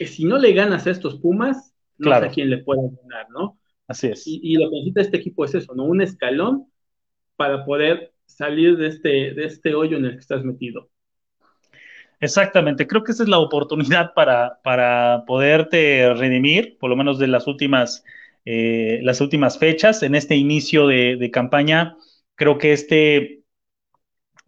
si 0.05 0.25
no 0.25 0.38
le 0.38 0.53
ganas 0.53 0.88
a 0.88 0.91
estos 0.91 1.19
Pumas, 1.19 1.73
no 1.97 2.17
sé 2.17 2.25
a 2.25 2.30
quién 2.30 2.49
le 2.49 2.59
puede 2.59 2.82
ganar, 3.03 3.28
¿no? 3.30 3.59
Así 3.88 4.07
es. 4.07 4.23
Y, 4.25 4.55
lo 4.55 4.69
que 4.69 4.78
necesita 4.78 5.01
este 5.01 5.17
equipo 5.17 5.45
es 5.45 5.53
eso, 5.53 5.75
¿no? 5.75 5.84
Un 5.84 6.01
escalón 6.01 6.67
para 7.36 7.65
poder 7.65 8.13
salir 8.25 8.78
de 8.78 8.88
este, 8.88 9.34
de 9.34 9.45
este 9.45 9.75
hoyo 9.75 9.97
en 9.97 10.05
el 10.05 10.11
que 10.13 10.19
estás 10.19 10.43
metido. 10.43 10.89
Exactamente, 12.19 12.88
creo 12.88 13.03
que 13.03 13.11
esa 13.11 13.23
es 13.23 13.30
la 13.30 13.39
oportunidad 13.39 14.13
para, 14.13 14.59
para 14.63 15.23
poderte 15.25 16.13
redimir, 16.13 16.78
por 16.78 16.89
lo 16.89 16.95
menos 16.95 17.17
de 17.17 17.28
las 17.28 17.47
últimas, 17.47 18.03
eh, 18.45 18.99
las 19.01 19.21
últimas 19.21 19.57
fechas, 19.57 20.03
en 20.03 20.15
este 20.15 20.36
inicio 20.36 20.88
de, 20.88 21.17
de 21.17 21.32
campaña. 21.32 21.97
Creo 22.36 22.57
que 22.57 22.73
este 22.73 23.40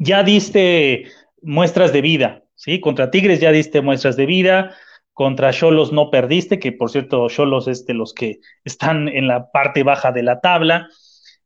ya 0.03 0.23
diste 0.23 1.05
muestras 1.41 1.93
de 1.93 2.01
vida, 2.01 2.43
¿sí? 2.55 2.79
Contra 2.79 3.11
Tigres 3.11 3.39
ya 3.39 3.51
diste 3.51 3.81
muestras 3.81 4.15
de 4.15 4.25
vida, 4.25 4.75
contra 5.13 5.51
Cholos 5.51 5.91
no 5.91 6.09
perdiste, 6.09 6.59
que 6.59 6.71
por 6.71 6.89
cierto, 6.89 7.27
Cholos 7.29 7.67
es 7.67 7.85
de 7.85 7.93
los 7.93 8.13
que 8.13 8.39
están 8.63 9.07
en 9.07 9.27
la 9.27 9.51
parte 9.51 9.83
baja 9.83 10.11
de 10.11 10.23
la 10.23 10.39
tabla. 10.39 10.89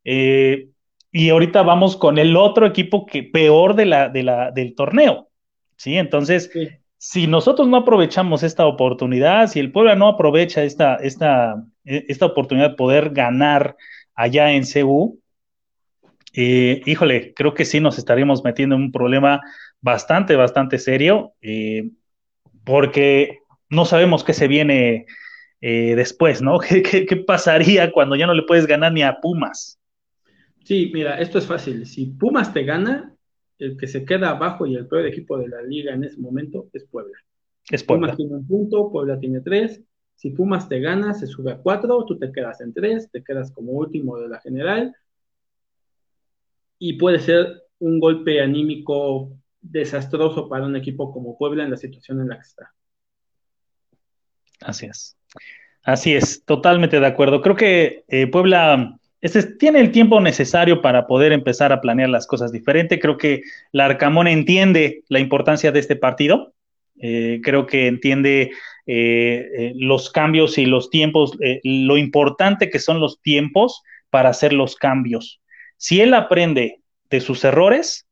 Eh, 0.03 0.69
y 1.11 1.29
ahorita 1.29 1.63
vamos 1.63 1.97
con 1.97 2.17
el 2.17 2.35
otro 2.35 2.65
equipo 2.65 3.05
que 3.05 3.23
peor 3.23 3.75
de 3.75 3.85
la, 3.85 4.09
de 4.09 4.23
la, 4.23 4.51
del 4.51 4.75
torneo. 4.75 5.29
¿sí? 5.75 5.97
Entonces, 5.97 6.51
si 6.97 7.27
nosotros 7.27 7.67
no 7.67 7.77
aprovechamos 7.77 8.43
esta 8.43 8.65
oportunidad, 8.65 9.47
si 9.47 9.59
el 9.59 9.71
Puebla 9.71 9.95
no 9.95 10.07
aprovecha 10.07 10.63
esta, 10.63 10.95
esta, 10.95 11.63
esta 11.83 12.25
oportunidad 12.25 12.71
de 12.71 12.75
poder 12.75 13.11
ganar 13.11 13.75
allá 14.15 14.51
en 14.51 14.63
CU, 14.65 15.19
eh, 16.39 16.83
híjole, 16.85 17.33
creo 17.33 17.55
que 17.55 17.65
sí 17.65 17.79
nos 17.79 17.97
estaríamos 17.97 18.43
metiendo 18.43 18.75
en 18.75 18.83
un 18.83 18.91
problema 18.91 19.41
bastante, 19.81 20.35
bastante 20.35 20.77
serio, 20.77 21.33
eh, 21.41 21.89
porque 22.63 23.39
no 23.71 23.85
sabemos 23.85 24.23
qué 24.23 24.33
se 24.33 24.47
viene 24.47 25.07
eh, 25.61 25.95
después, 25.95 26.43
¿no? 26.43 26.59
¿Qué, 26.69 26.83
¿Qué, 26.83 27.15
pasaría 27.17 27.91
cuando 27.91 28.15
ya 28.15 28.27
no 28.27 28.35
le 28.35 28.43
puedes 28.43 28.67
ganar 28.67 28.93
ni 28.93 29.01
a 29.01 29.19
Pumas? 29.19 29.79
Sí, 30.63 30.91
mira, 30.93 31.19
esto 31.19 31.39
es 31.39 31.47
fácil. 31.47 31.87
Si 31.87 32.05
Pumas 32.05 32.53
te 32.53 32.63
gana, 32.63 33.15
el 33.57 33.75
que 33.75 33.87
se 33.87 34.05
queda 34.05 34.29
abajo 34.29 34.67
y 34.67 34.75
el 34.75 34.85
peor 34.85 35.07
equipo 35.07 35.39
de 35.39 35.47
la 35.47 35.63
liga 35.63 35.95
en 35.95 36.03
ese 36.03 36.19
momento 36.19 36.67
es 36.71 36.85
Puebla. 36.85 37.17
Es 37.71 37.83
Puebla. 37.83 38.09
Pumas 38.09 38.17
tiene 38.17 38.35
un 38.35 38.45
punto, 38.45 38.91
Puebla 38.91 39.19
tiene 39.19 39.41
tres. 39.41 39.81
Si 40.13 40.29
Pumas 40.29 40.69
te 40.69 40.79
gana, 40.81 41.15
se 41.15 41.25
sube 41.25 41.51
a 41.51 41.57
cuatro, 41.57 42.05
tú 42.05 42.19
te 42.19 42.31
quedas 42.31 42.61
en 42.61 42.75
tres, 42.75 43.09
te 43.09 43.23
quedas 43.23 43.51
como 43.51 43.71
último 43.71 44.19
de 44.19 44.29
la 44.29 44.39
general. 44.39 44.93
Y 46.79 46.93
puede 46.93 47.19
ser 47.19 47.63
un 47.79 47.99
golpe 47.99 48.41
anímico 48.41 49.31
desastroso 49.61 50.47
para 50.47 50.65
un 50.65 50.75
equipo 50.75 51.11
como 51.11 51.37
Puebla 51.37 51.63
en 51.63 51.71
la 51.71 51.77
situación 51.77 52.21
en 52.21 52.29
la 52.29 52.35
que 52.35 52.41
está. 52.41 52.73
Así 54.61 54.85
es. 54.87 55.17
Así 55.83 56.13
es, 56.13 56.43
totalmente 56.43 56.99
de 56.99 57.05
acuerdo. 57.05 57.41
Creo 57.41 57.55
que 57.55 58.03
eh, 58.09 58.27
Puebla 58.27 58.99
este, 59.21 59.43
tiene 59.43 59.79
el 59.79 59.91
tiempo 59.91 60.19
necesario 60.19 60.81
para 60.81 61.07
poder 61.07 61.31
empezar 61.31 61.71
a 61.71 61.79
planear 61.79 62.09
las 62.09 62.27
cosas 62.27 62.51
diferente. 62.51 62.99
Creo 62.99 63.17
que 63.17 63.41
la 63.71 63.85
Arcamón 63.85 64.27
entiende 64.27 65.03
la 65.07 65.19
importancia 65.19 65.71
de 65.71 65.79
este 65.79 65.95
partido. 65.95 66.53
Eh, 66.99 67.39
creo 67.43 67.67
que 67.67 67.87
entiende 67.87 68.51
eh, 68.85 69.73
los 69.75 70.09
cambios 70.09 70.57
y 70.57 70.65
los 70.65 70.89
tiempos, 70.89 71.37
lo 71.63 71.97
importante 71.97 72.69
que 72.69 72.79
son 72.79 72.99
los 72.99 73.21
tiempos 73.21 73.83
para 74.09 74.29
hacer 74.29 74.51
los 74.51 74.75
cambios. 74.75 75.39
Si 75.77 76.01
él 76.01 76.13
aprende 76.13 76.81
de 77.09 77.21
sus 77.21 77.43
errores, 77.45 78.07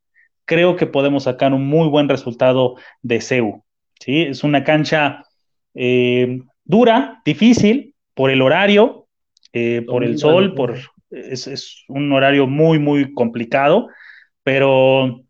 creo 0.45 0.75
que 0.75 0.85
podemos 0.85 1.23
sacar 1.23 1.53
un 1.53 1.67
muy 1.67 1.89
buen 1.89 2.07
resultado 2.07 2.75
de 3.01 3.21
CEU. 3.21 3.63
¿sí? 3.99 4.21
Es 4.21 4.43
una 4.43 4.63
cancha 4.63 5.25
eh, 5.73 6.39
dura, 6.63 7.21
difícil, 7.25 7.93
por 8.13 8.31
el 8.31 8.41
horario, 8.41 9.07
eh, 9.53 9.83
por 9.85 10.03
el 10.03 10.17
sol, 10.17 10.53
por, 10.53 10.77
es, 11.09 11.83
un 11.87 12.11
horario 12.11 12.47
muy, 12.47 12.79
muy 12.79 13.13
complicado, 13.13 13.89
pero, 14.43 15.21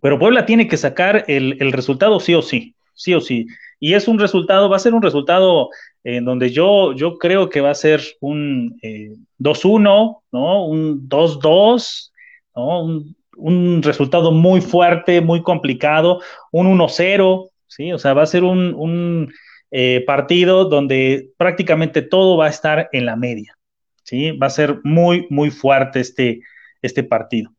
pero 0.00 0.18
Puebla 0.18 0.46
tiene 0.46 0.68
que 0.68 0.76
sacar 0.76 1.24
el, 1.28 1.72
resultado 1.72 2.20
sí 2.20 2.34
o 2.34 2.42
sí, 2.42 2.74
sí 2.94 3.14
o 3.14 3.20
sí. 3.20 3.46
Y 3.80 3.94
es 3.94 4.08
un 4.08 4.18
resultado, 4.18 4.68
va 4.68 4.76
a 4.76 4.80
ser 4.80 4.94
un 4.94 5.02
resultado 5.02 5.70
en 6.04 6.24
donde 6.24 6.50
yo, 6.50 6.92
yo 6.94 7.18
creo 7.18 7.48
que 7.48 7.60
va 7.60 7.70
a 7.70 7.74
ser 7.74 8.02
un 8.20 8.78
2-1, 8.80 8.80
eh, 8.82 10.22
¿no? 10.32 10.66
Un 10.66 11.08
2-2, 11.08 12.12
¿no? 12.56 12.84
Un, 12.84 13.16
un 13.38 13.82
resultado 13.82 14.32
muy 14.32 14.60
fuerte, 14.60 15.20
muy 15.20 15.42
complicado, 15.42 16.20
un 16.50 16.66
1-0, 16.78 17.50
¿sí? 17.66 17.92
O 17.92 17.98
sea, 17.98 18.12
va 18.12 18.22
a 18.22 18.26
ser 18.26 18.44
un, 18.44 19.32
eh, 19.70 20.02
partido 20.06 20.64
donde 20.64 21.30
prácticamente 21.36 22.02
todo 22.02 22.36
va 22.36 22.46
a 22.46 22.50
estar 22.50 22.88
en 22.92 23.06
la 23.06 23.16
media, 23.16 23.56
¿sí? 24.02 24.32
Va 24.32 24.48
a 24.48 24.50
ser 24.50 24.80
muy, 24.82 25.26
muy 25.30 25.50
fuerte 25.50 26.00
este, 26.00 26.40
este 26.82 27.04
partido. 27.04 27.52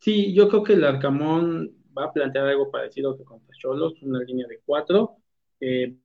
Sí, 0.00 0.32
yo 0.34 0.48
creo 0.48 0.62
que 0.62 0.74
el 0.74 0.84
Arcamón 0.84 1.72
va 1.98 2.06
a 2.06 2.12
plantear 2.12 2.46
algo 2.48 2.70
parecido 2.70 3.16
que 3.16 3.24
contra 3.24 3.54
Cholos, 3.56 3.94
una 4.02 4.20
línea 4.20 4.46
de 4.46 4.60
cuatro. 4.64 5.16
Eh, 5.60 5.96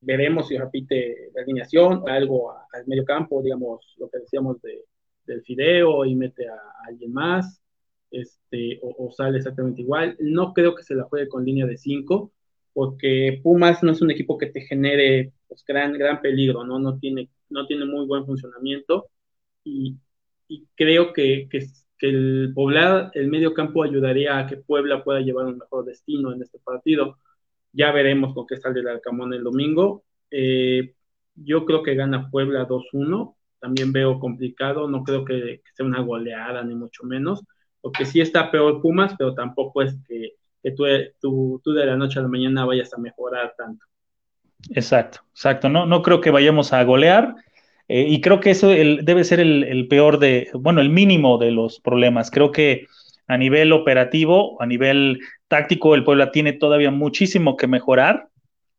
veremos 0.00 0.48
si 0.48 0.56
repite 0.56 1.30
la 1.34 1.42
alineación, 1.42 2.08
algo 2.08 2.52
al 2.52 2.86
medio 2.86 3.04
campo, 3.04 3.42
digamos, 3.42 3.94
lo 3.98 4.08
que 4.08 4.18
decíamos 4.20 4.60
de, 4.62 4.84
del 5.26 5.42
Fideo 5.42 6.04
y 6.04 6.14
mete 6.14 6.48
a 6.48 6.58
alguien 6.86 7.12
más 7.12 7.60
este, 8.10 8.78
o, 8.82 9.10
sale 9.12 9.38
exactamente 9.38 9.82
igual. 9.82 10.16
No 10.20 10.52
creo 10.54 10.74
que 10.74 10.82
se 10.82 10.94
la 10.94 11.04
juegue 11.04 11.28
con 11.28 11.44
línea 11.44 11.66
de 11.66 11.76
5, 11.76 12.32
porque 12.72 13.40
Pumas 13.42 13.82
no 13.82 13.92
es 13.92 14.02
un 14.02 14.10
equipo 14.10 14.38
que 14.38 14.46
te 14.46 14.62
genere 14.62 15.32
pues, 15.48 15.64
gran, 15.66 15.92
gran 15.94 16.20
peligro, 16.20 16.64
¿no? 16.64 16.78
No 16.78 16.98
tiene, 16.98 17.30
no 17.50 17.66
tiene 17.66 17.84
muy 17.86 18.06
buen 18.06 18.24
funcionamiento 18.26 19.08
y, 19.64 19.98
creo 20.76 21.12
que, 21.12 21.48
el 22.00 22.52
poblar 22.54 23.10
el 23.14 23.28
medio 23.28 23.54
campo 23.54 23.82
ayudaría 23.82 24.38
a 24.38 24.46
que 24.46 24.56
Puebla 24.56 25.02
pueda 25.02 25.20
llevar 25.20 25.46
un 25.46 25.58
mejor 25.58 25.84
destino 25.84 26.32
en 26.32 26.42
este 26.42 26.58
partido. 26.58 27.18
Ya 27.72 27.92
veremos 27.92 28.34
con 28.34 28.46
qué 28.46 28.56
sale 28.56 28.80
el 28.80 28.88
Arcamón 28.88 29.32
el 29.32 29.44
domingo. 29.44 30.04
Eh, 30.30 30.94
yo 31.34 31.64
creo 31.64 31.82
que 31.82 31.94
gana 31.94 32.30
Puebla 32.30 32.66
2-1. 32.66 33.34
También 33.58 33.92
veo 33.92 34.20
complicado, 34.20 34.88
no 34.88 35.02
creo 35.02 35.24
que, 35.24 35.62
que, 35.64 35.72
sea 35.74 35.86
una 35.86 36.00
goleada, 36.00 36.62
ni 36.62 36.74
mucho 36.74 37.04
menos 37.04 37.42
porque 37.86 38.04
sí 38.04 38.20
está 38.20 38.50
peor 38.50 38.82
Pumas, 38.82 39.14
pero 39.16 39.32
tampoco 39.32 39.80
es 39.80 39.94
que, 40.08 40.34
tú, 41.20 41.60
tú, 41.62 41.72
de 41.72 41.86
la 41.86 41.94
noche 41.94 42.18
a 42.18 42.22
la 42.22 42.26
mañana 42.28 42.64
vayas 42.64 42.92
a 42.92 42.98
mejorar 42.98 43.54
tanto. 43.56 43.86
Exacto, 44.70 45.20
exacto. 45.30 45.68
No, 45.68 45.86
no 45.86 46.02
creo 46.02 46.20
que 46.20 46.32
vayamos 46.32 46.72
a 46.72 46.82
golear. 46.82 47.36
Eh, 47.88 48.06
y 48.08 48.20
creo 48.20 48.40
que 48.40 48.50
eso 48.50 48.68
debe 48.68 49.24
ser 49.24 49.40
el, 49.40 49.86
peor 49.88 50.18
de, 50.18 50.48
bueno, 50.54 50.80
el 50.80 50.90
mínimo 50.90 51.38
de 51.38 51.50
los 51.52 51.80
problemas. 51.80 52.30
Creo 52.30 52.52
que 52.52 52.86
a 53.28 53.36
nivel 53.36 53.72
operativo, 53.72 54.60
a 54.60 54.66
nivel 54.66 55.20
táctico, 55.48 55.94
el 55.94 56.04
Puebla 56.04 56.30
tiene 56.30 56.52
todavía 56.52 56.90
muchísimo 56.90 57.56
que 57.56 57.66
mejorar, 57.66 58.28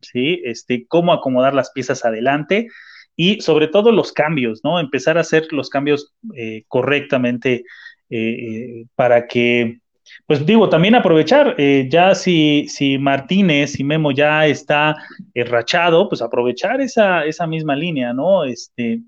¿sí? 0.02 0.42
Este, 0.44 0.86
cómo 0.88 1.14
acomodar 1.14 1.54
las 1.54 1.72
piezas 1.72 2.06
adelante 2.06 2.68
y 3.16 3.42
sobre 3.42 3.68
todo 3.68 3.92
los 3.92 4.12
cambios, 4.12 4.62
¿no? 4.64 4.80
Empezar 4.80 5.18
a 5.18 5.22
hacer 5.22 5.48
los 5.52 5.70
cambios 5.70 6.14
eh, 6.36 6.64
correctamente 6.68 7.64
eh, 8.10 8.86
para 8.96 9.28
que, 9.28 9.80
pues 10.26 10.46
digo, 10.46 10.70
también 10.70 10.96
aprovechar, 10.96 11.56
eh, 11.58 11.88
ya 11.90 12.16
si, 12.16 12.68
si 12.68 12.98
Martínez 12.98 13.80
y 13.80 13.84
Memo 13.84 14.12
ya 14.12 14.46
está 14.46 14.96
rachado, 15.34 16.10
pues 16.10 16.22
aprovechar 16.22 16.82
esa, 16.82 17.26
esa 17.26 17.48
misma 17.48 17.76
línea, 17.76 18.14
¿no? 18.14 18.44
Este, 18.44 19.02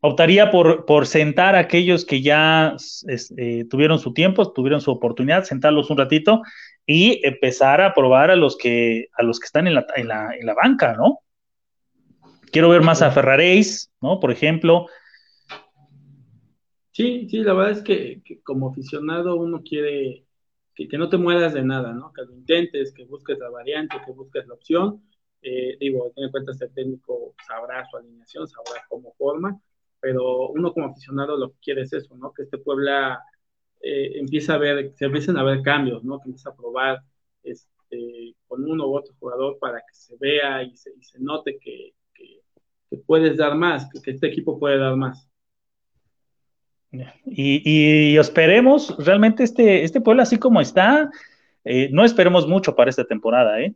optaría 0.00 0.50
por, 0.50 0.86
por 0.86 1.06
sentar 1.06 1.54
a 1.54 1.60
aquellos 1.60 2.04
que 2.04 2.22
ya 2.22 2.74
eh, 3.36 3.64
tuvieron 3.68 3.98
su 3.98 4.12
tiempo, 4.12 4.52
tuvieron 4.52 4.80
su 4.80 4.90
oportunidad, 4.90 5.44
sentarlos 5.44 5.90
un 5.90 5.98
ratito 5.98 6.42
y 6.86 7.20
empezar 7.26 7.80
a 7.80 7.94
probar 7.94 8.30
a 8.30 8.36
los 8.36 8.56
que, 8.56 9.08
a 9.12 9.22
los 9.22 9.38
que 9.38 9.46
están 9.46 9.66
en 9.66 9.74
la, 9.74 9.86
en 9.94 10.08
la, 10.08 10.30
en 10.38 10.46
la 10.46 10.54
banca, 10.54 10.94
¿no? 10.94 11.20
Quiero 12.50 12.68
ver 12.68 12.82
más 12.82 13.02
a 13.02 13.10
Ferraréis, 13.10 13.92
¿no? 14.00 14.18
Por 14.18 14.32
ejemplo, 14.32 14.86
Sí, 17.00 17.26
sí, 17.30 17.38
la 17.42 17.54
verdad 17.54 17.78
es 17.78 17.82
que, 17.82 18.42
como 18.44 18.68
aficionado 18.68 19.36
uno 19.36 19.62
quiere 19.62 20.26
que, 20.74 20.98
no 20.98 21.08
te 21.08 21.16
mueras 21.16 21.54
de 21.54 21.62
nada, 21.62 21.94
¿no? 21.94 22.12
Que 22.12 22.22
lo 22.24 22.34
intentes, 22.34 22.92
que 22.92 23.06
busques 23.06 23.38
la 23.38 23.48
variante, 23.48 23.96
que 24.04 24.12
busques 24.12 24.46
la 24.46 24.52
opción. 24.52 25.02
Eh, 25.40 25.78
digo, 25.80 26.12
ten 26.14 26.24
en 26.24 26.30
cuenta 26.30 26.52
este 26.52 26.68
técnico 26.68 27.34
sabrá 27.46 27.86
su 27.90 27.96
alineación, 27.96 28.46
sabrá 28.46 28.84
cómo 28.90 29.14
forma, 29.16 29.58
pero 29.98 30.50
uno 30.50 30.74
como 30.74 30.88
aficionado 30.88 31.38
lo 31.38 31.52
que 31.52 31.58
quiere 31.62 31.82
es 31.82 31.92
eso, 31.94 32.14
¿no? 32.16 32.34
Que 32.34 32.42
este 32.42 32.58
Puebla 32.58 33.22
eh, 33.80 34.18
empiece 34.18 34.52
a 34.52 34.58
ver, 34.58 34.92
se 34.94 35.06
empiecen 35.06 35.38
a 35.38 35.44
ver 35.44 35.62
cambios, 35.62 36.04
¿no? 36.04 36.18
Que 36.20 36.28
empiece 36.28 36.50
a 36.50 36.54
probar 36.54 37.00
este, 37.42 38.36
con 38.46 38.62
uno 38.64 38.86
u 38.88 38.96
otro 38.98 39.14
jugador 39.18 39.58
para 39.58 39.78
que 39.80 39.94
se 39.94 40.16
vea 40.18 40.62
y 40.64 40.76
se, 40.76 40.92
note 41.18 41.58
que, 41.58 41.94
puedes 43.06 43.38
dar 43.38 43.54
más, 43.56 43.88
que 44.02 44.10
este 44.10 44.26
equipo 44.26 44.58
puede 44.58 44.78
dar 44.78 44.96
más. 44.96 45.29
Y, 47.24 48.16
esperemos, 48.16 48.96
realmente 48.98 49.44
este, 49.44 49.84
este 49.84 50.00
pueblo 50.00 50.22
así 50.22 50.38
como 50.38 50.60
está, 50.60 51.10
eh, 51.64 51.88
no 51.92 52.04
esperemos 52.04 52.48
mucho 52.48 52.74
para 52.74 52.90
esta 52.90 53.04
temporada, 53.04 53.60
¿eh? 53.60 53.74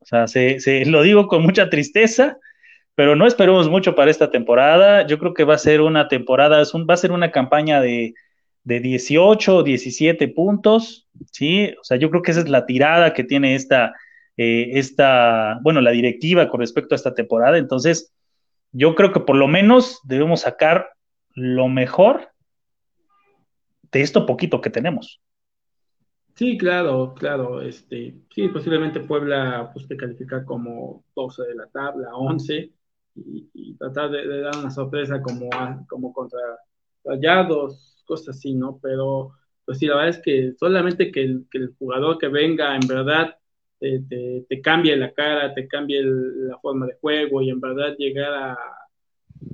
O 0.00 0.06
sea, 0.06 0.26
se, 0.26 0.84
lo 0.86 1.02
digo 1.02 1.26
con 1.26 1.42
mucha 1.42 1.70
tristeza, 1.70 2.38
pero 2.94 3.16
no 3.16 3.26
esperemos 3.26 3.68
mucho 3.68 3.94
para 3.94 4.10
esta 4.10 4.30
temporada. 4.30 5.06
Yo 5.06 5.18
creo 5.18 5.34
que 5.34 5.44
va 5.44 5.54
a 5.54 5.58
ser 5.58 5.80
una 5.80 6.08
temporada, 6.08 6.58
va 6.58 6.94
a 6.94 6.96
ser 6.96 7.12
una 7.12 7.30
campaña 7.30 7.80
de, 7.80 8.14
de 8.64 8.80
18 8.80 9.56
o 9.56 9.62
17 9.62 10.28
puntos, 10.28 11.08
¿sí? 11.32 11.74
O 11.80 11.84
sea, 11.84 11.96
yo 11.96 12.10
creo 12.10 12.22
que 12.22 12.32
esa 12.32 12.40
es 12.40 12.48
la 12.48 12.66
tirada 12.66 13.12
que 13.12 13.24
tiene 13.24 13.54
esta, 13.54 13.94
eh, 14.36 14.70
esta, 14.74 15.58
bueno, 15.62 15.80
la 15.80 15.90
directiva 15.90 16.48
con 16.48 16.60
respecto 16.60 16.94
a 16.94 16.96
esta 16.96 17.14
temporada. 17.14 17.58
Entonces, 17.58 18.12
yo 18.72 18.94
creo 18.94 19.12
que 19.12 19.20
por 19.20 19.36
lo 19.36 19.48
menos 19.48 20.00
debemos 20.04 20.42
sacar 20.42 20.90
lo 21.34 21.68
mejor 21.68 22.33
de 23.94 24.02
esto 24.02 24.26
poquito 24.26 24.60
que 24.60 24.70
tenemos. 24.70 25.20
Sí, 26.34 26.58
claro, 26.58 27.14
claro. 27.14 27.62
Este, 27.62 28.14
sí, 28.34 28.48
posiblemente 28.48 29.00
Puebla 29.00 29.70
pues, 29.72 29.86
te 29.86 29.96
califica 29.96 30.44
como 30.44 31.04
12 31.14 31.44
de 31.44 31.54
la 31.54 31.68
tabla, 31.68 32.14
11. 32.14 32.72
y, 33.14 33.76
tratar 33.76 34.10
de, 34.10 34.40
dar 34.40 34.56
una 34.58 34.70
sorpresa 34.70 35.22
como, 35.22 35.48
como 35.88 36.12
contra 36.12 36.40
Rayados, 37.04 38.02
cosas 38.04 38.36
así, 38.36 38.54
¿no? 38.54 38.80
Pero, 38.82 39.32
pues 39.64 39.78
sí, 39.78 39.86
la 39.86 39.94
verdad 39.96 40.10
es 40.10 40.22
que 40.22 40.52
solamente 40.58 41.12
que 41.12 41.22
el, 41.22 41.74
jugador 41.78 42.18
que 42.18 42.28
venga 42.28 42.74
en 42.74 42.86
verdad 42.88 43.36
te, 43.78 44.60
cambie 44.62 44.96
la 44.96 45.12
cara, 45.12 45.54
te 45.54 45.68
cambie 45.68 46.02
la 46.02 46.58
forma 46.58 46.86
de 46.86 46.96
juego 47.00 47.42
y 47.42 47.50
en 47.50 47.60
verdad 47.60 47.94
llegar 47.96 48.56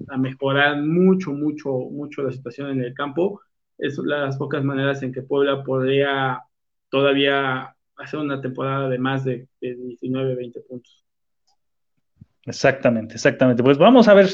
a 0.09 0.17
mejorar 0.17 0.81
mucho, 0.83 1.33
mucho, 1.33 1.71
mucho 1.71 2.23
la 2.23 2.33
situación 2.33 2.71
en 2.71 2.83
el 2.85 2.95
campo, 2.95 3.41
es 3.81 3.99
las 3.99 4.37
pocas 4.37 4.65
maneras 4.65 5.03
en 5.03 5.13
que 5.13 5.23
Puebla 5.23 5.63
podría 5.65 6.43
todavía 6.89 7.75
hacer 7.97 8.21
una 8.21 8.41
temporada 8.41 8.89
de 8.89 8.99
más 8.99 9.25
de, 9.25 9.49
de 9.61 9.75
19, 9.75 10.35
20 10.35 10.61
puntos. 10.61 11.05
Exactamente, 12.47 13.15
exactamente. 13.15 13.63
Pues 13.63 13.79
vamos 13.79 14.09
a 14.09 14.15
ver, 14.15 14.29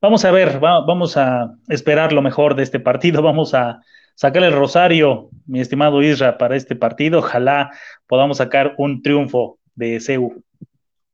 vamos 0.00 0.24
a 0.24 0.30
ver, 0.30 0.58
vamos 0.60 1.16
a 1.16 1.54
esperar 1.68 2.12
lo 2.12 2.22
mejor 2.22 2.54
de 2.54 2.62
este 2.62 2.80
partido, 2.80 3.22
vamos 3.22 3.54
a 3.54 3.80
sacar 4.14 4.42
el 4.42 4.52
rosario, 4.52 5.30
mi 5.46 5.60
estimado 5.60 6.02
Isra, 6.02 6.38
para 6.38 6.56
este 6.56 6.76
partido. 6.76 7.20
Ojalá 7.20 7.70
podamos 8.06 8.38
sacar 8.38 8.74
un 8.78 9.02
triunfo 9.02 9.58
de 9.74 10.00
CEU. 10.00 10.42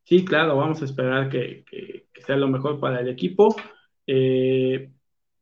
Sí, 0.04 0.24
claro, 0.24 0.56
vamos 0.56 0.80
a 0.82 0.84
esperar 0.84 1.28
que, 1.28 1.64
sea 2.26 2.36
lo 2.36 2.48
mejor 2.48 2.80
para 2.80 3.00
el 3.00 3.08
equipo. 3.08 3.56
Eh, 4.06 4.90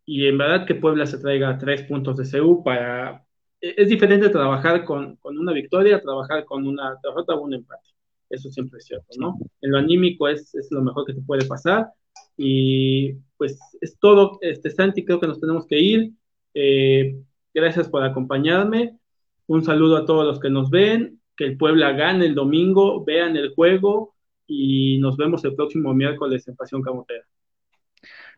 y 0.05 0.27
en 0.27 0.39
verdad 0.39 0.67
que 0.67 0.75
Puebla 0.75 1.07
se 1.07 1.19
traiga 1.19 1.59
tres 1.59 1.83
puntos 1.83 2.17
de 2.17 2.25
CEU 2.25 2.63
para... 2.63 3.25
Es 3.61 3.89
diferente 3.89 4.29
trabajar 4.29 4.85
con, 4.85 5.17
con 5.17 5.39
una 5.39 5.53
victoria, 5.53 6.01
trabajar 6.01 6.45
con 6.45 6.67
una 6.67 6.97
derrota 7.03 7.35
o 7.35 7.43
un 7.43 7.55
empate. 7.55 7.91
Eso 8.29 8.51
siempre 8.51 8.79
es 8.79 8.87
cierto, 8.87 9.07
¿no? 9.19 9.39
En 9.61 9.71
lo 9.71 9.79
anímico 9.79 10.27
es, 10.27 10.53
es 10.55 10.69
lo 10.73 10.83
mejor 10.83 11.05
que 11.05 11.15
te 11.15 11.21
puede 11.21 11.47
pasar. 11.47 11.93
Y 12.37 13.13
pues 13.37 13.59
es 13.81 13.99
todo, 13.99 14.39
este 14.41 14.71
Santi, 14.71 15.05
creo 15.05 15.21
que 15.21 15.29
nos 15.29 15.41
tenemos 15.41 15.67
que 15.67 15.79
ir. 15.79 16.13
Eh, 16.55 17.23
gracias 17.55 17.89
por 17.89 18.03
acompañarme. 18.03 18.99
Un 19.47 19.63
saludo 19.65 19.97
a 19.97 20.07
todos 20.07 20.25
los 20.25 20.41
que 20.41 20.51
nos 20.51 20.71
ven. 20.71 21.21
Que 21.37 21.45
el 21.45 21.57
Puebla 21.57 21.93
gane 21.93 22.27
el 22.27 22.35
domingo, 22.35 23.05
vean 23.05 23.37
el 23.37 23.55
juego 23.55 24.15
y 24.47 24.99
nos 24.99 25.17
vemos 25.17 25.45
el 25.45 25.55
próximo 25.55 25.95
miércoles 25.95 26.47
en 26.49 26.57
Pasión 26.57 26.83
Camotera. 26.83 27.25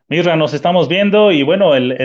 Mirra, 0.09 0.37
nos 0.37 0.53
estamos 0.53 0.89
viendo 0.89 1.33
y 1.33 1.43
bueno, 1.43 1.75
el, 1.75 1.93
el 1.93 1.99